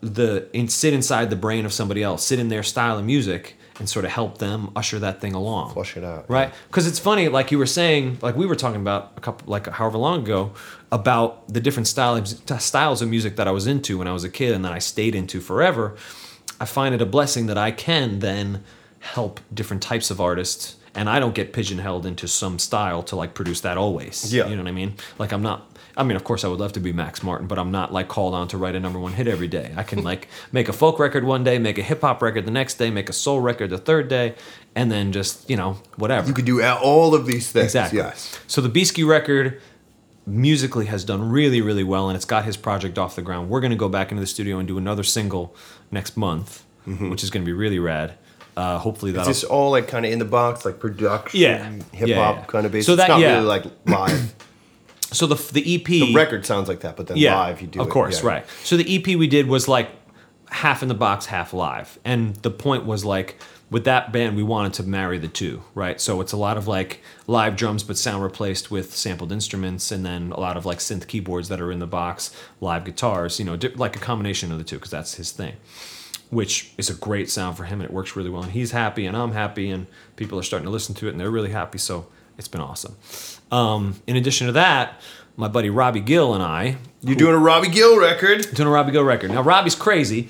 [0.00, 3.55] the in, sit inside the brain of somebody else, sit in their style of music,
[3.78, 5.72] and sort of help them usher that thing along.
[5.72, 6.52] Flush it out, right?
[6.68, 9.66] Because it's funny, like you were saying, like we were talking about a couple, like
[9.66, 10.52] however long ago,
[10.90, 14.30] about the different styles styles of music that I was into when I was a
[14.30, 15.96] kid, and that I stayed into forever.
[16.58, 18.64] I find it a blessing that I can then
[19.00, 23.34] help different types of artists and I don't get pigeonholed into some style to like
[23.34, 24.32] produce that always.
[24.32, 24.48] Yeah.
[24.48, 24.94] You know what I mean?
[25.18, 27.58] Like I'm not I mean, of course I would love to be Max Martin, but
[27.58, 29.72] I'm not like called on to write a number one hit every day.
[29.76, 32.50] I can like make a folk record one day, make a hip hop record the
[32.50, 34.34] next day, make a soul record the third day,
[34.74, 36.28] and then just, you know, whatever.
[36.28, 37.66] You could do all of these things.
[37.66, 37.98] Exactly.
[37.98, 38.38] Yes.
[38.46, 39.60] So the Beasky record
[40.26, 43.48] musically has done really, really well, and it's got his project off the ground.
[43.48, 45.54] We're going to go back into the studio and do another single
[45.90, 48.14] next month, which is going to be really rad.
[48.56, 51.70] Uh, hopefully that's this all like kind of in the box, like production, Yeah.
[51.92, 52.44] hip Yeah, hop yeah.
[52.46, 52.86] kind of basis?
[52.86, 53.34] So it's that- not yeah.
[53.34, 54.34] really like live.
[55.12, 57.80] so the the EP the record sounds like that, but then yeah, live you do
[57.80, 57.90] of it.
[57.90, 58.28] course, yeah.
[58.28, 58.46] right.
[58.64, 59.90] So the EP we did was like
[60.50, 63.36] half in the box, half live, and the point was like
[63.70, 66.00] with that band we wanted to marry the two, right?
[66.00, 70.04] So it's a lot of like live drums, but sound replaced with sampled instruments, and
[70.04, 73.44] then a lot of like synth keyboards that are in the box, live guitars, you
[73.44, 75.54] know, like a combination of the two because that's his thing.
[76.30, 78.42] Which is a great sound for him, and it works really well.
[78.42, 81.20] And he's happy, and I'm happy, and people are starting to listen to it, and
[81.20, 81.78] they're really happy.
[81.78, 82.96] So it's been awesome.
[83.52, 85.00] Um, in addition to that,
[85.36, 88.42] my buddy Robbie Gill and I, You're doing a Robbie Gill record.
[88.54, 89.30] doing a Robbie Gill record.
[89.30, 90.28] Now Robbie's crazy.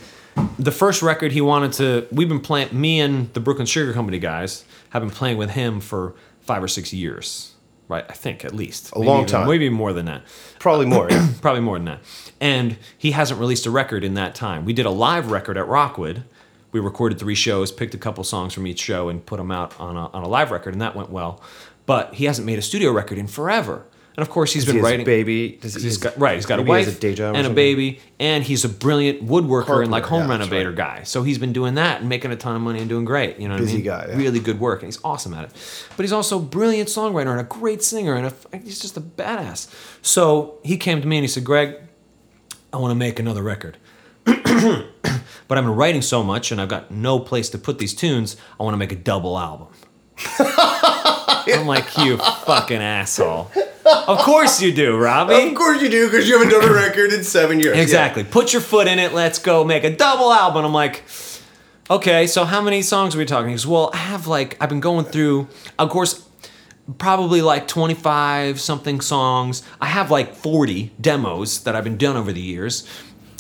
[0.59, 2.79] The first record he wanted to, we've been playing.
[2.79, 6.69] Me and the Brooklyn Sugar Company guys have been playing with him for five or
[6.69, 7.55] six years,
[7.89, 8.05] right?
[8.09, 9.49] I think at least a long time.
[9.49, 10.23] maybe more than that,
[10.59, 11.09] Probably more.
[11.11, 11.29] yeah.
[11.41, 12.01] probably more than that.
[12.39, 14.67] And he hasn't released a record in that time.
[14.67, 16.25] We did a live record at Rockwood.
[16.73, 19.79] We recorded three shows, picked a couple songs from each show, and put them out
[19.81, 21.41] on a, on a live record, and that went well.
[21.87, 23.87] But he hasn't made a studio record in forever.
[24.17, 25.05] And of course, he's been he writing.
[25.05, 25.59] baby?
[25.61, 26.37] Does he- he's got, right.
[26.37, 29.27] He's got a wife a day job or and a baby, and he's a brilliant
[29.27, 30.77] woodworker and like home yeah, renovator right.
[30.77, 31.03] guy.
[31.03, 33.39] So he's been doing that and making a ton of money and doing great.
[33.39, 33.85] You know what Busy I mean?
[33.85, 34.17] guy, yeah.
[34.17, 35.51] Really good work, and he's awesome at it.
[35.99, 39.03] But he's also a brilliant songwriter and a great singer, and a, he's just a
[39.03, 39.69] badass.
[40.01, 41.77] So he came to me and he said, "Greg,
[42.73, 43.77] I want to make another record."
[44.25, 48.37] but I've been writing so much and I've got no place to put these tunes.
[48.59, 49.69] I want to make a double album.
[51.49, 53.51] I'm like, you fucking asshole.
[53.85, 55.49] Of course you do, Robbie.
[55.49, 57.79] Of course you do, because you haven't done a record in seven years.
[57.79, 58.25] Exactly.
[58.25, 59.13] Put your foot in it.
[59.13, 60.65] Let's go make a double album.
[60.65, 61.05] I'm like,
[61.91, 63.49] okay, so how many songs are we talking?
[63.49, 65.49] He goes, well, I have like, I've been going through,
[65.79, 66.27] of course,
[66.99, 69.63] probably like 25 something songs.
[69.81, 72.89] I have like 40 demos that I've been done over the years.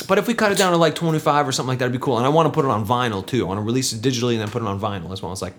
[0.09, 1.99] But if we cut it down to like 25 or something like that, it'd be
[1.99, 2.16] cool.
[2.19, 3.45] And I want to put it on vinyl too.
[3.45, 5.31] I want to release it digitally and then put it on vinyl as well.
[5.31, 5.55] was like,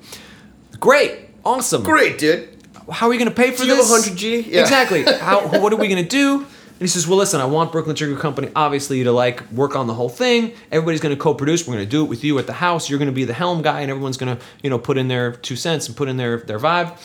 [0.80, 1.84] great, awesome.
[1.84, 2.49] Great, dude.
[2.91, 4.10] How are we going to pay for Do this?
[4.10, 4.48] 100G?
[4.48, 4.61] Yeah.
[4.68, 5.03] Exactly.
[5.03, 6.40] How, what are we going to do?
[6.40, 9.88] And he says, well, listen, I want Brooklyn Sugar Company, obviously, to like work on
[9.88, 10.53] the whole thing.
[10.72, 11.68] Everybody's going to co-produce.
[11.68, 12.88] We're going to do it with you at the house.
[12.88, 15.07] You're going to be the helm guy, and everyone's going to, you know, put in
[15.07, 16.95] their two cents and put in their their vibe.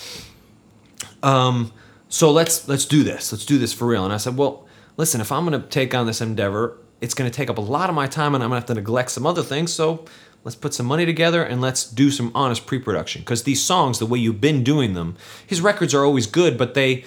[1.23, 1.73] Um,
[2.10, 3.32] so let's let's do this.
[3.32, 4.05] Let's do this for real.
[4.05, 4.66] And I said, well,
[4.98, 7.62] listen, if I'm going to take on this endeavor, it's going to take up a
[7.62, 9.73] lot of my time, and I'm going to have to neglect some other things.
[9.73, 10.05] So
[10.44, 13.23] let's put some money together and let's do some honest pre-production.
[13.23, 15.16] Because these songs, the way you've been doing them,
[15.47, 17.05] his records are always good, but they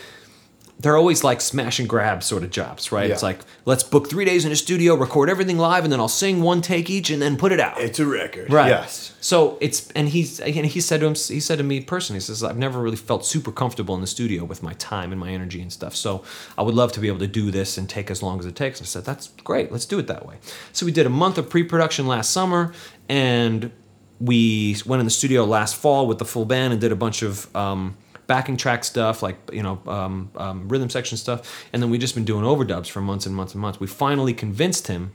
[0.80, 3.10] they're always like smash and grab sort of jobs, right?
[3.10, 6.07] It's like let's book three days in a studio, record everything live, and then I'll
[6.10, 7.80] sing one take each, and then put it out.
[7.80, 8.52] It's a record.
[8.52, 8.68] Right.
[8.68, 9.15] Yes.
[9.22, 12.23] So it's and he's and he said to him he said to me personally, he
[12.23, 15.31] says I've never really felt super comfortable in the studio with my time and my
[15.31, 15.95] energy and stuff.
[15.95, 16.23] So
[16.57, 18.56] I would love to be able to do this and take as long as it
[18.56, 18.81] takes.
[18.81, 19.72] I said that's great.
[19.72, 20.35] Let's do it that way.
[20.73, 22.73] So we did a month of pre-production last summer,
[23.07, 23.72] and
[24.19, 27.22] we went in the studio last fall with the full band and did a bunch
[27.22, 27.53] of.
[27.56, 27.95] Um,
[28.27, 32.15] backing track stuff like you know um, um, rhythm section stuff and then we just
[32.15, 35.11] been doing overdubs for months and months and months we finally convinced him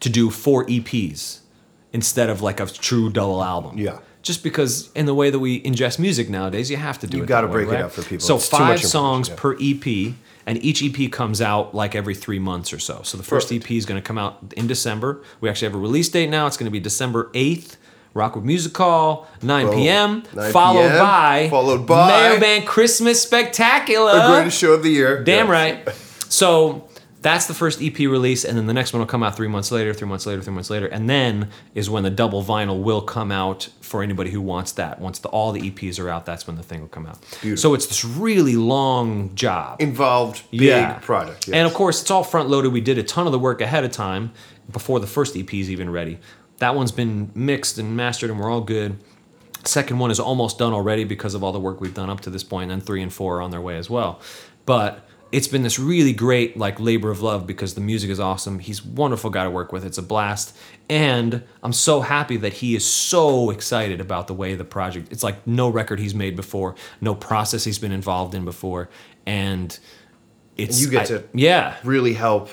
[0.00, 1.40] to do four EPs
[1.92, 3.78] instead of like a true double album.
[3.78, 3.98] Yeah.
[4.22, 7.18] Just because in the way that we ingest music nowadays, you have to do it.
[7.18, 7.28] You it.
[7.28, 7.82] that way, break it right?
[7.82, 8.26] up for people.
[8.26, 9.36] So It's five songs yeah.
[9.36, 10.14] per EP,
[10.46, 13.02] and each EP comes out like every three months or so.
[13.04, 13.70] So the first Perfect.
[13.70, 15.22] EP is going to come out in December.
[15.40, 16.46] We actually have a release date now.
[16.48, 17.76] It's going to be December eighth.
[18.16, 19.74] Rockwood Music Hall, 9 Boom.
[19.76, 20.22] p.m.
[20.34, 24.14] 9 Followed p.m., by followed by- Mayor Band Christmas Spectacular.
[24.14, 25.22] the greatest show of the year.
[25.22, 25.52] Damn Yes.
[25.86, 25.94] right.
[26.28, 26.88] So
[27.22, 29.70] that's the first EP release, and then the next one will come out three months
[29.72, 33.02] later, three months later, three months later, and then is when the double vinyl will
[33.02, 35.00] come out for anybody who wants that.
[35.00, 37.18] Once the, all the EPs are out, that's when the thing will come out.
[37.42, 37.56] Beautiful.
[37.56, 39.80] So it's this really long job.
[39.80, 40.98] Involved big Yeah.
[41.00, 41.48] product.
[41.48, 41.54] yes.
[41.54, 42.72] And of course, it's all front loaded.
[42.72, 44.32] We did a ton of the work ahead of time
[44.72, 46.18] before the first EP is even ready.
[46.58, 48.98] That one's been mixed and mastered, and we're all good.
[49.64, 52.30] Second one is almost done already because of all the work we've done up to
[52.30, 54.20] this point, and three and four are on their way as well.
[54.64, 58.60] But it's been this really great like labor of love because the music is awesome.
[58.60, 59.84] He's a wonderful guy to work with.
[59.84, 60.56] It's a blast,
[60.88, 65.08] and I'm so happy that he is so excited about the way the project.
[65.10, 68.88] It's like no record he's made before, no process he's been involved in before,
[69.26, 69.76] and
[70.56, 72.48] it's you get I- to yeah really help.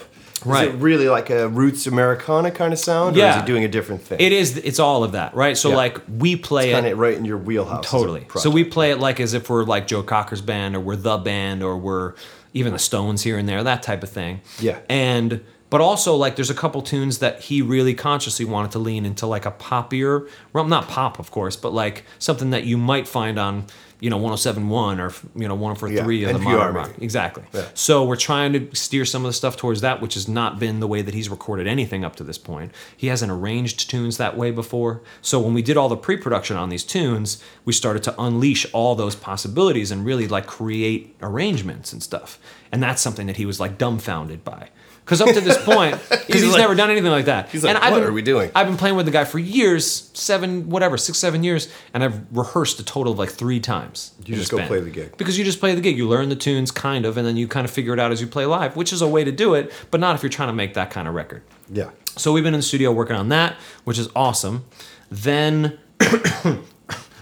[0.46, 0.68] Right.
[0.68, 3.18] Is it really like a roots Americana kind of sound?
[3.18, 4.20] Or is it doing a different thing?
[4.20, 4.58] It is.
[4.58, 5.58] It's all of that, right?
[5.58, 5.76] So Yeah.
[5.78, 7.86] like we play kind it of right in your wheelhouse.
[7.86, 8.28] totally.
[8.38, 11.18] So we play it like as if we're like Joe Cocker's band, or we're the
[11.18, 12.14] band, or we're
[12.54, 14.42] even the Stones here and there, that type of thing.
[14.60, 14.80] Yeah.
[14.90, 19.06] And but also like there's a couple tunes that he really consciously wanted to lean
[19.08, 23.08] into like a poppier, well not pop of course, but like something that you might
[23.08, 23.66] find on
[24.04, 26.92] you know 1071 or you know 1043 Yeah, of the NPR modern rock.
[27.00, 27.44] Exactly.
[27.54, 27.70] Yeah.
[27.74, 30.82] So we're trying to steer some of the stuff towards that, which has not been
[30.82, 32.74] the way that he's recorded anything up to this point.
[32.98, 35.02] He hasn't arranged tunes that way before.
[35.22, 38.94] So when we did all the pre-production on these tunes, we started to unleash all
[38.96, 42.38] those possibilities and really like create arrangements and stuff.
[42.74, 44.68] And that's something that he was like dumbfounded by.
[45.06, 47.50] Because up to this point, because he's, He's like- never done anything like that.
[47.50, 49.26] he's like, and I've "What been, are we doing?" I've been playing with the guy
[49.26, 53.60] for years, seven, whatever, six, seven years, and I've rehearsed a total of like three
[53.60, 54.14] times.
[54.26, 55.18] You just go play the gig.
[55.18, 55.98] because you just play the gig.
[55.98, 58.22] You learn the tunes kind of, and then you kind of figure it out as
[58.22, 60.50] you play live, which is a way to do it, but not if you're trying
[60.50, 61.44] to make that kind of record.
[61.70, 61.90] Yeah.
[62.16, 64.64] So we've been in the studio working on that, which is awesome.
[65.12, 65.80] Then,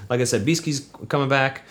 [0.09, 1.63] like I said, Beasky's coming back.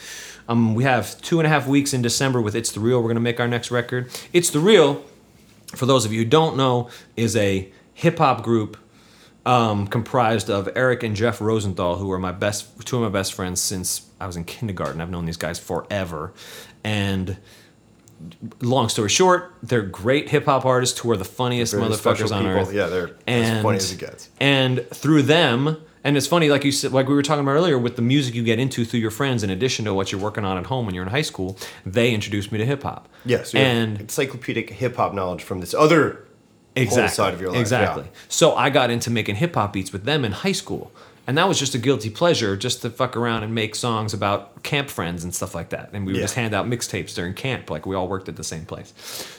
[0.49, 3.01] Um, we have two and a half weeks in December with It's the Real.
[3.01, 4.11] We're gonna make our next record.
[4.33, 5.05] It's the Real,
[5.75, 8.77] for those of you who don't know, is a hip hop group
[9.47, 13.35] um, comprised of Eric and Jeff Rosenthal, who are my best, two of my best
[13.35, 15.01] friends since I was in kindergarten.
[15.01, 16.33] I've known these guys forever,
[16.85, 17.37] and
[18.61, 22.43] long story short, they're great hip hop artists who are the funniest Very motherfuckers on
[22.43, 22.59] people.
[22.59, 22.73] earth.
[22.73, 24.29] Yeah, they're and, as funny as it gets.
[24.41, 27.79] And through them And it's funny, like you said, like we were talking about earlier,
[27.79, 30.45] with the music you get into through your friends, in addition to what you're working
[30.45, 33.09] on at home when you're in high school, they introduced me to hip hop.
[33.27, 36.27] Yes, and encyclopedic hip hop knowledge from this other
[36.75, 37.61] exactly, side of your life.
[37.61, 38.05] Exactly.
[38.05, 38.11] yeah.
[38.29, 40.91] So I got into making hip hop beats with them in high school.
[41.27, 44.65] And that was just a guilty pleasure, just to fuck around and make songs about
[44.65, 45.91] camp friends and stuff like that.
[45.93, 46.25] And we would Yeah.
[46.25, 48.93] just hand out mixtapes during camp, like we all worked at the same place.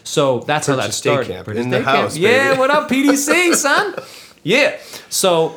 [0.06, 1.28] So that's how that Purchase started.
[1.28, 1.88] Camp Purchase in the Camp.
[1.88, 3.96] house, Yeah, what up, PDC, son?
[4.44, 4.78] Yeah.
[5.10, 5.56] So,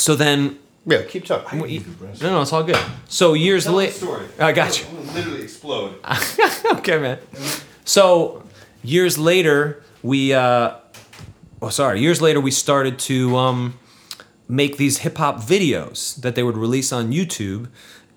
[0.00, 1.58] so then, Yeah, keep talking.
[1.60, 2.78] no, no, it's all good.
[3.08, 4.22] So years later.
[4.38, 4.86] I got you.
[5.14, 5.94] Literally explode.
[6.78, 7.18] okay, man.
[7.84, 8.42] So
[8.82, 10.76] years later, we uh,
[11.60, 13.78] oh sorry, years later we started to um,
[14.48, 17.68] make these hip hop videos that they would release on YouTube,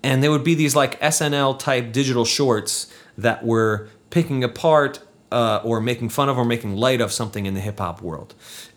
[0.02, 5.00] and they would be these like SNL type digital shorts that were picking apart
[5.32, 8.34] uh, or making fun of or making light of something in the hip hop world.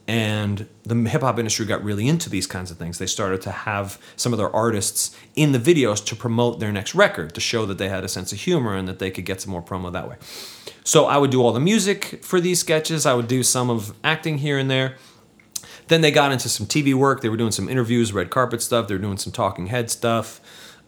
[0.08, 2.98] And the hip hop industry got really into these kinds of things.
[2.98, 6.96] They started to have some of their artists in the videos to promote their next
[6.96, 9.42] record, to show that they had a sense of humor and that they could get
[9.42, 10.16] some more promo that way.
[10.86, 13.06] So I would do all the music for these sketches.
[13.06, 14.96] I would do some of acting here and there.
[15.90, 17.22] Then they got into some TV work.
[17.22, 18.88] They were doing some interviews, red carpet stuff.
[18.88, 20.40] They were doing some talking head stuff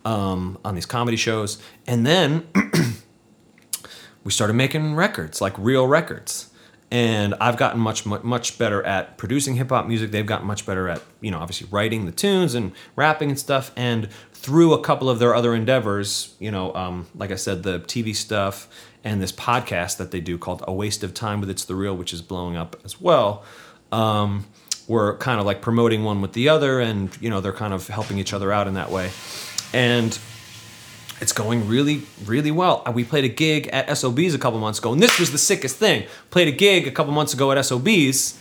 [0.06, 1.62] um, on these comedy shows.
[1.88, 2.48] And then
[4.24, 6.49] we started making records, like real records.
[6.92, 10.10] And I've gotten much, much, much better at producing hip hop music.
[10.10, 13.72] They've gotten much better at, you know, obviously writing the tunes and rapping and stuff.
[13.76, 17.82] And through a couple of their other endeavors, you know, um, like I said, the
[17.82, 18.68] TV stuff
[19.04, 21.96] and this podcast that they do called A Waste of Time with It's the Real,
[21.96, 23.44] which is blowing up as well.
[23.92, 24.48] Um,
[24.88, 27.88] we're kind of like promoting one with the other, and you know, they're kind of
[27.88, 29.12] helping each other out in that way.
[29.72, 30.18] And
[31.22, 32.82] it's going really, really well.
[32.86, 35.38] Uh, We played a gig at SOBs a couple months ago, and this was the
[35.38, 36.06] sickest thing.
[36.32, 38.38] Played a gig a couple months ago at SOBs,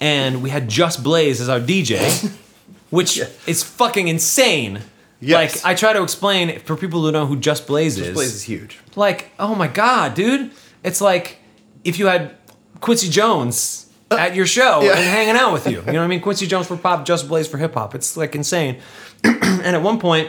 [0.00, 2.32] and we had Just Blaze as our DJ,
[2.90, 4.80] which is fucking insane.
[5.20, 5.56] Yes.
[5.64, 8.06] Like I try to explain for people who don't know who Just Blaze is.
[8.06, 8.80] Just Blaze is huge.
[8.96, 10.50] Like, oh my god, dude!
[10.82, 11.38] It's like
[11.84, 12.34] if you had
[12.80, 14.96] Quincy Jones at your show Uh, Yeah.
[14.96, 15.78] and hanging out with you.
[15.86, 16.20] You know what I mean?
[16.28, 17.94] Quincy Jones for pop, Just Blaze for hip hop.
[17.94, 18.78] It's like insane.
[19.24, 20.28] and at one point,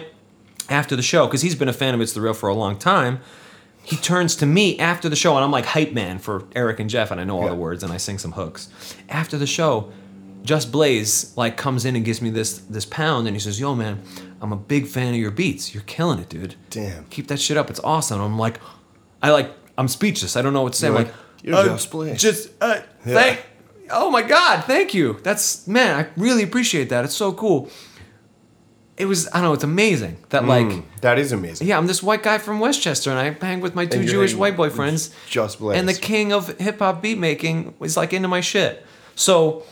[0.70, 2.78] after the show, because he's been a fan of It's the Real for a long
[2.78, 3.20] time,
[3.84, 6.90] he turns to me after the show, and I'm like hype man for Eric and
[6.90, 7.50] Jeff, and I know all Yeah.
[7.50, 8.70] the words and I sing some hooks.
[9.10, 9.92] After the show,
[10.44, 13.74] Just Blaze like comes in and gives me this this pound, and he says, "Yo,
[13.76, 14.02] man,
[14.42, 15.74] I'm a big fan of your beats.
[15.74, 16.56] You're killing it, dude.
[16.70, 17.06] Damn.
[17.06, 17.70] keep that shit up.
[17.70, 18.60] It's awesome." I'm like,
[19.22, 20.36] I like, I'm speechless.
[20.36, 20.88] I don't know what to say.
[20.88, 21.14] You're I'm like,
[21.44, 23.14] "You're "Uh, Just Blaze." Just uh, Yeah.
[23.14, 23.40] thank.
[23.90, 25.18] Oh my God, thank you.
[25.24, 27.06] That's man, I really appreciate that.
[27.06, 27.70] It's so cool.
[28.96, 30.68] It was, I don't know, it's amazing that like.
[30.68, 31.68] Mm, that is amazing.
[31.68, 34.56] Yeah, I'm this white guy from Westchester, and I hang with my two Jewish white
[34.56, 35.14] boyfriends.
[35.28, 35.80] Just Blaze.
[35.80, 38.86] And the king of hip hop beat making is like into my shit.
[39.16, 39.64] So,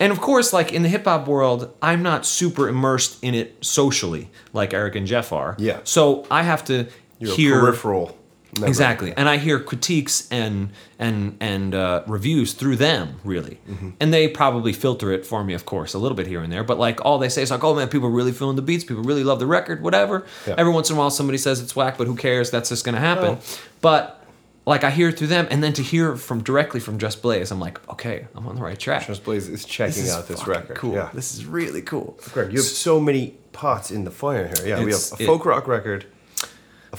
[0.00, 3.64] and of course, like in the hip hop world, I'm not super immersed in it
[3.64, 5.54] socially like Eric and Jeff are.
[5.58, 5.78] Yeah.
[5.84, 6.88] So I have to
[7.20, 8.18] You're hear a peripheral.
[8.54, 8.66] Member.
[8.68, 13.90] exactly, and I hear critiques and and and uh, reviews through them really, Mm-hmm.
[14.00, 16.64] and they probably filter it for me, of course, a little bit here and there.
[16.64, 18.84] But like all they say is like, "Oh man, people are really feeling the beats.
[18.84, 19.82] People really love the record.
[19.82, 20.54] Whatever." Yeah.
[20.58, 22.50] Every once in a while, somebody says it's whack, but who cares?
[22.50, 23.24] That's just gonna happen.
[23.24, 23.40] Well.
[23.80, 24.20] But
[24.66, 27.50] like I hear it through them, and then to hear from directly from Just Blaze,
[27.50, 29.06] I'm like, okay, I'm on the right track.
[29.06, 30.76] Just Blaze is checking is out this record.
[30.76, 30.94] Cool.
[30.94, 31.10] Yeah.
[31.12, 32.18] This is really cool.
[32.32, 34.66] Greg, you have so many pots in the fire here.
[34.68, 36.06] Yeah, we have a it- folk rock record,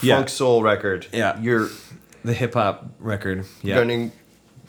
[0.02, 0.16] a Yeah.
[0.16, 1.06] funk soul record.
[1.12, 1.40] Yeah.
[1.40, 1.68] Your
[2.24, 3.44] The hip hop record.
[3.62, 3.78] Yeah.
[3.78, 4.12] running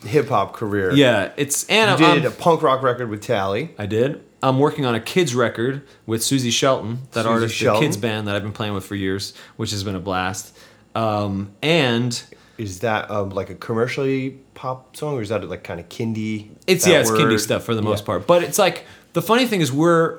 [0.04, 0.92] hip hop career.
[0.92, 1.30] Yeah.
[1.36, 3.70] It's and You I'm- did a punk rock record with Tally.
[3.78, 4.20] I did.
[4.42, 7.80] I'm working on a kids record with Suzi Shelton, that Suzi artist, Shelton.
[7.80, 10.56] the kids band that I've been playing with for years, which has been a blast.
[10.94, 12.22] Um, and
[12.56, 16.50] Is that um, like a commercially pop song, or is that like kind of kindie?
[16.68, 18.06] it's yeah, it's kindie stuff for the most Yeah.
[18.06, 18.26] part.
[18.28, 18.84] But it's like
[19.14, 20.18] the funny thing is we're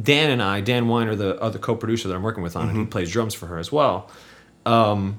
[0.00, 2.76] Dan and I, Dan Weiner, the other co-producer that I'm working with on Mm-hmm.
[2.76, 4.10] it, he plays drums for her as well.
[4.66, 5.18] Um,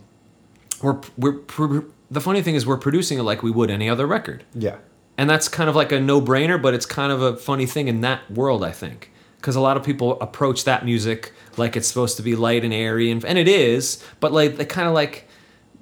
[0.81, 1.79] we're we're pr-
[2.11, 4.43] the funny thing is we're producing it like we would any other record.
[4.53, 4.77] Yeah.
[5.17, 7.87] And that's kind of like a no brainer, but it's kind of a funny thing
[7.87, 9.11] in that world, I think.
[9.37, 12.73] Because a lot of people approach that music like it's supposed to be light and
[12.73, 15.27] airy, and, and it is, but like they kind of like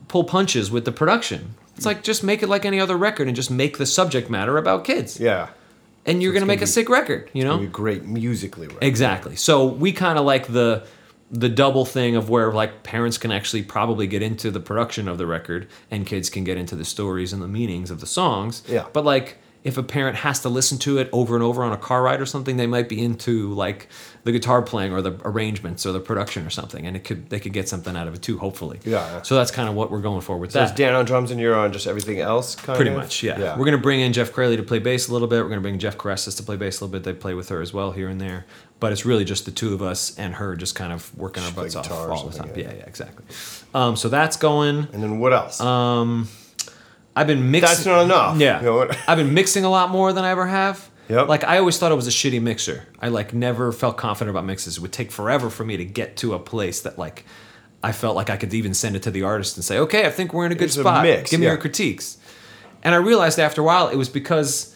[0.08, 1.56] pull punches with the production.
[1.76, 4.58] It's like just make it like any other record and just make the subject matter
[4.58, 5.20] about kids.
[5.20, 5.50] Yeah.
[6.06, 7.60] And you're going to gonna make a sick record, you know?
[7.60, 8.68] Be great musically.
[8.68, 8.82] Right?
[8.82, 9.36] Exactly.
[9.36, 10.86] So we kind of like the
[11.32, 15.18] the double thing of where like parents can actually probably get into the production of
[15.18, 18.64] the record and kids can get into the stories and the meanings of the songs.
[18.68, 18.86] Yeah.
[18.92, 21.78] But like if a parent has to listen to it over and over on a
[21.78, 23.88] car ride or something, they might be into like
[24.24, 27.40] the guitar playing or the arrangements or the production or something, and it could they
[27.40, 28.80] could get something out of it too, hopefully.
[28.84, 29.22] Yeah.
[29.22, 30.70] So that's kind of what we're going for with So that.
[30.70, 32.98] it's Dan on drums and you're on just everything else, kind Pretty of?
[32.98, 33.56] much, yeah.
[33.56, 35.44] We're gonna bring in Jeff Crayley to play bass a little bit.
[35.44, 37.04] We're gonna bring Jeff Caressis to play bass a little bit.
[37.04, 38.48] They play with her as well here and there.
[38.82, 41.52] But it's really just the two of us and her just kind of working our
[41.52, 42.52] butts off all the time.
[42.56, 42.84] Yeah, yeah.
[42.86, 43.24] exactly.
[43.74, 44.88] Um, so that's going.
[44.92, 45.62] And then what else?
[45.62, 46.28] Um,
[47.16, 47.68] I've been mixing.
[47.70, 48.38] That's not enough.
[48.40, 48.92] Yeah, You know?
[49.08, 50.90] I've been mixing a lot more than I ever have.
[51.10, 51.28] Yep.
[51.28, 52.88] Like I always thought it was a shitty mixer.
[53.00, 54.78] I like never felt confident about mixes.
[54.78, 57.26] It would take forever for me to get to a place that like
[57.84, 60.10] I felt like I could even send it to the artist and say, "Okay, I
[60.10, 61.04] think we're in a good Here's a spot.
[61.04, 61.52] mix, Give me yeah.
[61.54, 62.18] your critiques."
[62.82, 64.76] And I realized after a while it was because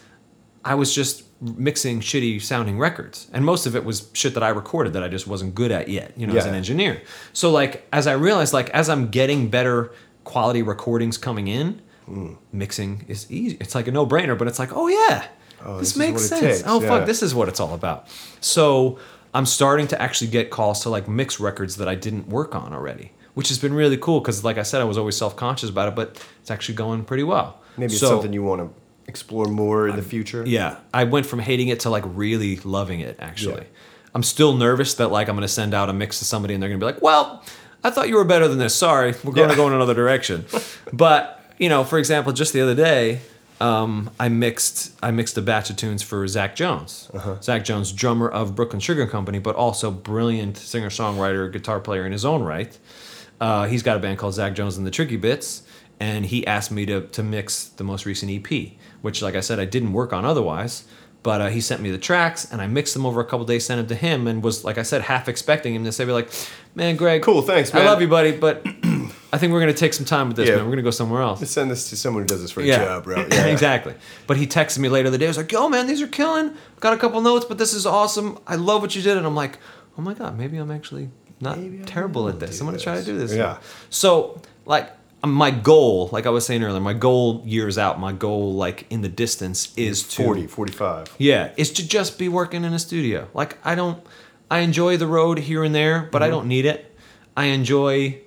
[0.64, 3.28] I was just mixing shitty sounding records.
[3.34, 5.90] And most of it was shit that I recorded that I just wasn't good at
[5.90, 7.02] yet, you know, as an engineer.
[7.34, 9.92] So like as I realized like as I'm getting better
[10.24, 12.34] quality recordings coming in, hmm.
[12.52, 13.58] mixing is easy.
[13.60, 15.28] It's like a no-brainer, but it's like, "Oh yeah.
[15.64, 16.42] Oh, this, this makes sense.
[16.42, 16.88] takes, Oh yeah.
[16.88, 18.08] fuck, this is what it's all about."
[18.42, 19.00] So,
[19.34, 22.74] I'm starting to actually get calls to like mix records that I didn't work on
[22.74, 25.90] already, which has been really cool cuz like I said I was always self-conscious about
[25.90, 27.60] it, but it's actually going pretty well.
[27.78, 30.44] Maybe it's something you want to explore more in the future.
[30.46, 33.18] yeah, I went from hating it to like really loving it.
[33.20, 34.14] Actually, Yeah.
[34.16, 36.70] I'm still nervous that like I'm gonna send out a mix to somebody and they're
[36.70, 37.44] gonna be like, "Well,
[37.84, 38.74] I thought you were better than this.
[38.76, 39.58] Sorry, we're going to Yeah.
[39.58, 40.46] go in another direction."
[40.94, 43.20] but you know, for example, just the other day,
[43.62, 47.10] um, I mixed I mixed a batch of tunes for Zach Jones.
[47.14, 47.36] Uh-huh.
[47.42, 52.12] Zach Jones, drummer of Brooklyn Sugar Company, but also brilliant singer songwriter, guitar player in
[52.12, 52.78] his own right.
[53.40, 55.64] Uh, he's got a band called Zach Jones and the Tricky Bits,
[56.00, 58.72] and he asked me to to mix the most recent EP,
[59.06, 60.84] which, like I said, I didn't work on otherwise.
[61.24, 63.66] But uh, he sent me the tracks, and I mixed them over a couple days,
[63.66, 66.12] sent them to him, and was like I said, half expecting him to say, "Be
[66.12, 66.30] "Like,
[66.76, 67.82] man, Greg, Cool, thanks, man.
[67.82, 68.62] I love you, buddy, but
[69.34, 70.58] I think we're gonna take some time with this, Yeah.
[70.58, 70.66] man.
[70.66, 73.06] We're gonna go somewhere else." Send this to someone who does this for a job,
[73.06, 73.16] bro.
[73.32, 73.46] Yeah.
[73.48, 73.96] exactly.
[74.28, 75.26] But he texted me later the day.
[75.26, 76.52] I was like, "Yo, man, these are killing.
[76.80, 78.38] Got a couple notes, but this is awesome.
[78.46, 79.58] I love what you did." And I'm like,
[79.98, 81.10] "Oh my god, maybe I'm actually
[81.42, 82.60] not Maybe terrible at this.
[82.62, 83.58] I'm gonna try to do this." Yeah.
[83.90, 84.92] So, like,
[85.32, 89.02] my goal, like I was saying earlier, my goal years out, my goal, like in
[89.02, 91.16] the distance, is to 40, 45.
[91.18, 93.28] yeah, is to just be working in a studio.
[93.34, 94.06] Like I don't
[94.50, 96.36] I enjoy the road here and there, but I mm-hmm.
[96.36, 96.96] don't need it.
[97.36, 98.22] I enjoy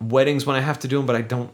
[0.00, 1.52] weddings when I have to do them, but I don't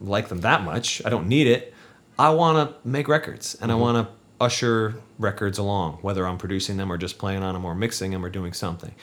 [0.00, 1.04] like them that much.
[1.04, 1.74] I don't need it.
[2.18, 3.82] I want to make records and I mm-hmm.
[3.82, 7.74] want to usher records along, whether I'm producing them or just playing on them or
[7.74, 8.94] mixing them or doing something.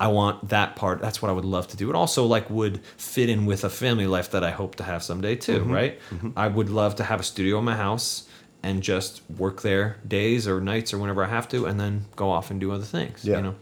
[0.00, 1.00] I want that part.
[1.00, 1.88] That's what I would love to do.
[1.88, 5.02] It also like would fit in with a family life that I hope to have
[5.02, 5.72] someday too, mm-hmm.
[5.72, 6.00] right?
[6.10, 6.30] Mm-hmm.
[6.36, 8.28] I would love to have a studio in my house
[8.62, 12.30] and just work there days or nights or whenever I have to, and then go
[12.30, 13.24] off and do other things.
[13.24, 13.36] Yeah.
[13.36, 13.54] You know.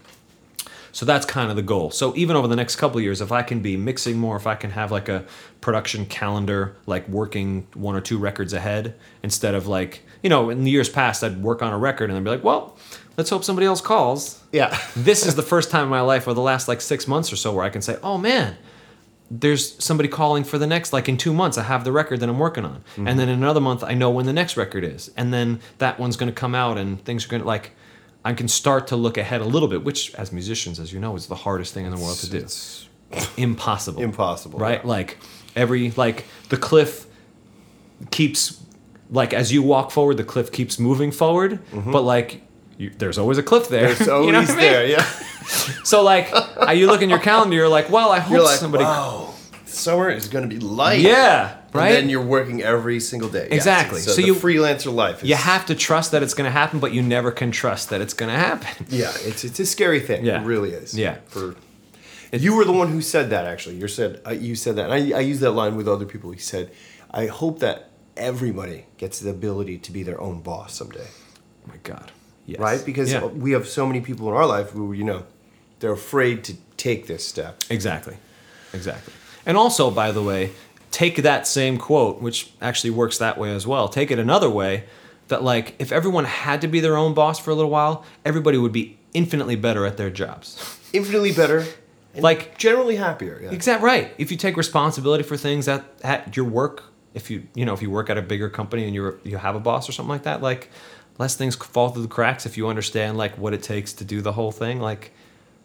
[0.93, 1.91] So that's kind of the goal.
[1.91, 4.47] So even over the next couple of years, if I can be mixing more, if
[4.47, 5.25] I can have like a
[5.63, 10.65] production calendar, like working one or two records ahead, instead of like, you know, in
[10.65, 12.77] the years past, I'd work on a record and then be like, well,
[13.17, 14.41] let's hope somebody else calls.
[14.53, 14.79] Yeah.
[14.95, 17.37] This is the first time in my life, or the last like six months or
[17.37, 18.57] so, where I can say, oh man,
[19.33, 22.29] there's somebody calling for the next like in two months i have the record that
[22.29, 22.85] i'm working on.
[22.93, 23.09] Mm-hmm.
[23.09, 25.11] And then in another month i know when the next record is.
[25.16, 27.73] And then that one's going to come out and things are going to like
[28.24, 31.16] i can start to look ahead a little bit which as musicians as you know
[31.16, 32.37] is the hardest thing in the world to do.
[32.37, 32.87] It's
[33.37, 34.03] impossible.
[34.03, 34.59] impossible.
[34.59, 34.85] right?
[34.85, 35.19] Like
[35.57, 37.07] every like the cliff
[38.11, 38.61] keeps
[39.11, 41.53] like as you walk forward the cliff keeps moving forward.
[41.73, 41.91] Mm-hmm.
[41.91, 42.43] But like
[42.83, 44.73] you, there's always a cliff there It's You always know what I mean?
[44.73, 45.03] there, yeah.
[45.85, 46.27] so like
[46.77, 49.35] you look in your calendar you're like well i hope You're like, somebody wow,
[49.65, 51.01] summer is going to be light.
[51.01, 53.49] yeah And right then you're working every single day.
[53.51, 54.01] Exactly.
[54.01, 55.29] So, So the you- freelancer life is.
[55.31, 58.01] you have to trust that it's going to happen, but you never can trust that
[58.05, 58.75] it's going to happen.
[59.03, 60.21] Yeah, it's it's a scary thing.
[60.25, 60.43] Yeah.
[60.43, 60.89] It really is.
[61.05, 61.15] Yeah.
[61.35, 61.45] For
[62.47, 63.77] you were the one who said that actually.
[63.81, 64.85] You said uh, you said that.
[64.91, 66.29] And I I use that line with other people.
[66.33, 66.65] He said,
[67.23, 67.77] "I hope that
[68.17, 71.09] everybody gets the ability to be their own boss someday."
[71.65, 72.09] Oh my God.
[72.47, 72.59] Yes.
[72.60, 72.82] Right?
[72.85, 73.24] Because Yeah.
[73.27, 75.24] we have so many people in our life who you know
[75.81, 77.62] they're afraid to take this step.
[77.70, 78.16] Exactly.
[78.73, 79.12] Exactly.
[79.47, 80.51] And also, by the way,
[80.90, 83.89] take that same quote, which actually works that way as well.
[83.89, 84.85] Take it another way
[85.28, 88.59] that, like, if everyone had to be their own boss for a little while, everybody
[88.59, 90.78] would be infinitely better at their jobs.
[90.93, 91.64] Infinitely better.
[92.14, 93.40] And Like- generally happier.
[93.43, 93.51] Yeah.
[93.51, 94.12] Exact right.
[94.19, 97.82] If you take responsibility for things at, at your work, if you you know if
[97.82, 100.23] you work at a bigger company and you're you have a boss or something like
[100.24, 100.70] that, like
[101.23, 104.20] less things fall through the cracks if you understand like what it takes to do
[104.20, 104.81] the whole thing.
[104.81, 105.12] Like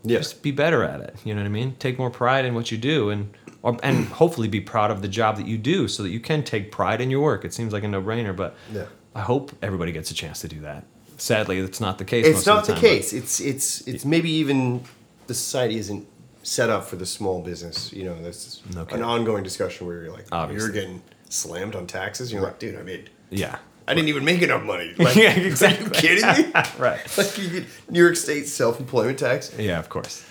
[0.04, 0.20] Yeah.
[0.20, 1.16] just be better at it.
[1.26, 1.76] You know what I mean?
[1.80, 5.08] Take more pride in what you do and or, and hopefully be proud of the
[5.08, 7.44] job that you do so that you can take pride in your work.
[7.44, 8.86] It seems like a no-brainer, but Yeah.
[9.16, 10.84] I hope everybody gets a chance to do that.
[11.18, 12.26] Sadly, it's not the case.
[12.28, 13.14] It's most not of the, the, time, case.
[13.14, 14.84] It's it's it's maybe even
[15.26, 16.06] the society isn't
[16.44, 17.92] set up for the small business.
[17.92, 20.64] You know, there's No an ongoing discussion where you're like, Obviously.
[20.64, 22.32] you're getting slammed on taxes.
[22.32, 23.58] You're like, dude, I made Yeah.
[23.88, 24.94] I didn't even make enough money.
[24.98, 25.90] Like, Yeah, Are you exactly.
[25.92, 26.52] kidding me?
[26.78, 27.00] right.
[27.18, 29.52] like you get New York State self-employment tax.
[29.58, 30.24] Yeah, of course.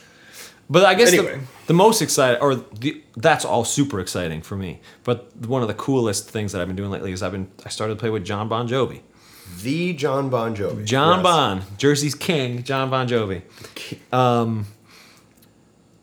[0.69, 1.37] But I guess Anyway.
[1.39, 4.81] the, the most exciting, or the, that's all super exciting for me.
[5.05, 7.69] But one of the coolest things that I've been doing lately is I've been I
[7.69, 9.01] started to play with John Bon Jovi.
[9.63, 10.85] The John Bon Jovi.
[10.85, 11.23] John Yes.
[11.23, 13.43] Bon, Jersey's king, John Bon Jovi.
[14.13, 14.67] Um,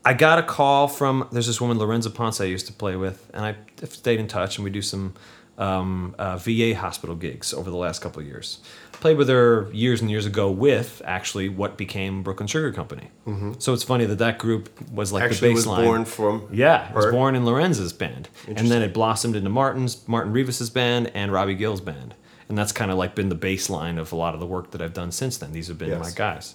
[0.02, 3.30] I got a call from there's this woman Lorenza Ponce I used to play with,
[3.34, 3.56] and I
[3.86, 5.12] stayed in touch, and we do some
[5.58, 8.58] um, uh, VA hospital gigs over the last couple of years.
[8.92, 13.10] Played with her years and years ago with actually what became Brooklyn Sugar Company.
[13.58, 15.32] So it's funny that that group was like Mm-hmm.
[15.32, 15.84] Actually the was baseline.
[15.84, 20.06] born from Yeah, it was born in Lorenza's band, and then it blossomed into Martin's,
[20.08, 22.14] Martin Revis's band, and Robbie Gill's band,
[22.48, 24.80] and that's kind of like been the baseline of a lot of the work that
[24.80, 25.52] I've done since then.
[25.52, 26.00] These have been Yes.
[26.00, 26.54] my guys.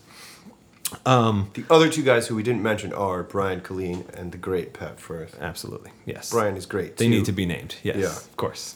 [1.05, 4.99] The other two guys who we didn't mention are Brian Colleen and the great Pat
[4.99, 5.37] Firth.
[5.39, 6.31] Absolutely, yes.
[6.31, 6.97] Brian is great.
[6.97, 7.09] They too.
[7.11, 7.75] need to be named.
[7.83, 8.07] Yes, Yeah.
[8.15, 8.75] of course.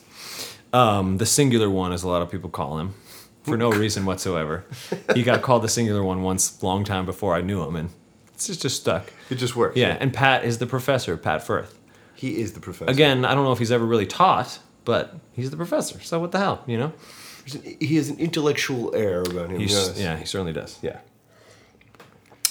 [0.72, 2.96] Um, the singular one, as a lot of people call him,
[3.44, 4.66] for no reason whatsoever.
[5.14, 7.90] He got called the singular one once, long time before I knew him, and
[8.34, 9.12] it's just, just stuck.
[9.30, 9.78] It just works.
[9.78, 11.78] Yeah, and Pat is the professor, Pat Firth.
[12.16, 12.90] He is the professor.
[12.90, 16.00] Again, I don't know if he's ever really taught, but he's the professor.
[16.02, 16.94] So what the hell, you know?
[17.80, 19.60] He has an intellectual air about him.
[19.60, 20.00] Yes.
[20.00, 20.80] Yeah, he certainly does.
[20.82, 21.00] Yeah.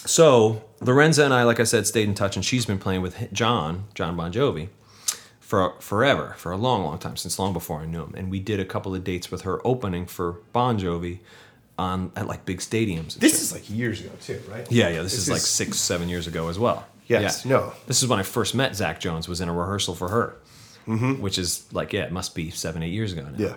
[0.04, 3.32] So Lorenza and I, like I said, stayed in touch, and she's been playing with
[3.32, 4.68] John, John Bon Jovi,
[5.52, 8.14] for forever, for a long, long time, since long before I knew him.
[8.16, 11.18] And we did a couple of dates with her opening for Bon Jovi
[11.76, 13.16] on at like big stadiums.
[13.16, 13.40] This shit.
[13.42, 14.66] is like years ago too, right?
[14.72, 15.02] yeah, yeah.
[15.02, 16.86] This, this is, like six, seven years ago as well.
[17.06, 17.50] Yes, Yeah.
[17.50, 17.72] no.
[17.86, 19.28] This is when I first met Zach Jones.
[19.28, 20.36] Was in a rehearsal for her,
[21.20, 23.36] which is like yeah, it must be seven, eight years ago now.
[23.36, 23.54] Yeah.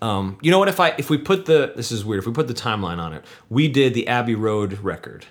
[0.00, 0.66] Um, you know what?
[0.66, 2.22] If I if we put the this is weird.
[2.22, 5.26] If we put the timeline on it, we did the Abbey Road record,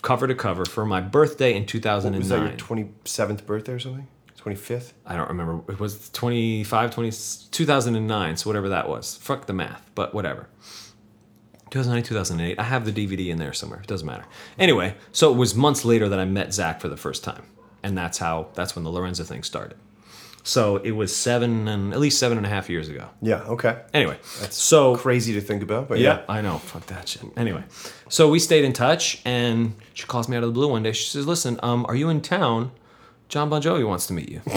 [0.00, 3.72] cover to cover, for my birthday in two thousand Was that your twenty seventh birthday
[3.74, 4.06] or something?
[4.42, 4.94] Twenty fifth.
[5.06, 5.72] I don't remember.
[5.72, 7.12] It was 25, 20,
[7.52, 9.14] 2009, So whatever that was.
[9.14, 10.48] Fuck the math, but whatever.
[11.70, 12.58] 2009, 2008.
[12.58, 13.78] I have the DVD in there somewhere.
[13.78, 14.24] It doesn't matter.
[14.58, 17.44] Anyway, so it was months later that I met Zach for the first time,
[17.84, 19.78] and that's how that's when the Lorenza thing started.
[20.42, 23.10] So it was seven and at least seven and a half years ago.
[23.20, 23.42] Yeah.
[23.44, 23.80] Okay.
[23.94, 26.24] Anyway, that's so Crazy to think about, but yeah, yeah.
[26.28, 26.58] I know.
[26.58, 27.22] Fuck that shit.
[27.36, 27.62] Anyway,
[28.08, 30.90] so we stayed in touch, and she calls me out of the blue one day.
[30.90, 32.72] She says, "Listen, um, are you in town?
[33.32, 34.54] John Bon Jovi wants to meet you." and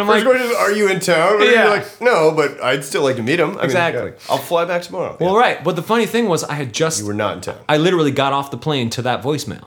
[0.00, 1.34] I'm First like, question is, are you in town?
[1.34, 1.50] And Yeah.
[1.64, 3.50] You're like, no, but I'd still like to meet him.
[3.50, 4.10] I mean, Exactly.
[4.10, 5.16] yeah, I'll fly back tomorrow.
[5.20, 5.40] "Well, Yeah.
[5.40, 7.58] right." But the funny thing was, I had just You were not in town.
[7.68, 9.66] I literally got off the plane to that voicemail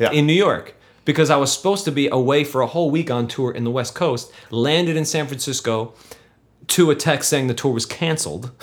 [0.00, 0.10] Yeah.
[0.10, 0.74] in New York
[1.04, 3.70] because I was supposed to be away for a whole week on tour in the
[3.70, 5.92] West Coast, landed in San Francisco
[6.68, 8.50] to a text saying the tour was canceled.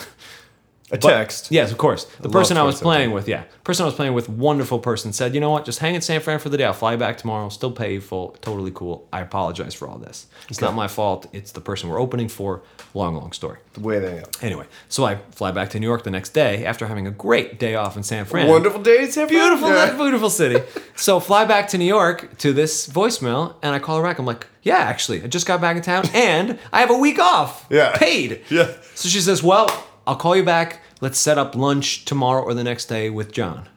[0.92, 1.50] a text.
[1.50, 2.04] Yes, of course.
[2.04, 5.12] The love person I was playing with, yeah, person I was playing with, wonderful person,
[5.12, 5.64] said, "You know what?
[5.64, 6.64] Just hang in San Fran for the day.
[6.64, 7.48] I'll fly back tomorrow.
[7.48, 8.36] Still pay you full.
[8.40, 9.06] Totally cool.
[9.12, 10.26] I apologize for all this.
[10.48, 11.26] It's not my fault.
[11.32, 12.62] It's the person we're opening for.
[12.92, 13.58] Long, long story.
[13.74, 14.24] The way they are.
[14.42, 17.60] Anyway, so I fly back to New York the next day after having a great
[17.60, 18.48] day off in San Fran.
[18.48, 19.38] Wonderful day in San Fran.
[19.40, 19.92] Beautiful, Yeah.
[19.96, 20.60] beautiful city.
[20.96, 24.18] so fly back to New York to this voicemail, and I call her back.
[24.18, 27.20] I'm like, "Yeah, actually, I just got back in town, and I have a week
[27.20, 27.96] off, Yeah.
[27.96, 28.72] paid." Yeah.
[28.96, 29.68] So she says, "Well,
[30.10, 30.80] I'll call you back.
[31.00, 33.68] Let's set up lunch tomorrow or the next day with John."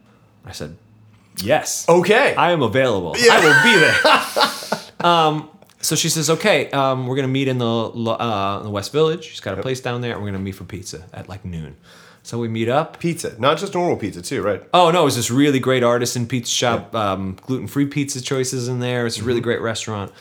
[0.46, 0.76] I said,
[1.42, 2.36] "Yes, Okay.
[2.36, 3.16] I am available.
[3.18, 3.34] Yeah.
[3.34, 5.50] I will be there." um,
[5.80, 9.26] so she says, "Okay, um, we're gonna meet in the uh, in the West Village.
[9.26, 11.76] She's got a place down there, and we're gonna meet for pizza at like noon."
[12.26, 13.00] So we meet up.
[13.00, 14.64] pizza, not just normal pizza too, right?
[14.74, 18.70] Oh no, it was this really great artisan pizza shop, um, gluten free pizza choices
[18.70, 19.06] in there.
[19.06, 19.28] It's a Mm-hmm.
[19.28, 20.12] really great restaurant.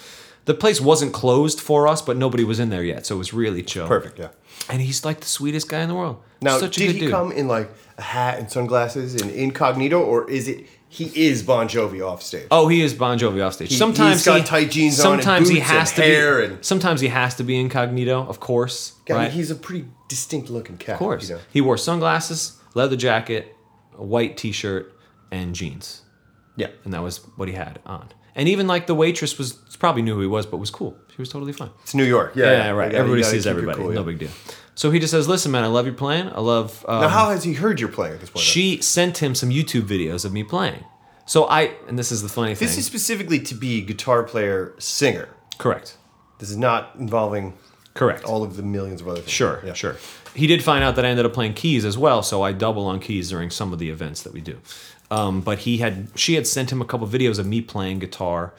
[0.44, 3.32] The place wasn't closed for us, but nobody was in there yet, so it was
[3.32, 3.86] really chill.
[3.86, 4.18] Perfect.
[4.18, 4.28] Yeah.
[4.68, 6.22] And he's like the sweetest guy in the world.
[6.40, 7.10] Now, Such a did he dude.
[7.10, 11.68] come in like a hat and sunglasses and incognito, or is it he is Bon
[11.68, 12.46] Jovi off stage?
[12.50, 13.70] Oh, he is Bon Jovi off stage.
[13.70, 16.46] He- sometimes he's got he, tight jeans on sometimes he has to hair be.
[16.54, 18.94] and- Sometimes he has to be incognito, of course.
[19.08, 19.30] I mean, right?
[19.32, 20.94] he's a pretty distinct looking cat.
[20.94, 21.28] of course.
[21.28, 21.40] You know?
[21.52, 23.56] He wore sunglasses, leather jacket,
[23.96, 24.92] a white T-shirt,
[25.30, 26.02] and jeans.
[26.56, 26.68] Yeah.
[26.84, 28.08] and that was what he had on.
[28.34, 30.96] And even like the waitress was probably knew who he was, but was cool.
[31.14, 31.70] She was totally fine.
[31.82, 32.32] It's New York.
[32.34, 32.50] Yeah.
[32.50, 32.86] Yeah, right.
[32.90, 33.78] Gotta- everybody sees everybody.
[33.78, 33.96] cool, yeah.
[33.96, 34.30] No big deal.
[34.74, 36.28] So he just says, "Listen, man, I love your playing.
[36.30, 38.44] I love." Um, Now, how has he heard you're playing at this point?
[38.44, 40.84] she sent him some YouTube videos of me playing.
[41.26, 42.66] So I, and this is the funny thing.
[42.66, 45.28] this is specifically to be guitar player singer.
[45.58, 45.96] correct.
[46.38, 47.54] This is not involving
[47.94, 48.24] Correct.
[48.24, 49.30] all of the millions of other things.
[49.30, 49.74] Sure, Yeah.
[49.74, 49.96] sure.
[50.34, 52.86] He did find out that I ended up playing keys as well, so I double
[52.86, 54.56] on keys during some of the events that we do.
[55.12, 58.54] Um, but he had, she had sent him a couple videos of me playing guitar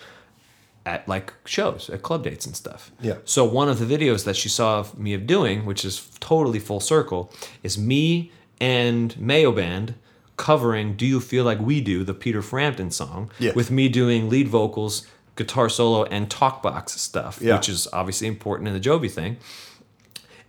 [0.86, 2.92] at like shows, at club dates and stuff.
[3.02, 3.16] Yeah.
[3.26, 6.60] So one of the videos that she saw of me of doing, which is totally
[6.60, 7.32] full circle,
[7.64, 8.32] is me
[8.62, 9.96] and Mayo Band
[10.38, 13.54] covering "Do You Feel Like We Do," the Peter Frampton song, Yeah.
[13.56, 17.56] with me doing lead vocals, guitar solo, and talk box stuff, Yeah.
[17.56, 19.38] which is obviously important in the Jovi thing.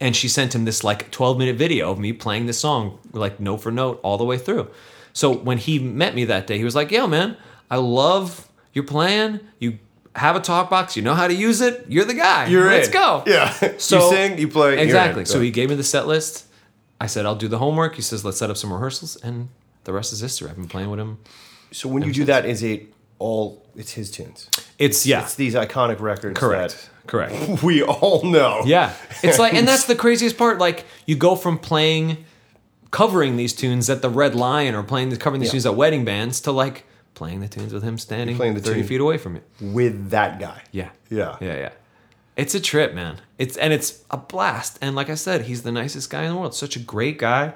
[0.00, 3.38] and she sent him this like 12 minute video of me playing this song like
[3.38, 4.68] note for note all the way through.
[5.14, 7.36] So when he met me that day, he was like, "Yo, man,
[7.70, 9.40] I love your plan.
[9.58, 9.78] You
[10.14, 10.96] have a talk box.
[10.96, 11.86] You know how to use it.
[11.88, 12.48] You're the guy.
[12.48, 12.92] You're Let's in.
[12.92, 13.50] go." Yeah.
[13.78, 14.78] So you sing, you play.
[14.78, 15.24] exactly.
[15.24, 16.46] So he gave me the set list.
[17.00, 19.48] I said, "I'll do the homework." He says, "Let's set up some rehearsals," and
[19.84, 20.50] the rest is history.
[20.50, 21.18] I've been playing with him.
[21.72, 23.64] So when you do that, is it all?
[23.76, 24.48] It's his tunes.
[24.78, 26.38] It's yeah, It's these iconic records.
[26.38, 27.32] correct, correct.
[27.34, 28.62] That we all know.
[28.64, 28.92] Yeah.
[29.22, 30.58] It's like, and that's the craziest part.
[30.58, 32.24] Like, you go from playing,
[32.94, 35.52] covering these tunes at the Red Lion or playing, covering these Yeah.
[35.54, 36.84] tunes at wedding bands to like
[37.14, 39.42] playing the tunes with him standing playing the 30 feet away from you.
[39.60, 40.62] with that guy.
[40.70, 40.90] Yeah.
[41.10, 41.36] Yeah.
[41.40, 41.56] Yeah.
[41.56, 41.70] Yeah.
[42.36, 43.16] It's a trip, man.
[43.36, 44.78] It's, and it's a blast.
[44.80, 46.54] And like I said, he's the nicest guy in the world.
[46.54, 47.54] Such a great guy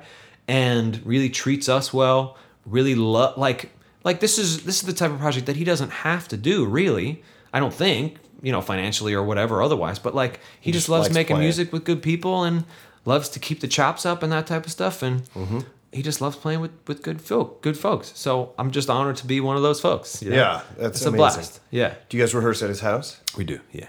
[0.48, 2.36] and really treats us well.
[2.66, 3.70] Really love, like,
[4.02, 6.64] like this is, this is the type of project that he doesn't have to do,
[6.66, 7.22] really.
[7.52, 11.10] I don't think, you know, financially or whatever otherwise, but like, he, just, just loves
[11.14, 11.46] making playing.
[11.46, 12.64] music with good people and
[13.04, 15.02] loves to keep the chops up and that type of stuff.
[15.02, 15.60] And Mm-hmm.
[15.92, 18.12] he just loves playing with, with good folk, good folks.
[18.14, 20.22] So I'm just honored to be one of those folks.
[20.22, 20.36] you know?
[20.36, 21.14] Yeah, that's it's amazing.
[21.14, 21.60] a blast.
[21.70, 21.94] Yeah.
[22.08, 23.20] Do you guys rehearse at his house?
[23.36, 23.88] We do, yeah.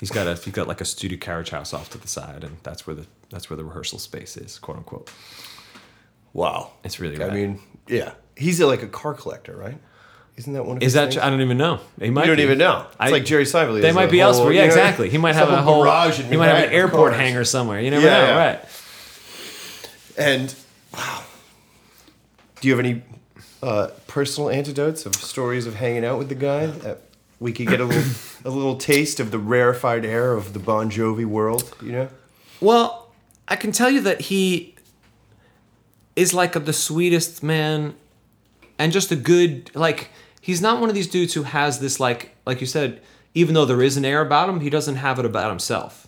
[0.00, 2.56] He's got a he's got like a studio carriage house off to the side, and
[2.62, 5.08] that's where the that's where the rehearsal space is, quote unquote.
[6.32, 6.72] Wow.
[6.82, 8.12] It's really I mean, yeah.
[8.36, 9.78] He's like a car collector, right?
[10.36, 11.10] Isn't that one of Is that?
[11.10, 11.18] things?
[11.18, 11.78] I don't even know.
[12.00, 12.22] He might.
[12.22, 12.42] You don't be.
[12.42, 12.86] even know.
[12.88, 13.80] It's I- like Jerry Seinfeld.
[13.82, 14.52] They might be whole- elsewhere.
[14.52, 15.08] Yeah, you know, exactly.
[15.08, 15.82] He might have a whole.
[15.84, 17.16] garage He might have an airport course.
[17.16, 17.80] hangar somewhere.
[17.80, 18.46] You never Yeah, know, yeah.
[18.48, 18.64] right?
[20.16, 20.54] And
[20.92, 21.22] wow,
[22.60, 23.02] do you have any
[23.62, 27.00] uh, personal antidotes of stories of hanging out with the guy that
[27.40, 28.12] we could get a little
[28.44, 31.74] a little taste of the rarefied air of the Bon Jovi world?
[31.82, 32.08] You know,
[32.60, 33.12] Well,
[33.48, 34.74] I can tell you that he
[36.16, 37.94] is like the sweetest man
[38.78, 40.10] and just a good like
[40.44, 43.00] he's not one of these dudes who has this like like you said
[43.32, 46.06] even though there is an air about him, he doesn't have it about himself.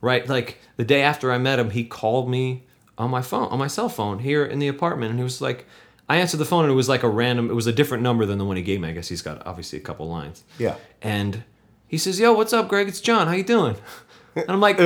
[0.00, 0.28] Right?
[0.28, 2.64] Like the day after I met him, he called me
[2.98, 5.64] on my phone, on my cell phone here in the apartment and he was like
[6.08, 8.26] I answered the phone and it was like a random it was a different number
[8.26, 8.88] than the one he gave me.
[8.88, 10.42] I guess he's got obviously a couple lines.
[10.58, 10.74] Yeah.
[11.00, 11.44] And
[11.86, 12.88] he says, "Yo, what's up, Greg?
[12.88, 13.28] It's John.
[13.28, 13.76] How you doing?"
[14.34, 14.78] And I'm like.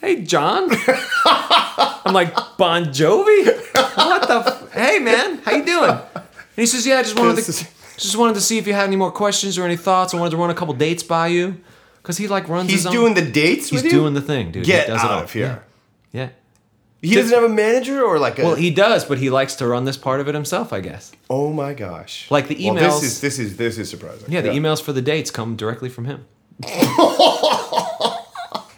[0.00, 0.68] "Hey, John."
[2.04, 3.46] I'm like, "Bon Jovi?
[3.96, 4.42] What the?
[4.46, 6.24] F- hey, man, how you doing?" And
[6.56, 7.66] he says, "Yeah, I just wanted to,
[8.02, 10.14] just wanted to see if you had any more questions or any thoughts.
[10.14, 11.60] I wanted to run a couple dates by you,
[12.02, 12.70] because he like runs.
[12.70, 13.68] he's his own, doing the dates.
[13.70, 13.98] He's with you?
[13.98, 14.64] doing the thing, dude.
[14.64, 15.22] Get he does it out all.
[15.24, 15.62] of here.
[16.12, 16.20] Yeah.
[16.22, 16.28] yeah.
[17.02, 18.42] He doesn't have a manager or like a.
[18.44, 21.12] Well, he does, but he likes to run this part of it himself, I guess.
[21.30, 22.30] oh my gosh!
[22.30, 24.30] Like the Well, emails- this is this is this is surprising.
[24.30, 26.26] Yeah, the emails for the dates come directly from him.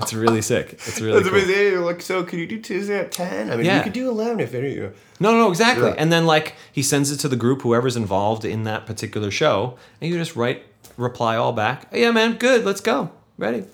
[0.02, 0.72] it's really sick.
[0.86, 1.32] It's really cool.
[1.32, 1.54] amazing.
[1.54, 3.50] Hey, Like, so could you do Tuesday at ten?
[3.50, 3.78] I mean, Yeah.
[3.78, 4.74] you could do eleven if any.
[4.74, 4.92] You.
[5.20, 5.88] No, no, exactly.
[5.88, 5.94] Yeah.
[5.98, 9.76] And then like he sends it to the group, whoever's involved in that particular show,
[10.00, 10.64] and you just write
[10.96, 11.86] reply all back.
[11.92, 12.64] "Oh, yeah, man, good.
[12.64, 13.10] Let's go.
[13.38, 13.64] Ready.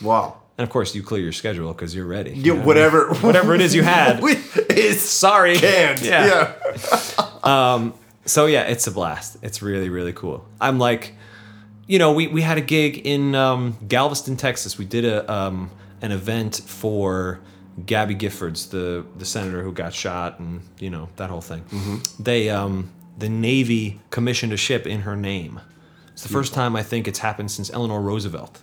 [0.00, 0.36] Wow.
[0.58, 2.30] And of course, you clear your schedule because you're ready.
[2.32, 2.64] Yeah, you know?
[2.66, 4.22] whatever, whatever it is you had.
[4.70, 5.56] is Sorry.
[5.56, 6.02] canned.
[6.02, 6.52] Yeah.
[6.76, 7.28] yeah.
[7.42, 7.94] Um,
[8.26, 9.38] so yeah, it's a blast.
[9.42, 10.44] It's really really cool.
[10.60, 11.14] I'm like,
[11.90, 14.78] you know, we we had a gig in um, Galveston, Texas.
[14.78, 17.40] We did a um, an event for
[17.84, 21.64] Gabby Giffords, the the senator who got shot, and you know that whole thing.
[22.20, 25.60] They um, the Navy commissioned a ship in her name.
[26.12, 28.62] It's the first time I think it's happened since Eleanor Roosevelt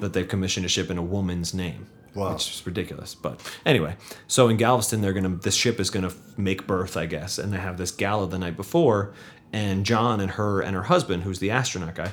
[0.00, 1.86] that they've commissioned a ship in a woman's name.
[2.14, 2.32] Wow.
[2.32, 3.14] Which is ridiculous.
[3.16, 3.96] But anyway,
[4.28, 7.58] so in Galveston, they're gonna this ship is gonna make berth, I guess, and they
[7.58, 9.12] have this gala the night before,
[9.52, 12.12] and John and her and her husband, who's the astronaut guy,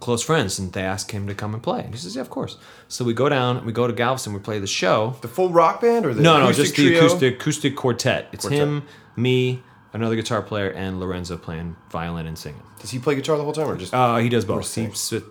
[0.00, 1.80] close friends, and they ask him to come and play.
[1.80, 2.56] And he says, "Yeah, of course."
[2.88, 5.16] So we go down, we go to Galveston, we play the show.
[5.22, 6.98] The full rock band or the No, no, just the trio?
[6.98, 8.28] acoustic acoustic quartet.
[8.32, 8.58] It's Quartet.
[8.66, 8.82] him,
[9.16, 9.62] me,
[9.92, 12.62] another guitar player, and Lorenza playing violin and singing.
[12.80, 13.94] Does he play guitar the whole time or just?
[13.94, 14.72] Uh, he does both.
[14.74, 14.84] He,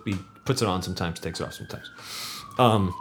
[0.04, 1.90] he puts it on sometimes, takes it off sometimes.
[2.58, 2.94] Um,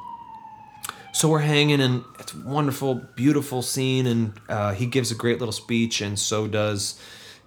[1.14, 5.40] so we're hanging, and it's a wonderful, beautiful scene, and uh, he gives a great
[5.40, 6.99] little speech, and so does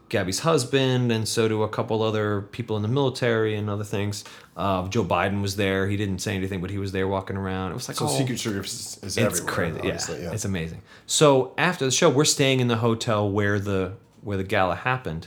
[0.08, 4.24] Gabby's husband, and so do a couple other people in the military and other things.
[4.56, 5.88] Uh, Joe Biden was there.
[5.88, 7.72] He didn't say anything, but he was there walking around.
[7.72, 9.52] It was like so oh, Secret Service is, is it's everywhere.
[9.52, 9.80] crazy.
[9.82, 10.22] Yeah.
[10.22, 10.32] yeah.
[10.32, 10.82] it's amazing.
[11.06, 15.26] So after the show, we're staying in the hotel where the where the gala happened,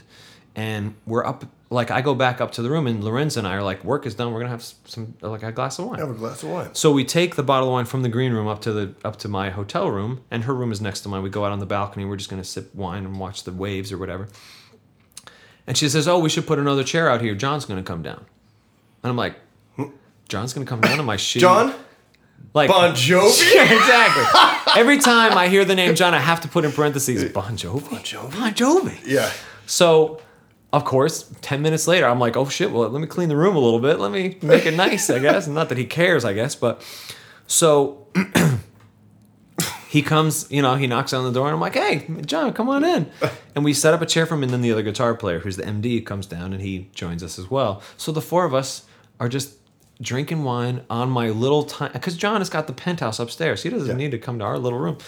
[0.56, 1.44] and we're up.
[1.72, 4.06] Like I go back up to the room, and Lorenza and I are like, "Work
[4.06, 4.32] is done.
[4.32, 6.74] We're gonna have some like a glass of wine." Have a glass of wine.
[6.74, 9.16] So we take the bottle of wine from the green room up to the up
[9.18, 11.22] to my hotel room, and her room is next to mine.
[11.22, 12.06] We go out on the balcony.
[12.06, 14.28] We're just gonna sip wine and watch the waves or whatever.
[15.66, 17.34] And she says, "Oh, we should put another chair out here.
[17.34, 18.24] John's gonna come down."
[19.02, 19.36] And I'm like,
[20.28, 21.74] "John's gonna come down on my shitty John
[22.54, 23.52] like Bon Jovi.
[23.54, 24.80] yeah, exactly.
[24.80, 27.90] Every time I hear the name John, I have to put in parentheses Bon Jovi.
[27.90, 28.32] Bon Jovi?
[28.32, 28.98] Bon Jovi.
[29.06, 29.30] yeah.
[29.66, 30.20] So,
[30.72, 33.54] of course, 10 minutes later, I'm like, oh shit, well, let me clean the room
[33.54, 34.00] a little bit.
[34.00, 35.46] Let me make it nice, I guess.
[35.46, 36.54] Not that he cares, I guess.
[36.56, 36.82] But
[37.46, 38.08] so
[39.90, 42.68] he comes, you know, he knocks on the door, and I'm like, "Hey, John, come
[42.68, 43.10] on in."
[43.56, 45.56] And we set up a chair for him, and then the other guitar player, who's
[45.56, 47.82] the MD, comes down and he joins us as well.
[47.96, 48.84] So the four of us
[49.18, 49.54] are just
[50.00, 53.64] drinking wine on my little time because John has got the penthouse upstairs.
[53.64, 53.94] He doesn't Yeah.
[53.96, 54.98] need to come to our little room.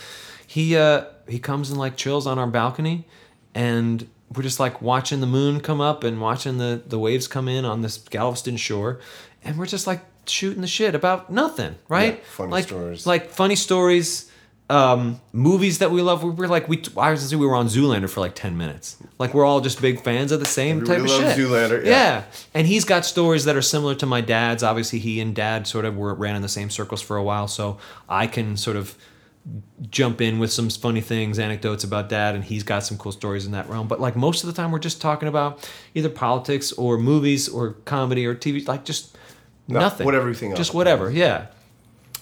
[0.46, 3.06] He uh he comes and like chills on our balcony,
[3.54, 7.46] and we're just like watching the moon come up and watching the the waves come
[7.46, 8.98] in on this Galveston shore,
[9.44, 12.14] and we're just like shooting the shit about nothing, right?
[12.18, 13.06] Yeah, funny like, stories.
[13.06, 14.30] like funny stories.
[14.72, 16.22] Um, movies that we love.
[16.24, 16.78] We were like we.
[16.96, 18.96] I was gonna say we were on Zoolander for like ten minutes.
[19.18, 21.46] Like we're all just big fans of the same Everybody type of shit.
[21.46, 21.90] Zoolander, yeah.
[21.90, 22.24] yeah,
[22.54, 24.62] and he's got stories that are similar to my dad's.
[24.62, 27.48] Obviously, he and dad sort of were ran in the same circles for a while,
[27.48, 27.76] so
[28.08, 28.96] I can sort of
[29.90, 33.44] jump in with some funny things, anecdotes about dad, and he's got some cool stories
[33.44, 33.88] in that realm.
[33.88, 37.72] But like most of the time, we're just talking about either politics or movies or
[37.84, 39.18] comedy or TV, like just
[39.68, 40.56] No, nothing, whatever you think of.
[40.56, 41.48] just whatever, yeah.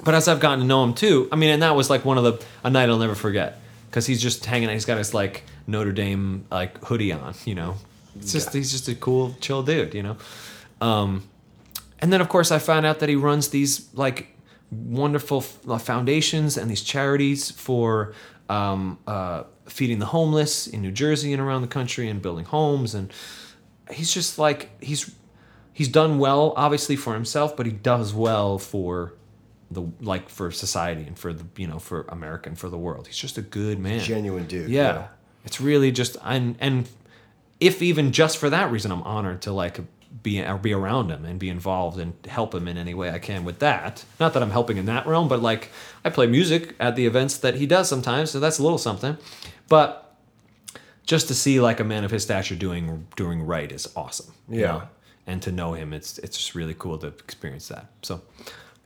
[0.04, 2.18] But as I've gotten to know him too, I mean, and that was like one
[2.18, 4.72] of the a night I'll never forget because he's just hanging out.
[4.72, 7.76] He's got his like Notre Dame like hoodie on, you know.
[8.16, 10.16] It's just he's just a cool, chill dude, you know.
[10.80, 11.24] Um,
[12.00, 14.36] and then of course I found out that he runs these like
[14.70, 18.14] wonderful foundations and these charities for
[18.48, 22.94] um, uh, feeding the homeless in New Jersey and around the country and building homes
[22.94, 23.12] and
[23.90, 25.14] he's just like he's
[25.72, 29.12] he's done well obviously for himself but he does well for
[29.70, 33.06] the like for society and for the you know for America and for the world
[33.06, 34.68] he's just a good man Genuine dude.
[34.70, 35.08] yeah.
[35.44, 36.88] It's really just and and
[37.60, 39.80] if even just for that reason, I'm honored to like
[40.22, 43.18] be or be around him and be involved and help him in any way I
[43.18, 44.04] can with that.
[44.18, 45.70] Not that I'm helping in that realm, but like
[46.04, 49.16] I play music at the events that he does sometimes, so that's a little something.
[49.68, 50.14] But
[51.04, 54.32] just to see like a man of his stature doing doing right is awesome.
[54.48, 54.66] you Yeah.
[54.66, 54.82] know?
[55.26, 57.86] And to know him, it's it's just really cool to experience that.
[58.02, 58.20] So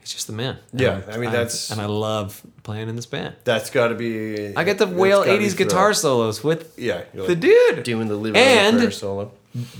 [0.05, 0.57] he's just the man.
[0.71, 3.35] Yeah, And I mean, that's- and I love playing in this band.
[3.43, 4.55] That's got to be.
[4.55, 7.83] I get to that's wail gotta be 80s guitar solos with Yeah, you're the dude.
[7.83, 9.31] doing the liver And- solo.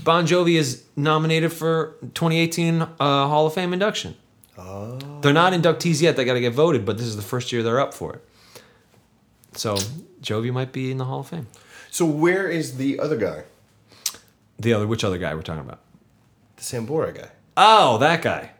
[0.02, 4.16] Bon Jovi is nominated for 2018 uh, Hall of Fame induction.
[4.58, 4.98] Oh.
[5.20, 6.16] They're not inductees yet.
[6.16, 8.24] They got to get voted, but this is the first year they're up for it.
[9.52, 9.76] So
[10.22, 11.46] Jovi might be in the Hall of Fame.
[11.90, 13.44] So where is the other guy,
[14.58, 15.80] The other, which other guy we're talking about?
[16.56, 17.28] the Sambora guy?
[17.58, 18.52] Oh, that guy.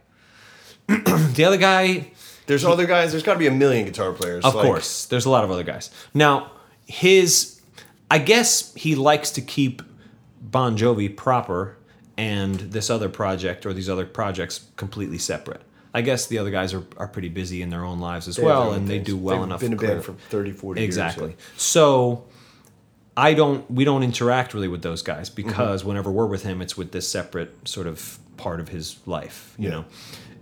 [1.35, 2.11] the other guy,
[2.47, 3.11] There's other guys.
[3.11, 4.45] There's got to be a million guitar players.
[4.45, 5.07] of like- course.
[5.07, 5.91] There's a lot of other guys.
[6.15, 6.51] Now,
[6.87, 7.61] his,
[8.11, 9.83] I guess he likes to keep
[10.41, 11.77] Bon Jovi proper
[12.17, 15.61] and this other project or these other projects completely separate.
[15.93, 18.45] I guess the other guys are, are pretty busy in their own lives as They
[18.45, 19.61] well, and they do well They've enough.
[19.61, 21.29] Been a band for 30, 40 exactly.
[21.31, 21.39] years.
[21.57, 22.25] So
[23.17, 25.49] I don't we don't interact really with those guys Mm-hmm.
[25.49, 29.55] because whenever we're with him, it's with this separate sort of part of his life,
[29.59, 29.75] you Yeah.
[29.77, 29.85] know.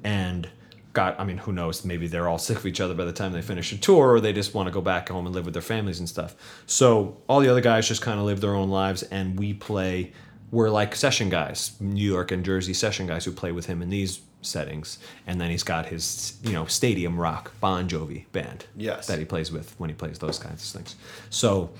[0.05, 0.48] And
[0.93, 1.85] God, I mean, who knows?
[1.85, 4.20] Maybe they're all sick of each other by the time they finish a tour, or
[4.20, 6.36] they just want to go back home and live with their families and stuff.
[6.66, 10.12] So all the other guys just kind of live their own lives, and we play.
[10.52, 13.89] We're like session guys, New York and Jersey session guys who play with him in
[13.90, 14.98] these settings.
[15.26, 19.09] And then he's got his, you know, stadium rock Bon Jovi band Yes.
[19.09, 20.94] that he plays with when he plays those kinds of things.
[21.31, 21.70] So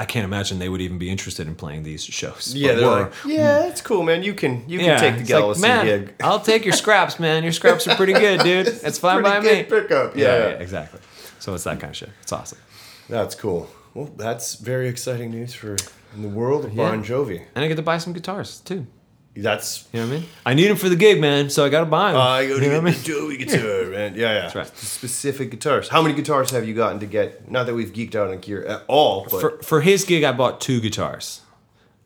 [0.00, 2.54] I can't imagine they would even be interested in playing these shows.
[2.54, 3.68] Yeah, they're like, yeah, hmm.
[3.68, 4.22] it's cool, man.
[4.22, 6.14] You can you can take the it's like, man, gig.
[6.22, 7.42] I'll take your scraps, man.
[7.42, 8.68] Your scraps are pretty good, dude.
[8.82, 9.64] It's fine by me.
[9.64, 10.16] pickup.
[10.16, 10.48] Yeah, yeah, yeah.
[10.48, 11.00] yeah, exactly.
[11.38, 12.08] So it's that kind of shit.
[12.22, 12.58] It's awesome.
[13.10, 13.68] that's cool.
[13.92, 15.76] Well, that's very exciting news for
[16.14, 16.88] in the world of Yeah.
[16.88, 17.44] Bon Jovi.
[17.54, 18.86] And I get to buy some guitars too.
[19.42, 20.28] That's You know what I mean?
[20.46, 21.50] I need them for the gig, man.
[21.50, 22.14] So I got to buy him.
[22.16, 22.22] them.
[22.22, 23.12] I go to you know get what I the?
[23.12, 24.14] Jovi guitar, man.
[24.14, 24.40] Yeah, yeah.
[24.42, 24.76] That's right.
[24.76, 25.88] Specific guitars.
[25.88, 27.50] How many guitars have you gotten to get?
[27.50, 30.32] Not that we've geeked out on gear at all, but for for his gig, I
[30.32, 31.40] bought two guitars,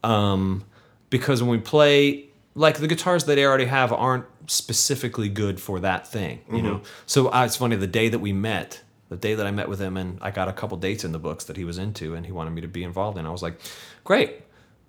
[0.03, 0.65] um,
[1.11, 5.81] because when we play, like the guitars that I already have aren't specifically good for
[5.81, 6.83] that thing, you know.
[7.07, 7.77] So uh, it's funny.
[7.77, 10.49] The day that we met, the day that I met with him, and I got
[10.49, 12.69] a couple dates in the books that he was into, and he wanted me to
[12.69, 13.27] be involved in.
[13.27, 13.59] I was like,
[14.05, 14.43] great.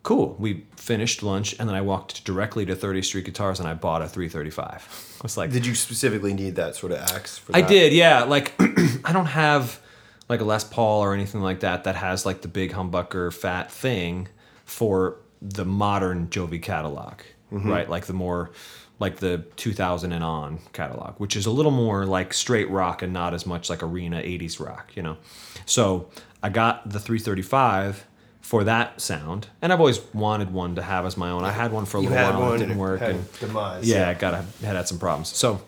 [0.06, 0.36] Cool.
[0.38, 4.04] We finished lunch, and then I walked directly to 30th Street Guitars, and I bought
[4.04, 5.18] a 335.
[5.20, 7.70] I was like, did you specifically need that sort of axe for I that?
[7.70, 8.22] did, yeah.
[8.24, 8.54] Like
[9.04, 9.82] I don't have
[10.30, 13.72] like a Les Paul or anything like that that has like the big humbucker fat
[13.72, 14.28] thing
[14.64, 17.22] for the modern Jovi catalog,
[17.52, 17.70] Mm-hmm.
[17.70, 17.90] right?
[17.90, 18.52] Like the more
[19.00, 23.12] like the 2000 and on catalog, which is a little more like straight rock and
[23.12, 25.18] not as much like arena 80s rock, you know.
[25.66, 26.10] So,
[26.44, 28.06] I got the 335
[28.46, 31.44] for that sound, and I've always wanted one to have as my own.
[31.44, 33.88] I had one for a You little while, one it didn't work, and demise.
[33.90, 35.30] yeah, I got had had some problems.
[35.30, 35.62] So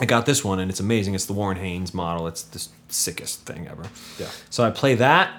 [0.00, 1.14] I got this one and it's amazing.
[1.16, 2.28] It's the Warren Haynes model.
[2.28, 3.82] It's the sickest thing ever.
[4.20, 4.28] Yeah.
[4.50, 5.32] So I play that,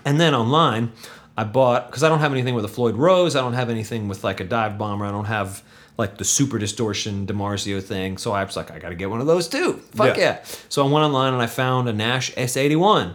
[0.04, 0.90] and then online
[1.36, 3.36] I bought because I don't have anything with a Floyd Rose.
[3.36, 5.06] I don't have anything with like a dive bomber.
[5.06, 5.62] I don't have
[5.98, 8.18] like the super distortion DiMarzio thing.
[8.18, 9.74] So I was like, I got to get one of those too.
[9.94, 10.22] Fuck Yeah.
[10.22, 10.44] yeah.
[10.68, 13.14] So I went online and I found a Nash S81.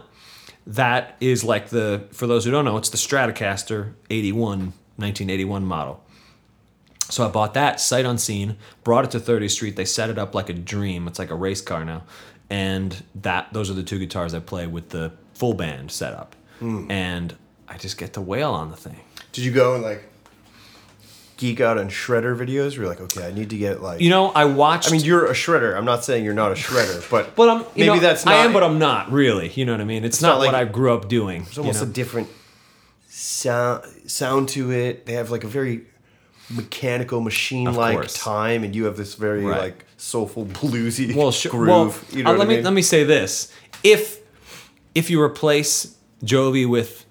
[0.66, 4.58] That is like the, for those who don't know, it's the Stratocaster 81,
[4.96, 6.02] 1981 model.
[7.10, 9.76] So I bought that sight unseen, brought it to 30th Street.
[9.76, 11.06] They set it up like a dream.
[11.06, 12.04] It's like a race car now,
[12.48, 16.90] and that those are the two guitars I play with the full band setup, hmm.
[16.90, 17.36] and
[17.68, 19.00] I just get to wail on the thing.
[19.32, 20.08] Did you go and like
[21.36, 22.72] geek out on shredder videos?
[22.72, 24.00] Where you're like, okay, I need to get like.
[24.00, 24.88] You know, I watched.
[24.88, 25.76] I mean, you're a shredder.
[25.76, 28.34] I'm not saying you're not a shredder, but but I'm maybe know, that's not.
[28.34, 29.50] I am, but I'm not really.
[29.50, 30.04] You know what I mean?
[30.04, 31.42] It's, not, not like- what I grew up doing.
[31.44, 31.90] There's almost you know?
[31.90, 32.28] a different
[33.08, 35.06] sound sound to it.
[35.06, 35.86] They have like a very
[36.50, 39.60] mechanical, machine-like time, and you have this very Right.
[39.60, 41.50] like soulful, bluesy well, sure.
[41.50, 41.68] groove.
[41.68, 43.52] Well, you know uh, let I me let me say this:
[43.82, 44.20] if
[44.94, 47.06] if you replace Jovi with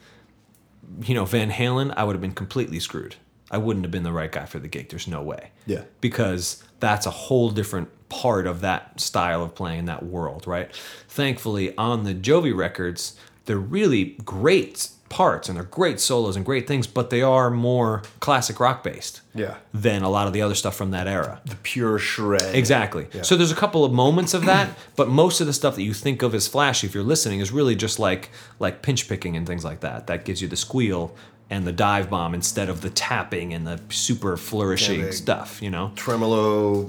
[1.01, 3.15] you know Van Halen, I would have been completely screwed.
[3.53, 4.89] I wouldn't have been the right guy for the gig.
[4.89, 5.51] There's no way.
[5.65, 5.83] Yeah.
[6.01, 10.69] Because that's a whole different part of that style of playing in that world, right?
[11.07, 13.15] Thankfully, on the Jovi records,
[13.45, 18.01] they're really great parts and they're great solos and great things, but they are more
[18.19, 19.57] classic rock based Yeah.
[19.71, 21.39] than a lot of the other stuff from that era.
[21.45, 22.55] the pure shred.
[22.55, 23.05] Exactly.
[23.21, 25.93] So there's a couple of moments of that, but most of the stuff that you
[25.93, 29.45] think of as flashy, if you're listening, is really just like like pinch picking and
[29.45, 30.07] things like that.
[30.07, 31.15] That gives you the squeal
[31.49, 35.61] and the dive bomb instead of the tapping and the super flourishing Yeah, stuff.
[35.61, 35.91] You know.
[35.95, 36.87] Tremolo.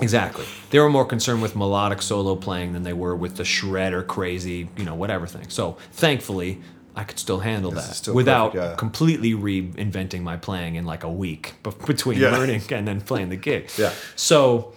[0.00, 0.44] Exactly.
[0.70, 4.02] They were more concerned with melodic solo playing than they were with the shred or
[4.02, 5.48] crazy, you know, whatever thing.
[5.48, 6.60] So thankfully,
[6.96, 8.76] I could still handle This that still without perfect, yeah.
[8.76, 11.54] completely reinventing my playing in like a week
[11.86, 12.30] between Yeah.
[12.36, 13.70] learning and then playing the gig.
[13.78, 13.92] Yeah.
[14.16, 14.72] So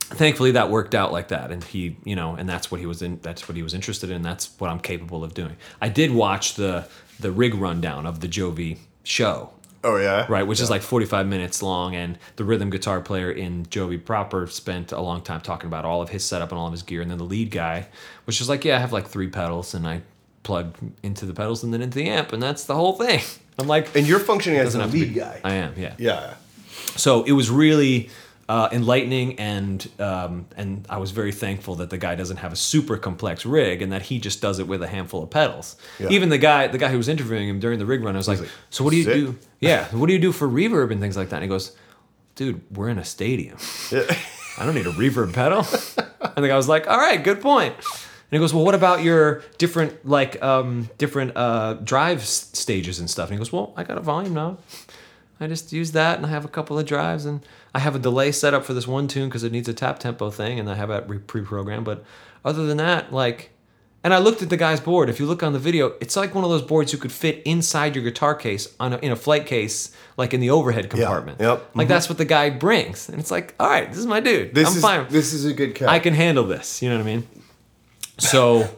[0.00, 3.02] thankfully that worked out like that and he you know and that's what he was
[3.02, 6.12] in that's what he was interested in that's what i'm capable of doing i did
[6.12, 6.86] watch the
[7.20, 9.50] the rig rundown of the jovi show
[9.84, 10.26] Oh yeah.
[10.28, 14.46] right which is like 45 minutes long and the rhythm guitar player in jovi proper
[14.48, 17.02] spent a long time talking about all of his setup and all of his gear
[17.02, 17.86] and then the lead guy
[18.26, 20.00] was just like yeah i have like three pedals and i
[20.42, 23.20] plug into the pedals and then into the amp and that's the whole thing
[23.58, 25.40] i'm like And you're functioning as the lead be- guy.
[25.44, 26.34] i am yeah yeah.
[26.96, 28.10] so it was really
[28.48, 32.56] uh, enlightening and um, and I was very thankful that the guy doesn't have a
[32.56, 35.76] super complex rig and that he just does it with a handful of pedals.
[35.98, 36.10] Yeah.
[36.10, 38.28] Even the guy the guy who was interviewing him during the rig run, I was
[38.28, 39.38] like, like, "So what do you "Sick." do?
[39.60, 41.76] Yeah, what do you do for reverb and things like that?" And he goes,
[42.36, 43.56] "Dude, we're in a stadium.
[44.58, 45.66] I don't need a reverb pedal."
[46.36, 49.02] and the guy was like, "All right, good point." And he goes, "Well, what about
[49.02, 53.72] your different like um, different uh, drive s- stages and stuff?" And he goes, "Well,
[53.76, 54.60] I got a volume knob."
[55.38, 57.42] I just use that and I have a couple of drives and
[57.76, 59.98] I have a delay set up for this one tune because it needs a tap
[59.98, 61.84] tempo thing and I have re- pre-programmed.
[61.84, 62.04] But
[62.42, 63.50] other than that, like,
[64.02, 65.10] and I looked at the guy's board.
[65.10, 67.42] If you look on the video, it's like one of those boards you could fit
[67.44, 71.38] inside your guitar case on a, in a flight case, like in the overhead compartment.
[71.38, 71.50] Yep.
[71.50, 71.88] Like mm-hmm.
[71.92, 74.54] that's what the guy brings, and it's like, all right, this is my dude.
[74.54, 75.06] This I'm is fine.
[75.10, 75.90] this is a good cut.
[75.90, 76.80] I can handle this.
[76.80, 77.28] You know what I mean?
[78.16, 78.70] So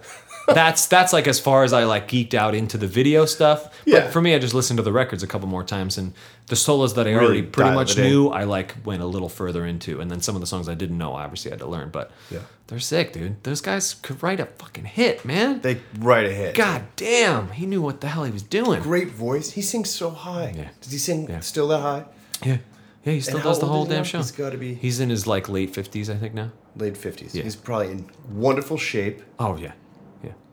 [0.54, 3.64] that's that's like as far as I like geeked out into the video stuff.
[3.84, 4.10] But Yeah.
[4.10, 6.12] for me, I just listened to the records a couple more times, and
[6.48, 9.66] the solos that I Really already pretty much knew, I like went a little further
[9.66, 11.90] into, and then some of the songs I didn't know, I obviously had to learn.
[11.90, 12.40] But Yeah.
[12.68, 13.42] they're sick, dude.
[13.44, 15.60] Those guys could write a fucking hit, man.
[15.60, 16.54] They write a hit.
[16.54, 18.80] God damn, he knew what the hell he was doing.
[18.82, 19.52] Great voice.
[19.52, 20.54] He sings so high.
[20.56, 20.68] Yeah.
[20.80, 21.40] Does he sing Yeah.
[21.40, 22.04] still that high?
[22.44, 22.58] Yeah,
[23.04, 24.18] yeah, he still And does the whole damn show.
[24.18, 26.50] He's gotta be- He's in his like late fifties, I think now.
[26.76, 27.34] Late fifties.
[27.34, 27.42] Yeah.
[27.42, 29.22] He's probably in wonderful shape.
[29.38, 29.72] Oh yeah,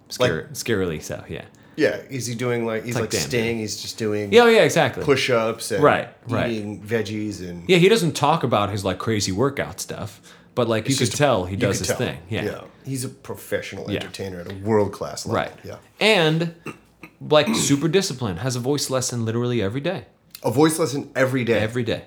[0.07, 1.23] yeah, Scary, scarily so.
[1.27, 1.45] Yeah.
[1.75, 1.97] Yeah.
[2.09, 3.57] Is he doing like he's like, like, damn, Sting?
[3.59, 5.03] He's just doing Yeah, oh, yeah, exactly.
[5.03, 6.49] push ups and Right, right.
[6.49, 10.21] eating veggies and Yeah, he doesn't talk about his like crazy workout stuff,
[10.55, 11.97] but like you could just- tell he does his tell.
[11.97, 12.17] thing.
[12.29, 12.61] Yeah.
[12.85, 13.99] He's a professional Yeah.
[14.01, 15.35] entertainer at a world class level.
[15.41, 15.51] Right.
[15.63, 15.77] Yeah.
[15.99, 16.53] And
[17.19, 20.05] like super disciplined, has a voice lesson literally every day.
[20.43, 21.59] A voice lesson every day.
[21.59, 22.03] Every day.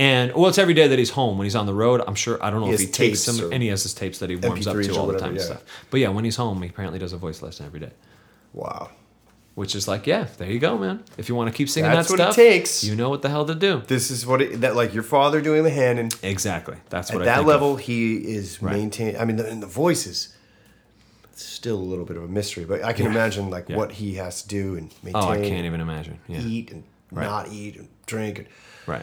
[0.00, 1.36] And well, it's every day that he's home.
[1.36, 3.52] When he's on the road, I'm sure I don't know He if he takes some,
[3.52, 5.28] and he has his tapes that he warms up MP3s to all the whatever, time
[5.30, 5.44] and yeah.
[5.44, 5.62] stuff.
[5.90, 7.90] But yeah, when he's home, he apparently does a voice lesson every day.
[8.54, 8.90] wow.
[9.56, 11.02] Which is like, yeah, there you go, man.
[11.18, 12.84] If you want to keep singing That's that what it stuff, takes.
[12.84, 13.82] you know what the hell to do.
[13.88, 16.76] This is what it, that like your father doing the hand and Exactly.
[16.88, 17.80] That's at what I that level Of.
[17.80, 18.76] he is Right.
[18.76, 19.20] maintaining.
[19.20, 20.34] I mean, the, and the voice is
[21.34, 23.10] still a little bit of a mystery, but I can Yeah.
[23.10, 23.76] imagine like Yeah.
[23.76, 25.22] what he has to do and maintain.
[25.22, 26.20] Oh, I can't even imagine.
[26.28, 26.40] Yeah.
[26.40, 27.24] eat and Right.
[27.26, 28.46] not eat and drink and
[28.86, 29.02] Right.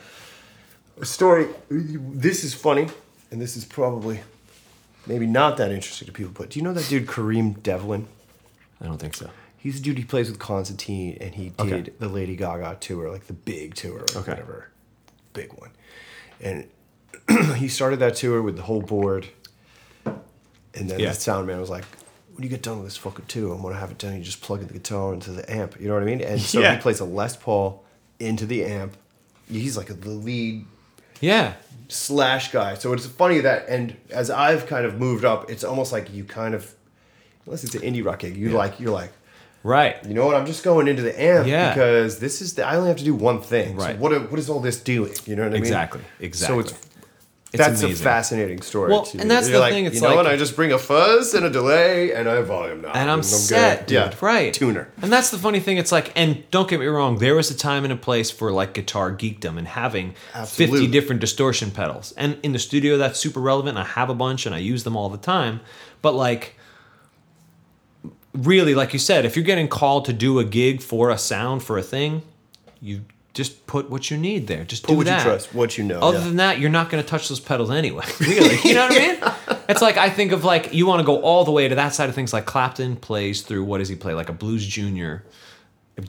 [0.99, 1.47] A story.
[1.69, 2.87] This is funny,
[3.31, 4.19] and this is probably
[5.05, 6.33] maybe not that interesting to people.
[6.35, 8.07] But do you know that dude Kareem Devlin?
[8.81, 9.29] I don't think so.
[9.57, 11.91] He's a dude he plays with Constantine, and he did Okay.
[11.99, 14.31] the Lady Gaga tour, like the big tour, like Okay.
[14.31, 14.69] whatever,
[15.33, 15.71] big one.
[16.39, 16.67] And
[17.55, 19.27] he started that tour with the whole board,
[20.05, 21.09] and then Yeah.
[21.09, 21.85] the sound man was like,
[22.33, 24.15] "When you get done with this fucking tour, I'm gonna have it done.
[24.15, 25.79] You just plug in the guitar into the amp.
[25.79, 26.75] You know what I mean?" And so Yeah.
[26.75, 27.83] he plays a Les Paul
[28.19, 28.95] into the amp.
[29.49, 30.65] He's like the lead
[31.21, 31.53] Yeah.
[31.89, 32.73] slash guy.
[32.75, 36.23] So it's funny that, and as I've kind of moved up, it's almost like you
[36.23, 36.73] kind of,
[37.45, 39.11] unless it's an indie rock gig, you like you're like,
[39.63, 39.97] Right.
[40.05, 40.35] you know what?
[40.35, 41.73] I'm just going into the amp Yeah.
[41.73, 43.75] because this is the, I only have to do one thing.
[43.75, 43.95] Right.
[43.95, 45.13] So what what is all this doing?
[45.25, 45.61] You know what I mean?
[45.63, 46.01] Exactly.
[46.19, 46.63] Exactly.
[46.63, 46.86] So it's
[47.53, 48.01] It's that's amazing.
[48.05, 48.91] a fascinating story.
[48.91, 50.01] Well, to and that's You're the like, thing, it's like.
[50.01, 50.33] you know like- what?
[50.33, 53.25] I just bring a fuzz and a delay and a volume knob, and I'm, good.
[53.25, 53.95] set, dude.
[53.95, 54.53] Yeah, Right.
[54.53, 54.89] Tuner.
[55.01, 55.77] And that's the funny thing.
[55.77, 58.51] It's like, and don't get me wrong, there was a time and a place for
[58.51, 60.79] like guitar geekdom and having Absolutely.
[60.81, 62.11] 50 different distortion pedals.
[62.17, 63.77] And in the studio, that's super relevant.
[63.77, 65.61] I have a bunch and I use them all the time.
[66.01, 66.55] But like,
[68.33, 71.63] really, like you said, if you're getting called to do a gig for a sound,
[71.63, 72.23] for a thing,
[72.81, 73.05] you
[73.37, 74.65] just put what you need there.
[74.65, 75.19] Just Put do what that.
[75.19, 75.99] you trust, what you know.
[75.99, 76.23] Other yeah.
[76.25, 78.03] than that, you're not going to touch those pedals anyway.
[78.19, 79.57] Really, you know what I mean?
[79.69, 81.93] It's like I think of like you want to go all the way to that
[81.93, 82.31] side of things.
[82.33, 84.13] Like Clapton plays through what does he play?
[84.13, 85.25] Like a blues junior,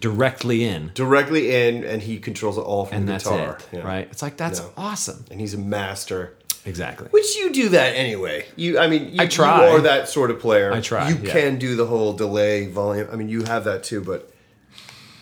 [0.00, 3.59] directly in, directly in, and he controls it all from and the guitar.
[3.72, 3.82] it, Yeah.
[3.86, 4.09] right?
[4.10, 4.66] It's like that's Yeah.
[4.76, 5.24] awesome.
[5.30, 6.34] And he's a master.
[6.64, 7.09] Exactly.
[7.10, 8.46] Which you do that anyway.
[8.56, 9.68] You, I mean, you, I try.
[9.70, 10.72] You are that sort of player.
[10.72, 11.32] I try, You yeah.
[11.32, 13.09] can do the whole delay volume.
[13.12, 14.00] I mean, you have that too.
[14.02, 14.30] But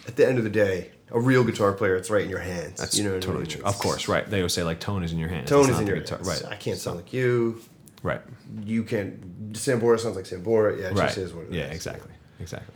[0.08, 2.78] at the end of the day, a real guitar player, it's right in your hands.
[2.80, 3.50] That's you know what I totally mean?
[3.50, 3.60] true.
[3.60, 4.28] It's- Of course, right?
[4.28, 5.48] They always say like tone is in your hands.
[5.48, 6.18] Tone It's is in your guitar.
[6.18, 6.42] hands.
[6.42, 6.52] Right.
[6.52, 7.60] I can't sound like you.
[8.02, 8.20] Right.
[8.64, 9.52] You can't.
[9.54, 10.78] Sambora sounds like Sambora.
[10.80, 11.06] Yeah, it right.
[11.06, 11.56] just is what it is.
[11.56, 12.74] yeah, exactly, exactly.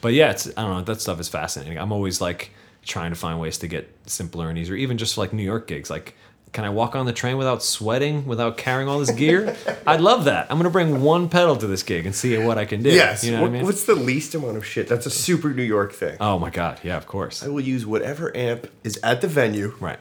[0.00, 0.82] But yeah, it's I don't know.
[0.82, 1.78] That stuff is fascinating.
[1.78, 2.50] I'm always like
[2.84, 5.90] trying to find ways to get simpler and easier, even just like New York gigs.
[5.90, 6.14] Like,
[6.52, 9.56] can I walk on the train without sweating, without carrying all this gear?
[9.86, 10.50] I'd love that.
[10.50, 12.90] I'm gonna bring one pedal to this gig and see what I can do.
[12.90, 13.24] Yes.
[13.24, 13.64] you know what, what I mean.
[13.64, 14.88] What's the least amount of shit?
[14.88, 16.16] That's a super New York thing.
[16.20, 17.42] oh my god, yeah, of course.
[17.42, 19.74] I will use whatever amp is at the venue.
[19.80, 19.98] Right.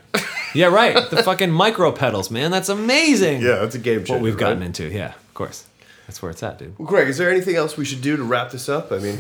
[0.54, 1.10] Yeah, right.
[1.10, 2.52] The fucking micro pedals, man.
[2.52, 3.42] That's amazing.
[3.42, 4.14] Yeah, that's a game changer.
[4.14, 4.68] What we've gotten right?
[4.68, 4.90] into.
[4.90, 5.68] Yeah, of course.
[6.08, 6.80] That's where it's at, dude.
[6.80, 8.92] Well, Greg, is there anything else we should do to wrap this up?
[8.94, 9.18] I mean,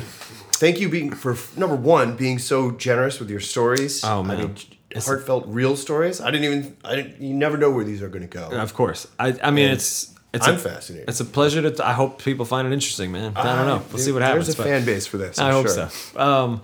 [0.53, 4.03] thank you being for number one being so generous with your stories.
[4.05, 4.37] Oh, man.
[4.37, 4.55] I mean,
[4.97, 6.19] It's- heartfelt, real stories.
[6.21, 6.77] I didn't even.
[6.83, 7.21] I didn't.
[7.21, 8.49] You never know where these are going to go.
[8.51, 9.07] Of course.
[9.19, 11.09] I, I mean, And it's it's I'm a, fascinated.
[11.09, 11.87] It's a pleasure to.
[11.87, 13.33] I hope people find it interesting, man.
[13.35, 13.81] I don't know.
[13.89, 14.47] We'll see what happens.
[14.47, 15.39] There's a fan base for this.
[15.39, 15.89] I I'm hope sure.
[15.89, 16.19] so.
[16.19, 16.61] Um,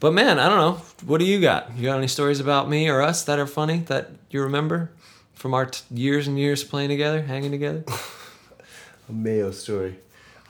[0.00, 0.82] but man, I don't know.
[1.06, 1.76] What do you got?
[1.76, 4.90] You got any stories about me or us that are funny that you remember
[5.34, 7.84] from our t- years and years playing together, hanging together?
[9.08, 9.98] A Mayo story.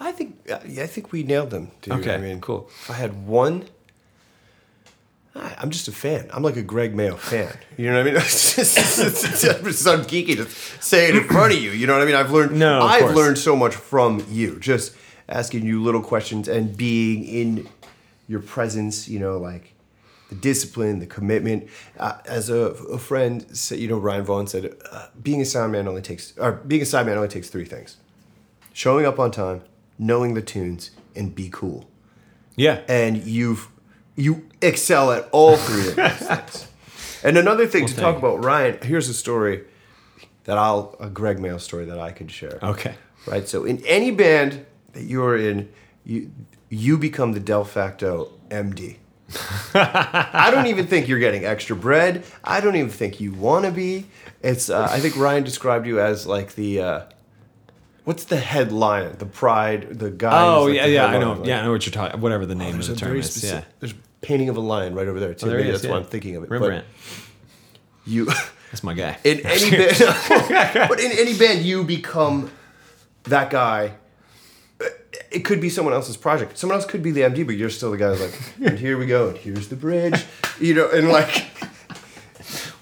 [0.00, 0.38] I think.
[0.46, 1.70] Yeah, I think we nailed them.
[1.82, 1.94] Dude.
[2.00, 2.68] Okay, I mean, cool.
[2.82, 3.64] If I had one.
[5.34, 6.28] I- I'm just a fan.
[6.32, 7.56] I'm like a Greg Mayo fan.
[7.76, 8.14] You know what I mean?
[8.16, 8.98] It's just, it's,
[9.44, 10.46] it's, so geeky to
[10.82, 11.70] say it in front of you.
[11.70, 12.14] You know what I mean?
[12.14, 12.58] I've learned.
[12.58, 13.16] No, I've course.
[13.16, 14.58] learned so much from you.
[14.58, 14.94] Just
[15.28, 17.68] asking you little questions and being in
[18.28, 19.08] your presence.
[19.08, 19.74] You know, like
[20.30, 21.68] the discipline, the commitment.
[21.98, 25.72] Uh, as a, a friend said, you know, Ryan Vaughn said, uh, being a sound
[25.72, 27.96] man only takes, or being a side man only takes three things:
[28.72, 29.62] showing up on time,
[29.98, 31.88] knowing the tunes, and be cool
[32.56, 32.80] Yeah.
[32.88, 33.68] and you've
[34.16, 36.68] you excel at all three of those things.
[37.22, 38.18] And another thing to talk you.
[38.18, 38.78] about, Ryan.
[38.82, 39.64] Here's a story
[40.44, 42.58] that I'll a Greg Mayo story that I can share.
[42.62, 42.94] Okay.
[43.26, 43.46] Right.
[43.48, 45.68] So in any band that you're in,
[46.04, 46.30] you
[46.70, 48.96] you become the de facto MD.
[49.74, 52.24] I don't even think you're getting extra bread.
[52.42, 54.06] I don't even think you want to be.
[54.42, 54.70] It's.
[54.70, 56.80] Uh, I think Ryan described you as like the.
[56.80, 57.02] Uh,
[58.04, 59.16] what's the head lion?
[59.18, 59.98] The pride.
[59.98, 60.30] The guy.
[60.46, 61.06] Oh yeah, yeah.
[61.06, 61.32] I know.
[61.32, 62.20] lion, Yeah, I know what you're talking.
[62.22, 63.30] Whatever the name of there's the a term very is.
[63.30, 63.64] specific.
[63.64, 63.74] Yeah.
[63.80, 65.46] There's painting of a lion right over there too.
[65.46, 65.98] Oh, there Maybe is, that's why.
[65.98, 66.50] I'm thinking of it.
[66.50, 66.84] Rembrandt.
[66.86, 68.26] But you,
[68.70, 69.16] That's my guy.
[69.24, 72.50] in any band, but in any band, you become
[73.24, 73.92] that guy.
[74.80, 74.84] Uh,
[75.30, 76.58] it could be someone else's project.
[76.58, 78.98] Someone else could be the MD, but you're still the guy who's like, and here
[78.98, 80.22] we go, and here's the bridge,
[80.60, 81.46] you know, and like,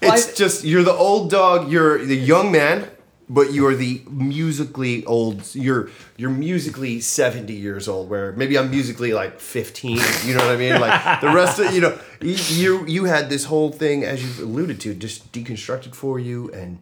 [0.01, 2.89] Well, it's I- just you're the old dog, you're the young man,
[3.29, 5.43] but you're the musically old.
[5.53, 8.09] You're you're musically seventy years old.
[8.09, 9.99] Where maybe I'm musically like fifteen.
[10.25, 10.79] You know what I mean?
[10.79, 14.39] Like the rest of you know, you you, you had this whole thing as you've
[14.39, 16.79] alluded to, just deconstructed for you, and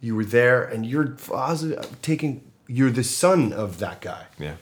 [0.00, 1.16] you were there, and you're
[2.02, 2.42] taking.
[2.68, 4.54] You're the son of that guy Yeah.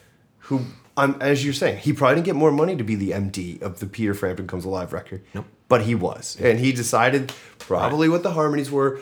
[0.49, 0.63] who
[0.97, 3.79] I'm as you're saying, he probably didn't get more money to be the MD of
[3.79, 5.23] the Peter Frampton Comes Alive record.
[5.35, 5.45] Nope.
[5.69, 6.37] But he was.
[6.41, 8.99] And he decided probably what the harmonies were,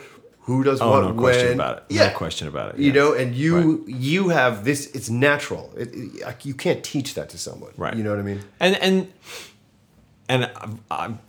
[0.55, 1.17] who does Oh, what no when.
[1.17, 1.83] question about it.
[1.89, 2.07] Yeah.
[2.07, 2.79] No question about it.
[2.79, 5.71] You know, and you you have this it's natural.
[5.77, 7.71] It, it- you can't teach that to someone.
[7.77, 7.95] Right.
[7.97, 8.41] You know what I mean?
[8.59, 8.95] and and
[10.27, 11.19] and I'm, I'm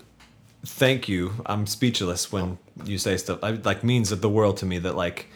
[0.67, 4.67] thank you i'm speechless when you say stuff I, like means of the world to
[4.67, 5.27] me that like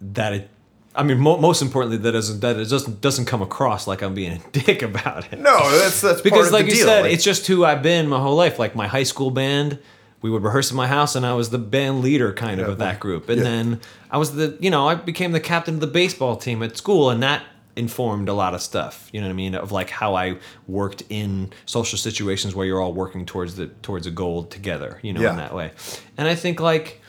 [0.00, 0.48] that it
[0.94, 4.14] i mean mo- most importantly that doesn't that it doesn't doesn't come across like i'm
[4.14, 6.86] being a dick about it No, that's that's because part of like the you deal.
[6.86, 9.78] said Like, it's just who i've been my whole life like my high school band
[10.22, 12.72] we would rehearse in my house and i was the band leader kind of Yeah,
[12.72, 13.44] of that group and yeah.
[13.44, 13.80] then
[14.10, 17.10] i was the you know i became the captain of the baseball team at school
[17.10, 17.42] and that
[17.76, 20.36] informed a lot of stuff you know what i mean of like how i
[20.66, 25.12] worked in social situations where you're all working towards the towards a goal together you
[25.12, 25.30] know Yeah.
[25.30, 25.70] in that way
[26.18, 27.00] and i think like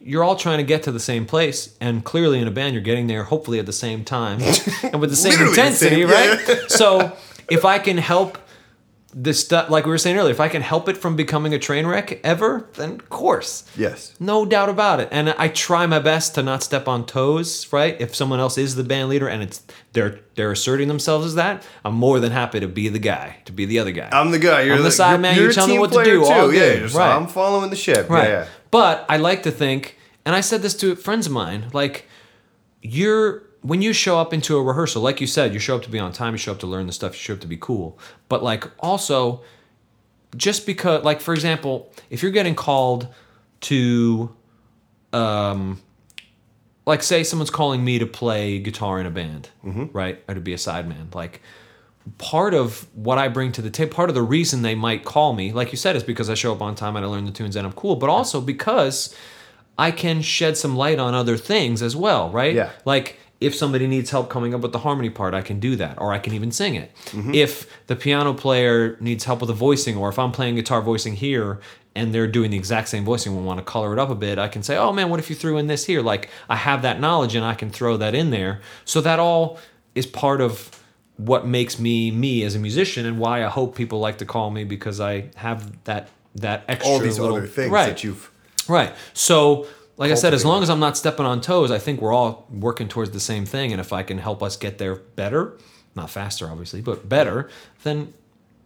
[0.00, 2.82] you're all trying to get to the same place, and clearly in a band, you're
[2.82, 4.38] getting there hopefully at the same time
[4.84, 6.70] and with the same Literally the intensity, same, right?
[6.70, 7.16] so
[7.50, 8.38] if I can help
[9.18, 11.58] this stuff, like we were saying earlier, if I can help it from becoming a
[11.58, 13.64] train wreck ever, then of course.
[13.74, 14.14] Yes.
[14.20, 15.08] No doubt about it.
[15.10, 17.98] And I try my best to not step on toes, right?
[17.98, 19.62] If someone else is the band leader and it's
[19.94, 23.52] they're they're asserting themselves as that, I'm more than happy to be the guy, to
[23.52, 24.10] be the other guy.
[24.12, 24.60] I'm the guy.
[24.62, 26.50] You're I'm the side you're- man, You're you a tell me what to do, all
[26.50, 26.54] Too.
[26.54, 26.78] Yeah, good.
[26.80, 27.16] just, Right.
[27.16, 28.10] I'm following the ship.
[28.10, 28.28] Right.
[28.28, 28.46] Yeah.
[28.70, 32.06] But I like to think, and I said this to friends of mine, like
[32.82, 35.90] you're when you show up into a rehearsal, like you said, you show up to
[35.90, 37.56] be on time, you show up to learn the stuff, you show up to be
[37.56, 37.98] cool.
[38.28, 39.42] But like also,
[40.36, 43.08] just because, like for example, if you're getting called
[43.62, 44.34] to,
[45.12, 45.80] um,
[46.86, 49.50] like say someone's calling me to play guitar in a band,
[49.92, 51.42] right, or to be a sideman, like
[52.18, 55.32] part of what I bring to the table, part of the reason they might call
[55.32, 57.32] me, like you said, is because I show up on time and I learn the
[57.32, 59.12] tunes and I'm cool, but also because
[59.76, 62.54] I can shed some light on other things as well, right?
[62.54, 62.70] Yeah.
[62.84, 66.00] Like if somebody needs help coming up with the harmony part, I can do that,
[66.00, 66.94] or I can even sing it.
[67.06, 67.34] Mm-hmm.
[67.34, 71.16] If the piano player needs help with the voicing, or if I'm playing guitar voicing
[71.16, 71.60] here
[71.94, 74.38] and they're doing the exact same voicing and want to color it up a bit,
[74.38, 76.02] I can say, oh man, what if you threw in this here?
[76.02, 78.60] Like I have that knowledge and I can throw that in there.
[78.84, 79.58] So that all
[79.94, 80.70] is part of
[81.16, 84.50] what makes me me as a musician and why I hope people like to call
[84.50, 87.86] me because I have that that extra All these little, other things right.
[87.86, 88.30] that you've.
[88.68, 88.92] Right.
[89.14, 89.66] So,
[89.96, 92.46] like I said, as long as I'm not stepping on toes, I think we're all
[92.50, 93.72] working towards the same thing.
[93.72, 95.56] And if I can help us get there better,
[95.94, 97.48] not faster, obviously, but better,
[97.82, 98.12] then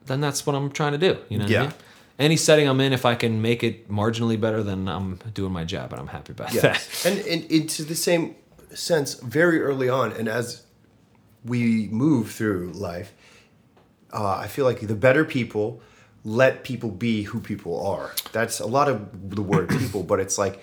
[0.06, 1.18] then that's what I'm trying to do.
[1.28, 1.60] You know Yeah.
[1.60, 1.74] I mean?
[2.18, 5.64] Any setting I'm in, if I can make it marginally better, then I'm doing my
[5.64, 6.62] job and I'm happy about that.
[6.62, 7.06] Yes.
[7.06, 8.34] and, and into the same
[8.74, 10.62] sense, very early on, and as
[11.44, 13.14] we move through life,
[14.12, 15.80] uh, I feel like the better people
[16.24, 18.12] let people be who people are.
[18.32, 20.62] That's a lot of the word people, but it's like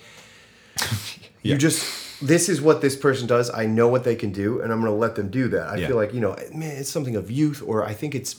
[1.42, 1.52] Yeah.
[1.52, 3.48] you just this is what this person does.
[3.54, 5.68] I know what they can do, and I'm going to let them do that.
[5.68, 5.86] I Yeah.
[5.86, 8.36] feel like you know, man, it's something of youth, or I think it's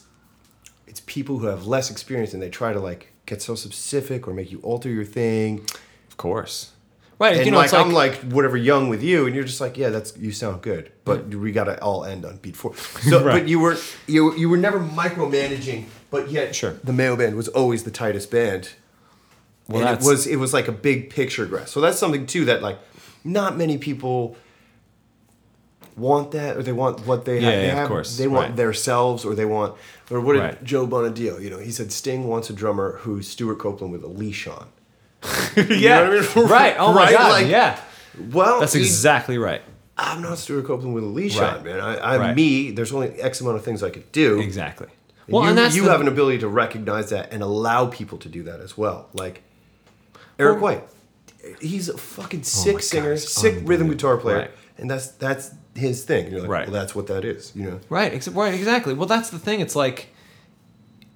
[0.85, 4.33] it's people who have less experience and they try to like get so specific or
[4.33, 5.61] make you alter your thing.
[6.09, 6.71] Of course.
[7.19, 7.37] Right.
[7.37, 9.61] And you know, like, it's like, I'm like whatever young with you, and you're just
[9.61, 12.73] like, yeah, that's you sound good, but we got to all end on beat four.
[13.09, 13.39] So, Right.
[13.39, 16.75] but you were you you were never micromanaging, but yet Sure.
[16.83, 18.71] the Mayo band was always the tightest band.
[19.69, 21.69] Well, and it was it was like a big picture grasp.
[21.73, 22.79] So that's something too that like
[23.23, 24.35] not many people
[25.95, 27.59] want that or they want what they Yeah, have.
[27.61, 28.17] They, yeah, of course.
[28.17, 28.55] they want Right.
[28.55, 29.75] themselves or they want
[30.09, 30.63] or what did Right.
[30.63, 31.41] Joe Bonadio?
[31.41, 34.67] You know, he said Sting wants a drummer who's Stewart Copeland with a leash on.
[35.69, 36.03] yeah.
[36.05, 36.47] know I mean?
[36.47, 36.75] right.
[36.79, 37.17] Oh my Right?
[37.17, 37.31] God.
[37.31, 37.79] Like- yeah.
[38.31, 39.61] Well, That's he- exactly right.
[39.97, 41.57] I'm not Stewart Copeland with a leash Right.
[41.57, 41.79] on, man.
[41.81, 42.35] I, I'm Right.
[42.35, 42.71] me.
[42.71, 44.39] There's only X amount of things I could do.
[44.39, 44.87] Exactly.
[45.27, 47.87] And Well, you, and that's you the- have an ability to recognize that and allow
[47.87, 49.09] people to do that as well.
[49.13, 49.41] Like
[50.39, 50.83] Eric White,
[51.61, 54.51] he's a fucking oh sick Oh singer, sick rhythm guitar player, Right.
[54.77, 56.23] and that's that's his thing.
[56.25, 56.67] And you're like, Right.
[56.67, 57.79] well, that's what that is, you know.
[57.89, 58.93] Right, ex- right, exactly.
[58.93, 59.59] Well, that's the thing.
[59.61, 60.09] It's like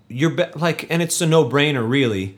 [0.08, 2.38] you're be- like, and it's a no-brainer, really.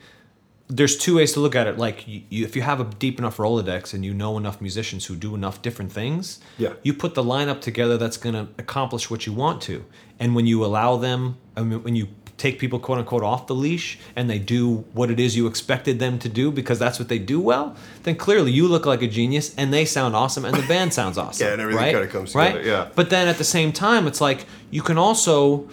[0.68, 1.78] There's two ways to look at it.
[1.78, 5.06] Like, you, you, if you have a deep enough Rolodex and you know enough musicians
[5.06, 6.72] who do enough different things, Yeah.
[6.82, 9.84] you put the lineup together that's going to accomplish what you want to.
[10.18, 12.08] And when you allow them, I mean, when you
[12.38, 15.98] take people quote unquote off the leash and they do what it is you expected
[15.98, 19.06] them to do because that's what they do well, then clearly you look like a
[19.06, 21.46] genius and they sound awesome and the band sounds awesome.
[21.46, 21.92] Yeah, and everything right?
[21.92, 22.52] kinda comes right?
[22.52, 22.88] together, yeah.
[22.94, 25.68] But then at the same time, it's like you can also,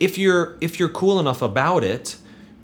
[0.00, 2.16] if you're if you're cool enough about it,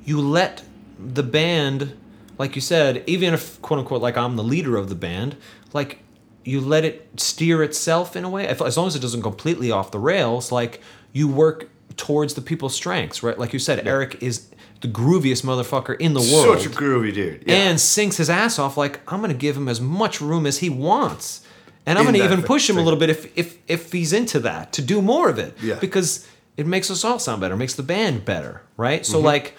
[0.05, 0.65] you let
[0.98, 1.97] the band,
[2.39, 5.36] like you said, even if quote unquote like I'm the leader of the band,
[5.73, 6.01] like
[6.44, 8.44] you let it steer itself in a way.
[8.44, 10.81] If, as long as it doesn't completely off the rails, like
[11.12, 11.69] you work
[11.99, 13.39] towards the people's strengths, right?
[13.39, 14.49] Like you said, Eric is
[14.81, 17.45] the grooviest motherfucker in the world Such a groovy dude.
[17.47, 17.55] Yeah.
[17.55, 20.70] and sinks his ass off like I'm gonna give him as much room as he
[20.70, 21.45] wants.
[21.85, 24.73] And I'm gonna even push him a little bit if if if he's into that
[24.75, 25.57] to do more of it.
[25.61, 25.75] Yeah.
[25.77, 26.27] Because
[26.57, 29.03] it makes us all sound better, makes the band better, right?
[29.03, 29.12] Mm-hmm.
[29.12, 29.57] So like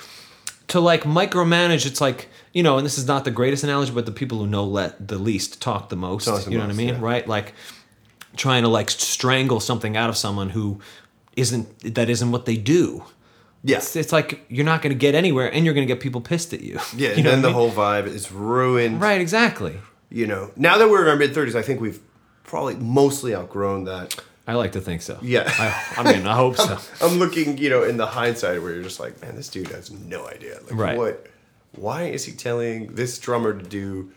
[0.68, 4.06] to like micromanage, it's like you know, and this is not the greatest analogy, but
[4.06, 6.26] the people who know let the least talk the most.
[6.26, 7.00] Talk the you know what I mean, yeah.
[7.00, 7.28] right?
[7.28, 7.54] Like
[8.36, 10.80] trying to like strangle something out of someone who
[11.36, 13.04] isn't that isn't what they do.
[13.64, 13.78] yeah.
[13.78, 16.22] It's, it's like you're not going to get anywhere, and you're going to get people
[16.22, 16.80] pissed at you.
[16.96, 17.56] Yeah, you and then the mean?
[17.56, 19.02] whole vibe is ruined.
[19.02, 19.78] right, exactly.
[20.10, 22.00] You know, now that we're in our mid 30s, I think we've
[22.44, 24.16] probably mostly outgrown that.
[24.48, 25.20] I like to think so.
[25.22, 25.44] Yeah.
[25.48, 26.80] I, I mean, I hope so.
[27.06, 29.92] I'm looking, you know, in the hindsight where you're just like, man, this dude has
[29.92, 30.58] no idea.
[30.66, 30.98] Like, Right.
[30.98, 31.28] what?
[31.74, 34.12] Why is he telling this drummer to do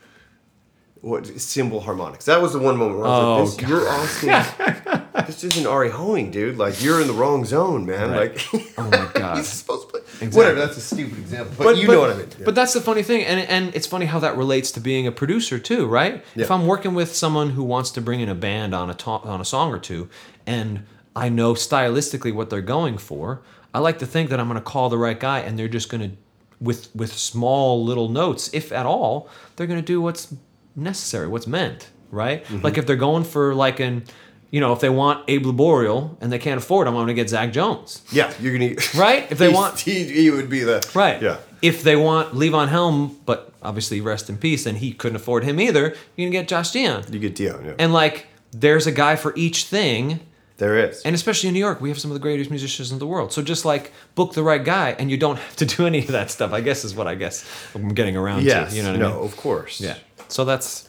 [1.02, 2.24] what cymbal harmonics?
[2.24, 5.02] That was the one moment where I Oh, was like, oh, this, you're asking.
[5.26, 6.56] this isn't Ari Hoenig, dude.
[6.58, 8.12] Like, you're in the wrong zone, man.
[8.12, 8.34] Right.
[8.54, 9.36] Like, Oh my god.
[9.38, 10.28] he's supposed to play.
[10.28, 10.60] Whatever.
[10.60, 12.28] That's a stupid example, but, you know what I mean.
[12.38, 12.44] Yeah.
[12.44, 15.12] But that's the funny thing, and and it's funny how that relates to being a
[15.12, 16.24] producer too, right?
[16.36, 19.10] If I'm working with someone who wants to bring in a band on a to-
[19.10, 20.08] on a song or two,
[20.46, 20.84] and
[21.16, 23.42] I know stylistically what they're going for,
[23.74, 25.88] I like to think that I'm going to call the right guy, and they're just
[25.90, 26.16] going to,
[26.60, 30.32] with with small little notes, if at all, they're going to do what's
[30.76, 32.44] necessary, what's meant, right?
[32.44, 32.60] Mm-hmm.
[32.62, 34.04] Like if they're going for like an
[34.50, 37.14] you know, if they want Abe Laboriel and they can't afford him, I'm going to
[37.14, 38.02] get Zach Jones.
[38.12, 39.26] yeah, you're gonna Right?
[39.32, 41.22] If they He's- want- he, he would be the Right.
[41.22, 41.38] Yeah.
[41.62, 45.58] If they want Levon Helm, but obviously rest in peace, and he couldn't afford him
[45.58, 47.04] either, you can get Josh Dion.
[47.10, 47.64] You get Dion.
[47.64, 47.74] Yeah.
[47.78, 50.20] And like, there's a guy for each thing.
[50.58, 51.00] there is.
[51.02, 53.32] And especially in New York, we have some of the greatest musicians in the world.
[53.32, 56.08] So just like book the right guy, and you don't have to do any of
[56.08, 56.52] that stuff.
[56.52, 57.42] I guess is what I guess
[57.74, 58.70] I'm getting around yes.
[58.70, 58.76] to.
[58.76, 59.24] You know what no, I mean?
[59.24, 59.80] of course.
[59.80, 59.96] Yeah.
[60.32, 60.88] So that's,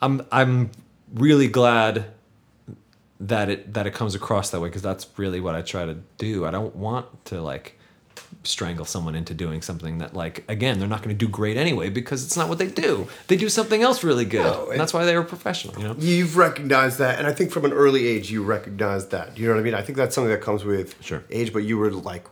[0.00, 0.70] I'm I'm
[1.14, 2.06] really glad
[3.18, 5.96] that it that it comes across that way because that's really what I try to
[6.18, 6.44] do.
[6.44, 7.78] I don't want to like
[8.44, 11.88] strangle someone into doing something that like again they're not going to do great anyway
[11.88, 13.08] because it's not what they do.
[13.28, 14.42] They do something else really good.
[14.44, 15.80] No, and that's why they were professional.
[15.80, 15.96] You know.
[15.98, 19.38] You've recognized that, and I think from an early age you recognized that.
[19.38, 19.74] You know what I mean?
[19.74, 21.24] I think that's something that comes with Sure.
[21.30, 21.52] age.
[21.52, 22.26] But you were like,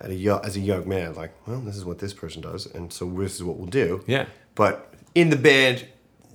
[0.00, 2.64] at a young, as a young man, like, well, this is what this person does,
[2.66, 4.02] and so this is what we'll do.
[4.06, 4.26] Yeah.
[4.54, 5.86] But in the band,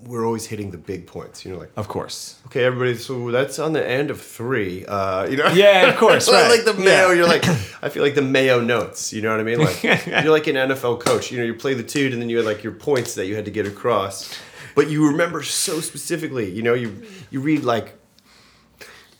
[0.05, 1.45] we're always hitting the big points.
[1.45, 2.39] You know, like, Of course.
[2.47, 4.85] okay, everybody, so that's on the end of three.
[4.85, 5.47] Uh, you know.
[5.53, 6.49] Yeah, of course, right.
[6.49, 7.13] like the Mayo, Yeah.
[7.13, 7.47] you're like,
[7.81, 9.13] I feel like the Mayo notes.
[9.13, 9.59] You know what I mean?
[9.59, 11.31] Like you're like an NFL coach.
[11.31, 13.35] You know, you play the tune, and then you had like your points that you
[13.35, 14.37] had to get across,
[14.75, 16.51] but you remember so specifically.
[16.51, 17.95] You know, you you read like.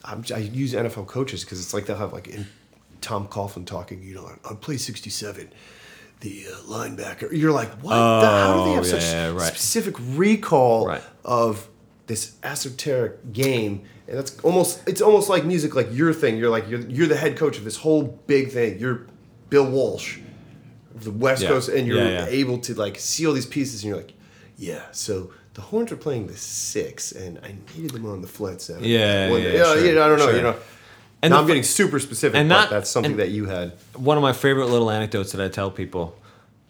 [0.05, 2.45] I'm, I use NFL coaches because it's like they'll have like in
[2.99, 4.03] Tom Coughlin talking.
[4.03, 5.49] You know, on, on play 67.
[6.23, 7.93] The uh, linebacker, you're like, what?
[7.95, 9.41] the, how do they have Oh, such yeah, right.
[9.53, 11.03] specific recall Right.
[11.23, 11.67] of
[12.07, 16.69] this esoteric game and that's almost it's almost like music like your thing you're like
[16.69, 19.07] you're, you're the head coach of this whole big thing you're
[19.49, 20.19] bill walsh
[20.95, 21.47] of the west Yeah.
[21.47, 22.41] coast and you're Yeah, yeah.
[22.41, 24.13] able to like see all these pieces and you're like
[24.57, 28.59] yeah so the horns are playing the six and i needed them on the flat
[28.61, 30.35] seven Yeah, yeah, yeah, sure, yeah, i don't know sure.
[30.35, 30.55] you know
[31.23, 33.71] And the now i'm getting super specific and but not- that's something that you had
[33.95, 36.15] one of my favorite little anecdotes that I tell people,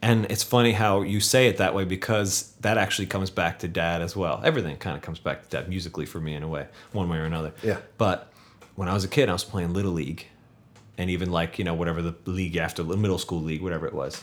[0.02, 3.68] and it's funny how you say it that way because that actually comes back to
[3.68, 4.40] dad as well.
[4.46, 7.18] Everything kind of comes back to dad musically for me in a way, one way
[7.18, 7.52] or another.
[7.64, 7.78] Yeah.
[7.98, 8.32] But
[8.76, 10.28] when I was a kid, I was playing little league,
[10.98, 13.94] and even like you know whatever the league after the middle school league, whatever it
[13.94, 14.22] was,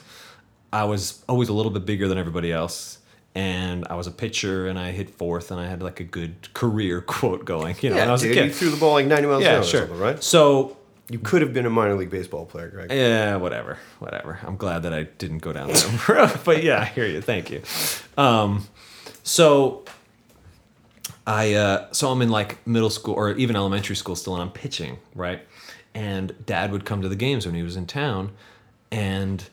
[0.73, 2.99] I was always a little bit bigger than everybody else.
[3.35, 6.53] And I was a pitcher, and I hit fourth, and I had like a good
[6.53, 7.77] career quote going.
[7.81, 8.47] You know, when I was dude, a kid.
[8.47, 9.87] you threw the ball like 90 miles an yeah, hour sure.
[9.87, 10.77] right So
[11.11, 14.39] you could have been a minor league baseball player greg yeah, whatever, whatever.
[14.45, 17.21] I'm glad that I didn't go down that road, but yeah, I hear you.
[17.21, 17.63] Thank you.
[18.17, 18.69] Um,
[19.23, 19.85] so
[21.27, 24.51] I uh, so I'm in like middle school or even elementary school still, and I'm
[24.51, 25.41] pitching right.
[25.95, 28.31] And Dad would come to the games when he was in town,
[28.93, 29.45] and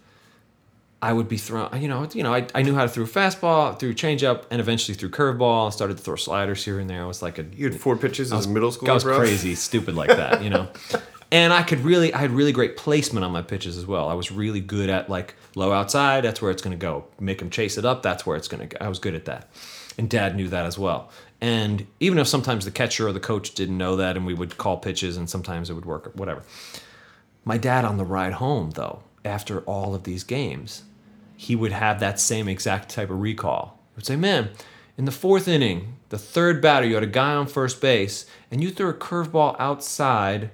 [1.01, 1.81] I would be throwing.
[1.81, 4.95] You know, you know, I, I knew how to throw fastball, through changeup, and eventually
[4.95, 5.67] through curveball.
[5.67, 7.01] I started to throw sliders here and there.
[7.01, 8.89] I was like a you had four pitches I as middle school.
[8.89, 10.67] I was bro crazy, stupid like that, you know.
[11.29, 14.07] And I could really, I had really great placement on my pitches as well.
[14.07, 16.23] I was really good at like low outside.
[16.23, 17.05] That's where it's going to go.
[17.19, 18.01] Make him chase it up.
[18.01, 18.77] That's where it's going to go.
[18.79, 19.49] I was good at that,
[19.97, 21.09] and Dad knew that as well.
[21.41, 24.57] And even if sometimes the catcher or the coach didn't know that, and we would
[24.57, 26.43] call pitches, and sometimes it would work, whatever.
[27.43, 30.83] My dad on the ride home, though, after all of these games,
[31.37, 33.79] he would have that same exact type of recall.
[33.91, 34.49] He would say, Man,
[34.97, 38.61] in the fourth inning, the third batter, you had a guy on first base, and
[38.61, 40.49] you threw a curveball outside,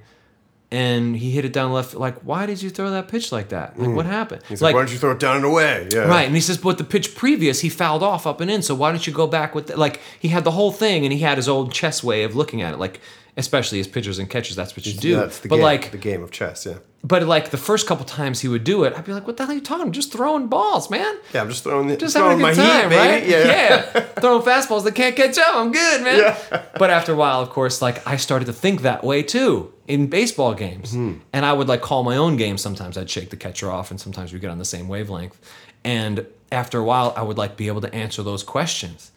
[0.70, 1.94] and he hit it down left.
[1.94, 3.80] Like, why did you throw that pitch like that?
[3.80, 4.12] Like, what hmm.
[4.12, 4.42] happened?
[4.50, 5.88] He's like, why don't you throw it down and away?
[5.94, 6.02] Yeah.
[6.02, 8.62] Right, and he says, but the pitch previous he fouled off up and in.
[8.62, 11.14] So why don't you go back with the, like he had the whole thing, and
[11.14, 12.78] he had his old chess way of looking at it.
[12.78, 13.00] Like
[13.38, 15.16] especially as pitchers and catchers, that's what you do.
[15.16, 16.66] That's the but game, like, the game of chess.
[16.66, 16.76] Yeah.
[17.04, 19.44] but like the first couple times he would do it, I'd be like, what the
[19.44, 19.84] hell are you talking?
[19.84, 19.94] about?
[19.94, 21.16] just throwing balls, man.
[21.34, 23.22] Yeah, I'm just throwing the Just throwing having a good my time, heat, right?
[23.22, 23.32] baby.
[23.32, 23.82] Yeah.
[24.22, 25.56] throwing fastballs that can't catch up.
[25.56, 26.20] I'm good, man.
[26.20, 26.62] Yeah.
[26.78, 30.08] But after a while, of course, like I started to think that way too in
[30.08, 31.16] baseball games, Hmm.
[31.34, 32.58] and I would like call my own game.
[32.58, 35.38] Sometimes I'd shake the catcher off, and sometimes we get on the same wavelength.
[35.84, 39.12] And after a while, I would like be able to answer those questions.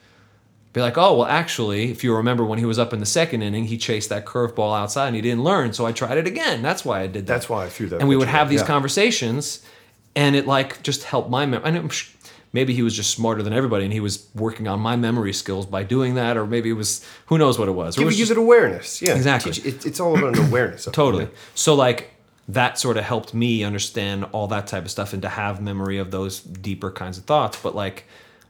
[0.77, 3.41] Be like, oh well, actually, if you remember when he was up in the second
[3.41, 6.61] inning, he chased that curveball outside and he didn't learn, so I tried it again.
[6.61, 7.33] That's why I did that.
[7.33, 8.01] That's why I threw that.
[8.01, 8.67] and we would have these Yeah.
[8.67, 9.63] conversations
[10.15, 11.91] and it like just helped my memory and
[12.53, 15.65] maybe he was just smarter than everybody and he was working on my memory skills
[15.65, 18.31] by doing that or maybe it was who knows what it was, it was just-
[18.33, 19.01] it awareness.
[19.01, 19.15] Yeah.
[19.15, 19.53] Exactly.
[19.53, 20.87] Teach- it- it's all about an awareness.
[20.87, 21.31] It, totally yeah.
[21.55, 22.11] so like
[22.49, 25.97] that sort of helped me understand all that type of stuff and to have memory
[25.97, 28.05] of those deeper kinds of thoughts but like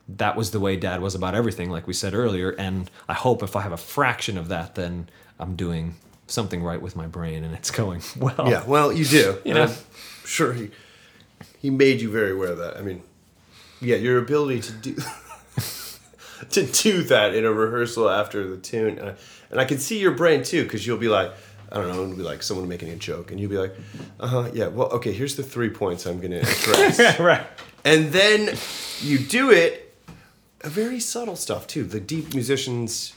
[0.09, 3.43] that was the way dad was about everything like we said earlier and i hope
[3.43, 5.09] if i have a fraction of that then
[5.41, 5.95] i'm doing
[6.29, 8.65] something right with my brain and it's going well Yeah.
[8.65, 9.39] Well, you do.
[9.45, 9.65] You know?
[9.65, 9.75] I'm
[10.25, 10.71] sure he
[11.59, 12.77] he made you very aware of that.
[12.77, 13.03] I mean,
[13.81, 14.95] yeah, your ability to do
[16.51, 19.15] to do that in a rehearsal after the tune, and I,
[19.51, 21.33] and I can see your brain too, because you'll be like,
[21.71, 23.75] I don't know, it'll be like someone making a joke, and you'll be like,
[24.21, 27.47] uh huh, yeah, well, okay, here's the three points I'm gonna address, right.
[27.85, 28.57] and then
[29.01, 29.86] you do it,
[30.63, 31.85] very subtle stuff too.
[31.85, 33.13] The deep musicians,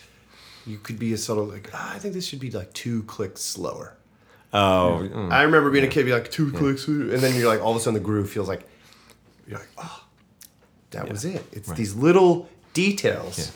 [0.66, 3.42] you could be a subtle like, ah, I think this should be like two clicks
[3.42, 3.96] slower.
[4.52, 5.32] Oh, mm.
[5.32, 7.78] I remember being a kid, be like two clicks, and then you're like, all of
[7.78, 8.64] a sudden the groove feels like,
[9.48, 10.04] you're like, oh,
[10.92, 11.46] that was it.
[11.52, 11.78] It's Right.
[11.78, 13.52] these little details,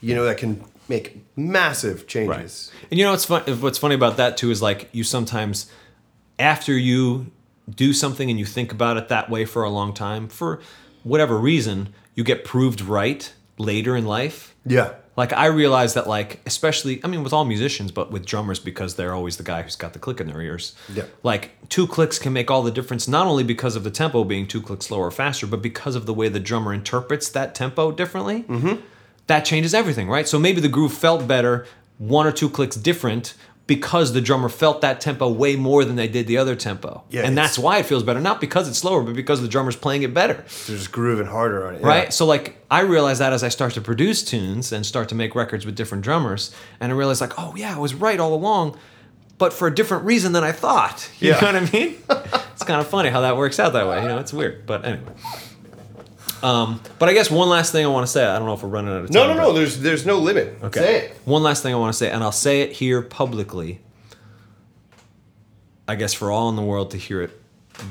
[0.00, 2.72] you know, that can make massive changes.
[2.90, 3.42] And you know what's fun?
[3.60, 5.70] What's funny about that too is like you sometimes,
[6.38, 7.30] after you
[7.70, 10.60] do something and you think about it that way for a long time, for
[11.04, 14.54] whatever reason, you get proved right later in life.
[14.66, 14.94] Yeah.
[15.16, 18.96] Like I realize that, like especially, I mean, with all musicians, but with drummers because
[18.96, 20.74] they're always the guy who's got the click in their ears.
[20.92, 21.04] Yeah.
[21.22, 24.46] Like two clicks can make all the difference, not only because of the tempo being
[24.46, 27.92] two clicks slower or faster, but because of the way the drummer interprets that tempo
[27.92, 28.44] differently.
[28.44, 28.80] Mm-hmm.
[29.26, 30.26] That changes everything, right?
[30.26, 31.66] So maybe the groove felt better,
[31.98, 33.34] one or two clicks different.
[33.74, 37.02] Because the drummer felt that tempo way more than they did the other tempo.
[37.10, 38.20] Yeah, and that's why it feels better.
[38.20, 40.34] Not because it's slower, but because the drummer's playing it better
[40.66, 41.80] They're just grooving harder on it.
[41.80, 41.86] yeah.
[41.86, 42.12] right?
[42.12, 45.34] So like I realize that as I start to produce tunes and start to make
[45.34, 48.76] records with different drummers, and I realize like, oh yeah, I was right all along,
[49.38, 51.08] but for a different reason than I thought.
[51.18, 51.40] You Yeah.
[51.40, 51.96] know what I mean?
[52.52, 54.02] it's kind of funny how that works out that way.
[54.02, 55.12] You know, it's weird, but anyway.
[56.42, 58.24] Um, but I guess one last thing I want to say.
[58.24, 59.28] I don't know if we're running out of time.
[59.28, 59.52] No, no, no.
[59.52, 60.58] There's there's no limit.
[60.62, 60.80] Okay.
[60.80, 61.16] Say it.
[61.24, 63.80] One last thing I want to say, and I'll say it here publicly.
[65.88, 67.30] I guess for all in the world to hear it.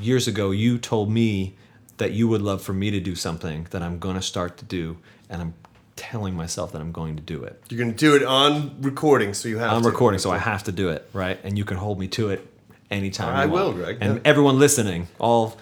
[0.00, 1.56] Years ago, you told me
[1.98, 4.64] that you would love for me to do something that I'm going to start to
[4.64, 4.96] do,
[5.28, 5.54] and I'm
[5.96, 7.62] telling myself that I'm going to do it.
[7.68, 9.72] You're gonna do it on recording, so you have.
[9.72, 9.88] I'm to.
[9.88, 11.38] recording, so I have to do it, right?
[11.44, 12.46] And you can hold me to it
[12.90, 13.36] anytime.
[13.36, 13.66] I you want.
[13.66, 14.20] will, Greg, And yeah.
[14.24, 15.58] everyone listening, all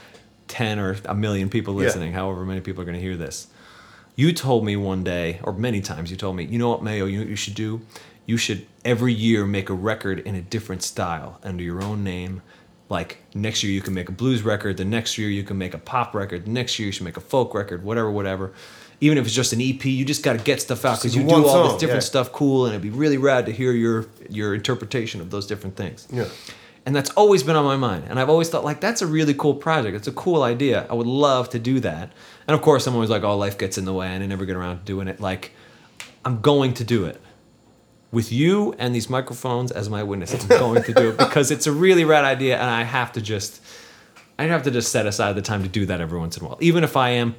[0.51, 1.87] ten or a million people Yeah.
[1.87, 3.47] listening, however many people are going to hear this.
[4.17, 7.07] You told me one day, or many times, you told me, you know what, Mayo,
[7.07, 7.81] you you should do?
[8.27, 12.43] You should every year make a record in a different style under your own name.
[12.89, 15.75] Like next year you can make a blues record, the next year you can make
[15.75, 18.53] a pop record, the next year you should make a folk record, whatever, whatever.
[19.01, 21.23] Even if it's just an EP, you just got to get stuff out because you
[21.23, 22.15] do all song, this different yeah.
[22.15, 25.77] stuff cool, and it'd be really rad to hear your your interpretation of those different
[25.77, 26.07] things.
[26.13, 26.27] Yeah.
[26.91, 28.07] And that's always been on my mind.
[28.09, 29.95] And I've always thought, like, that's a really cool project.
[29.95, 30.89] It's a cool idea.
[30.91, 32.11] I would love to do that.
[32.49, 34.45] And of course, I'm always like, oh, life gets in the way and I never
[34.45, 35.21] get around to doing it.
[35.21, 35.53] Like,
[36.25, 37.21] I'm going to do it.
[38.11, 41.69] With you and these microphones as my witnesses, I'm going to do it because it's
[41.69, 43.63] a really rad idea and I have to just,
[44.37, 46.49] I have to just set aside the time to do that every once in a
[46.49, 46.59] while.
[46.61, 47.37] Even if I am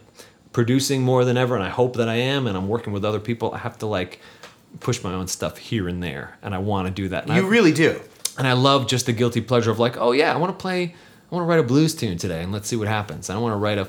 [0.54, 3.20] producing more than ever and I hope that I am and I'm working with other
[3.20, 4.22] people, I have to like
[4.80, 6.38] push my own stuff here and there.
[6.42, 7.26] And I want to do that.
[7.26, 8.00] And You I- really do.
[8.42, 10.96] And I love just the guilty pleasure of like, oh yeah, I want to play,
[11.32, 13.30] I want to write a blues tune today, and let's see what happens.
[13.30, 13.88] I want to write a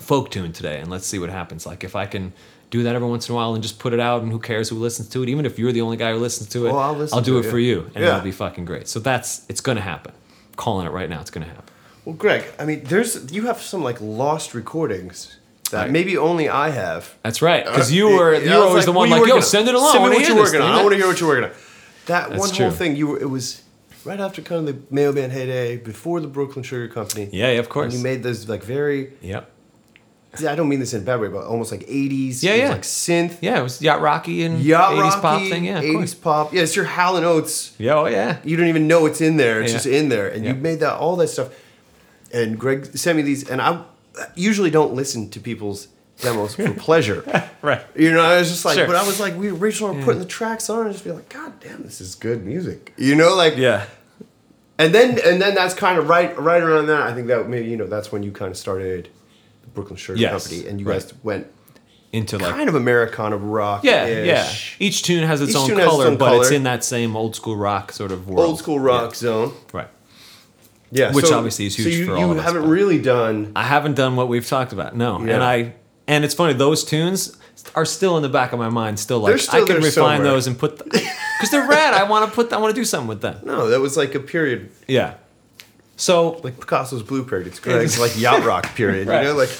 [0.00, 1.64] folk tune today, and let's see what happens.
[1.64, 2.32] Like if I can
[2.70, 4.68] do that every once in a while and just put it out, and who cares
[4.68, 5.28] who listens to it?
[5.28, 7.38] Even if you're the only guy who listens to it, Well, I'll listen do to
[7.38, 8.10] it it, for you, and Yeah.
[8.14, 8.88] it'll be fucking great.
[8.88, 10.10] So that's it's gonna happen.
[10.12, 11.20] I'm calling it right now.
[11.20, 11.62] It's gonna happen.
[12.04, 15.36] Well, Greg, I mean, there's you have some like lost recordings
[15.70, 15.90] that Right.
[15.90, 17.14] maybe only I have.
[17.22, 19.38] That's right, because you Uh, were yeah, you were always the one you like, yo,
[19.40, 19.92] send it along.
[19.92, 20.72] Send I me what you're working on.
[20.72, 21.50] I want to hear what you're working on.
[22.06, 22.64] That That's one true.
[22.66, 23.60] whole thing, you were it was
[24.08, 27.28] right after kind of the Mayo Band heyday, before the Brooklyn Sugar Company.
[27.32, 27.94] Yeah, yeah, of And course.
[27.94, 29.12] you made those like very.
[29.20, 29.52] Yep.
[30.46, 32.42] I don't mean this in a bad way, but almost like 80s.
[32.42, 32.68] Yeah, it was yeah.
[32.70, 33.38] like synth.
[33.40, 35.64] Yeah, it was yacht rocky and Yacht 80s Rocky, pop thing.
[35.64, 36.14] Yeah, of 80s course.
[36.14, 36.54] pop.
[36.54, 37.74] Yeah, it's your Hall and Oates.
[37.78, 38.38] Yeah, oh yeah.
[38.44, 39.62] You don't even know it's in there.
[39.62, 39.76] It's Yeah.
[39.78, 40.52] just in there, and Yeah.
[40.52, 41.48] you made that all that stuff.
[42.32, 43.82] And Greg sent me these, and I
[44.34, 45.88] usually don't listen to people's
[46.20, 47.24] demos for pleasure.
[47.62, 47.80] Right.
[47.96, 48.86] You know, I was just like, Sure.
[48.86, 51.30] but I was like, we originally were putting the tracks on, and just be like,
[51.30, 52.92] God damn, this is good music.
[52.98, 53.86] You know, like, Yeah.
[54.78, 57.02] And then and then that's kind of right right around that.
[57.02, 59.08] I think that maybe you know that's when you kind of started
[59.62, 61.00] the Brooklyn Sugar Yes, Company, and you right.
[61.00, 61.46] guys went
[62.12, 63.84] Into like kind of Americana of rock.
[63.84, 64.50] Yeah, yeah.
[64.78, 67.16] Each tune has its Each own has its color, own but it's in that same
[67.16, 68.46] old school rock sort of world.
[68.48, 69.16] old school rock Yeah.
[69.18, 69.52] zone.
[69.72, 69.88] Right.
[70.90, 72.68] Yeah, Which so- obviously is so huge you, for you all of us, haven't but-
[72.68, 73.52] really done.
[73.54, 74.96] I haven't done what we've talked about.
[74.96, 75.22] No.
[75.22, 75.34] Yeah.
[75.34, 75.74] And I
[76.06, 77.36] and it's funny those tunes
[77.74, 80.22] are still in the back of my mind still like still I can refine somewhere.
[80.22, 80.80] those and put
[81.38, 81.94] cuz they're rad.
[81.94, 83.38] I want to put I want to do something with them.
[83.44, 85.14] No, that was like a period, Yeah.
[85.96, 87.46] So like Picasso's blue period.
[87.48, 87.82] It's great.
[87.82, 89.08] It's like yacht rock period.
[89.08, 89.22] Right.
[89.22, 89.50] You know, like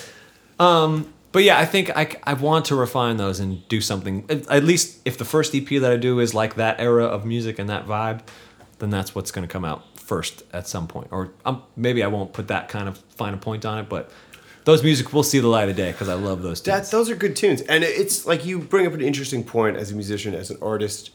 [0.61, 4.25] Um, But yeah, I think I, I want to refine those and do something.
[4.49, 7.59] At least if the first EP that I do is like that era of music
[7.59, 8.21] and that vibe,
[8.79, 11.09] then that's what's going to come out first at some point.
[11.11, 14.11] Or um, maybe I won't put that kind of fine a point on it, but
[14.65, 16.91] those music will see the light of day because I love those tunes.
[16.91, 16.91] that.
[16.97, 19.95] Those are good tunes, and it's like you bring up an interesting point as a
[19.95, 21.11] musician, as an artist.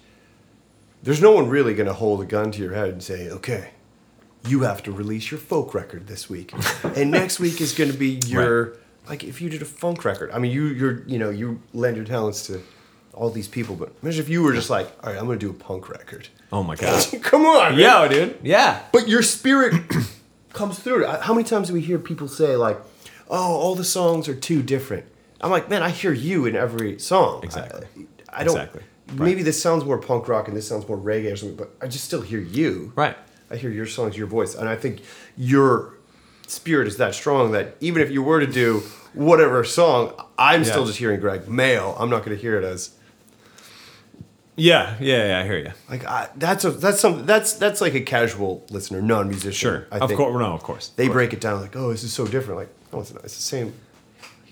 [1.03, 3.71] There's no one really going to hold a gun to your head and say, "Okay,
[4.47, 6.53] you have to release your folk record this week,
[6.83, 8.77] and next week is going to be your
[9.07, 10.31] like if you did a funk record.
[10.31, 12.61] I mean, you you're you know you lend your talents to
[13.13, 15.45] all these people, but imagine if you were just like, all right, I'm going to
[15.45, 16.29] do a punk record.
[16.51, 17.05] Oh my god.
[17.21, 17.79] Come on, man.
[17.79, 18.39] Yo, dude.
[18.41, 18.81] Yeah.
[18.91, 19.75] But your spirit
[20.53, 21.05] comes through.
[21.05, 22.79] How many times do we hear people say like,
[23.29, 25.05] "Oh, all the songs are too different"?
[25.41, 27.43] I'm like, man, I hear you in every song.
[27.43, 27.85] Exactly.
[28.29, 28.55] I, I don't.
[28.55, 28.83] Exactly.
[29.13, 31.87] Maybe this sounds more punk rock and this sounds more reggae or something, but I
[31.87, 32.93] just still hear you.
[32.95, 33.17] Right.
[33.51, 35.01] I hear your songs, your voice, and I think
[35.37, 35.93] your
[36.47, 38.81] spirit is that strong that even if you were to do
[39.13, 41.95] whatever song, I'm still just hearing Greg Mayo.
[41.99, 42.91] I'm not going to hear it as
[44.55, 45.71] Yeah, yeah, yeah, I hear you.
[45.89, 49.51] like I, that's a that's some that's that's like a casual listener, non-musician.
[49.53, 49.87] Sure.
[49.91, 50.17] I of think.
[50.19, 50.89] course, no, of course.
[50.95, 51.15] They Of course.
[51.15, 52.59] break it down like, oh, this is so different.
[52.61, 53.23] Like, no, it's not.
[53.23, 53.73] It's the same.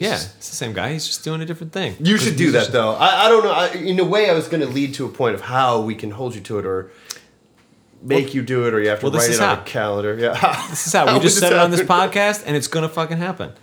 [0.02, 0.94] Yeah, it's the same guy.
[0.94, 1.96] He's just doing a different thing.
[2.00, 2.94] You should do that though.
[2.94, 3.52] I, I don't know.
[3.52, 5.96] I, in a way, I was going to lead to a point of how we
[5.96, 6.92] can hold you to it, or
[8.02, 10.18] make you do it, or you have to well, write it on a calendar.
[10.18, 10.66] Yeah.
[10.70, 13.18] This is how we would just said it on this podcast, and it's gonna fucking
[13.18, 13.54] happen.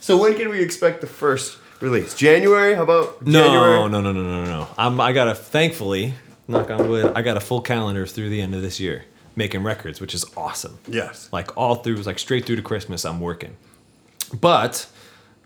[0.00, 2.14] So when can we expect the first release?
[2.14, 2.74] January?
[2.74, 3.42] How about January?
[3.42, 4.68] no, no, no, no, no, no.
[4.78, 6.14] I'm, I got a thankfully,
[6.48, 9.04] knock on wood, I got a full calendar through the end of this year
[9.36, 10.78] making records, which is awesome.
[10.86, 11.28] Yes.
[11.32, 13.56] Like all through, like straight through to Christmas, I'm working.
[14.38, 14.86] But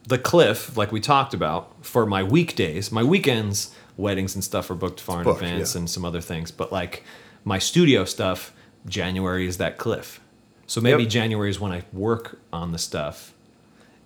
[0.06, 4.74] the cliff, like we talked about, for my weekdays, my weekends, weddings and stuff are
[4.74, 5.80] booked far in booked, advance yeah.
[5.80, 6.50] and some other things.
[6.50, 7.04] But like
[7.44, 8.52] my studio stuff,
[8.86, 10.20] January is that cliff.
[10.66, 11.12] So maybe Yep.
[11.12, 13.32] January is when I work on the stuff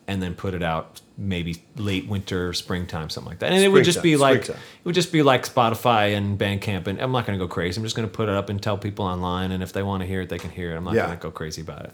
[0.07, 3.53] and then put it out maybe late winter, springtime, something like that.
[3.53, 4.62] And it would just be like springtime.
[4.81, 7.79] it would just be like Spotify and Bandcamp, and I'm not going to go crazy.
[7.79, 10.03] I'm just going to put it up and tell people online, and if they want
[10.03, 10.77] to hear it, they can hear it.
[10.77, 11.07] I'm not Yeah.
[11.07, 11.93] going to go crazy about it.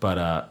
[0.00, 0.44] But uh,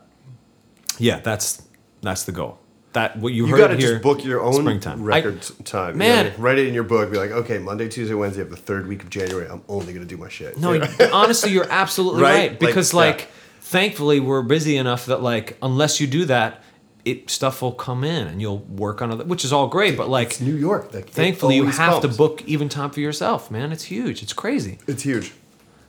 [1.00, 1.64] yeah, that's
[2.02, 2.60] that's the goal.
[2.96, 5.98] That what you, You heard got to just book your own springtime I- record time.
[5.98, 6.26] Man.
[6.32, 7.12] gotta write it in your book.
[7.12, 10.06] Be like, okay, Monday, Tuesday, Wednesday of the third week of January, I'm only going
[10.06, 10.58] to do my shit.
[10.58, 10.92] No, Yeah.
[11.00, 12.34] you- honestly, you're absolutely Right?
[12.34, 12.50] right.
[12.52, 13.00] Like, Because yeah.
[13.00, 13.28] like,
[13.62, 16.64] thankfully, we're busy enough that like, unless you do that,
[17.04, 19.96] it stuff will come in and you'll work on it, which is all great.
[19.96, 20.94] But like, it's New York.
[20.94, 22.14] Like, thankfully, you have comes.
[22.14, 23.72] to book even time for yourself, man.
[23.72, 24.24] It's huge.
[24.24, 24.80] It's crazy.
[24.88, 25.32] It's huge.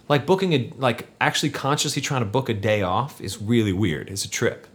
[0.09, 4.11] Like booking a like actually consciously trying to book a day off is really weird.
[4.11, 4.67] It's a trip.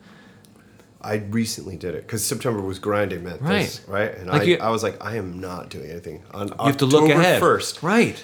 [1.04, 3.40] I recently did it because September was grinding, man.
[3.42, 4.10] This, Right.
[4.10, 4.18] right.
[4.18, 6.78] And Like I, you- I was like, I am not doing anything on You have
[6.78, 7.40] to look ahead.
[7.40, 8.24] First, right?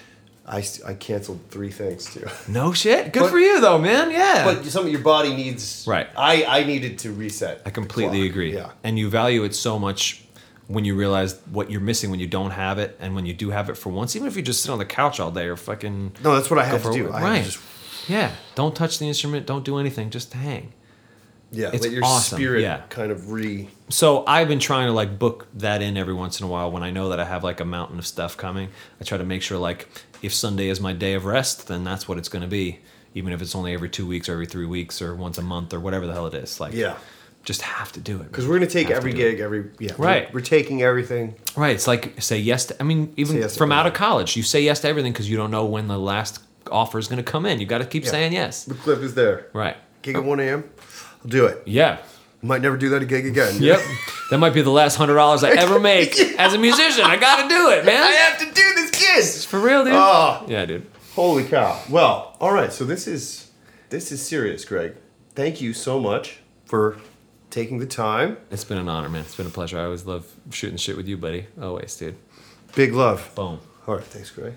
[0.50, 2.26] I, I canceled three things too.
[2.48, 3.12] No shit.
[3.12, 4.12] Good But- for you though, man.
[4.12, 4.46] Yeah.
[4.46, 5.86] But something your body needs.
[5.88, 6.08] Right.
[6.18, 7.62] I I needed to reset.
[7.66, 8.54] I completely agree.
[8.54, 8.72] Yeah.
[8.84, 10.24] And you value it so much
[10.68, 13.50] when you realize what you're missing when you don't have it, and when you do
[13.52, 15.56] have it for once, even if you just sit on the couch all day or
[15.56, 16.12] fucking.
[16.24, 17.10] No, that's what I have to do.
[17.10, 17.44] I right.
[17.46, 17.60] just
[18.08, 18.32] Yeah.
[18.56, 19.46] Don't touch the instrument.
[19.46, 20.10] Don't do anything.
[20.10, 20.74] Just hang.
[21.52, 22.82] Yeah, It's let your awesome, spirit yeah.
[22.90, 23.70] kind of re.
[23.90, 26.84] So I've been trying to like book that in every once in a while when
[26.84, 28.70] I know that I have like a mountain of stuff coming.
[29.00, 29.88] I try to make sure like
[30.22, 32.80] if Sunday is my day of rest, then that's what it's going to be.
[33.14, 35.74] Even if it's only every two weeks or every three weeks or once a month
[35.74, 36.60] or whatever the hell it is.
[36.60, 36.98] Like, Yeah.
[37.46, 38.26] just have to do it.
[38.26, 39.94] Because we're gonna take Have every gig, every yeah.
[39.98, 40.34] we're- Right.
[40.34, 41.34] We're, taking everything.
[41.56, 41.74] Right.
[41.74, 42.76] It's like say yes to.
[42.80, 45.38] I mean, even yes from out of college, you say yes to everything because you
[45.38, 47.60] don't know when the last offer is going to come in.
[47.62, 48.12] You got to keep Yeah.
[48.12, 48.66] saying yes.
[48.66, 49.48] The clip is there.
[49.54, 49.78] Right.
[50.04, 50.66] Gig at one a.m.
[51.28, 51.62] I'll do it.
[51.66, 51.98] Yeah.
[52.42, 53.56] Might never do that gig again.
[53.62, 53.80] Yep.
[54.32, 57.04] that might be the last hundred dollars I ever make as a musician.
[57.04, 58.02] I got to do it, man.
[58.02, 59.50] I have to do this gig.
[59.50, 59.94] For real, dude.
[59.96, 60.86] Oh, Yeah, dude.
[61.16, 61.82] holy cow!
[61.90, 62.72] Well, all right.
[62.72, 63.52] So this is
[63.90, 64.96] this is serious, Greg.
[65.36, 66.98] Thank you so much for
[67.50, 68.38] taking the time.
[68.52, 69.22] It's been an honor, man.
[69.22, 69.80] It's been a pleasure.
[69.80, 71.48] I always love shooting shit with you, buddy.
[71.62, 72.16] Always, dude.
[72.76, 73.32] Big love.
[73.36, 73.60] Boom.
[73.88, 74.04] All right.
[74.04, 74.54] Thanks, Greg.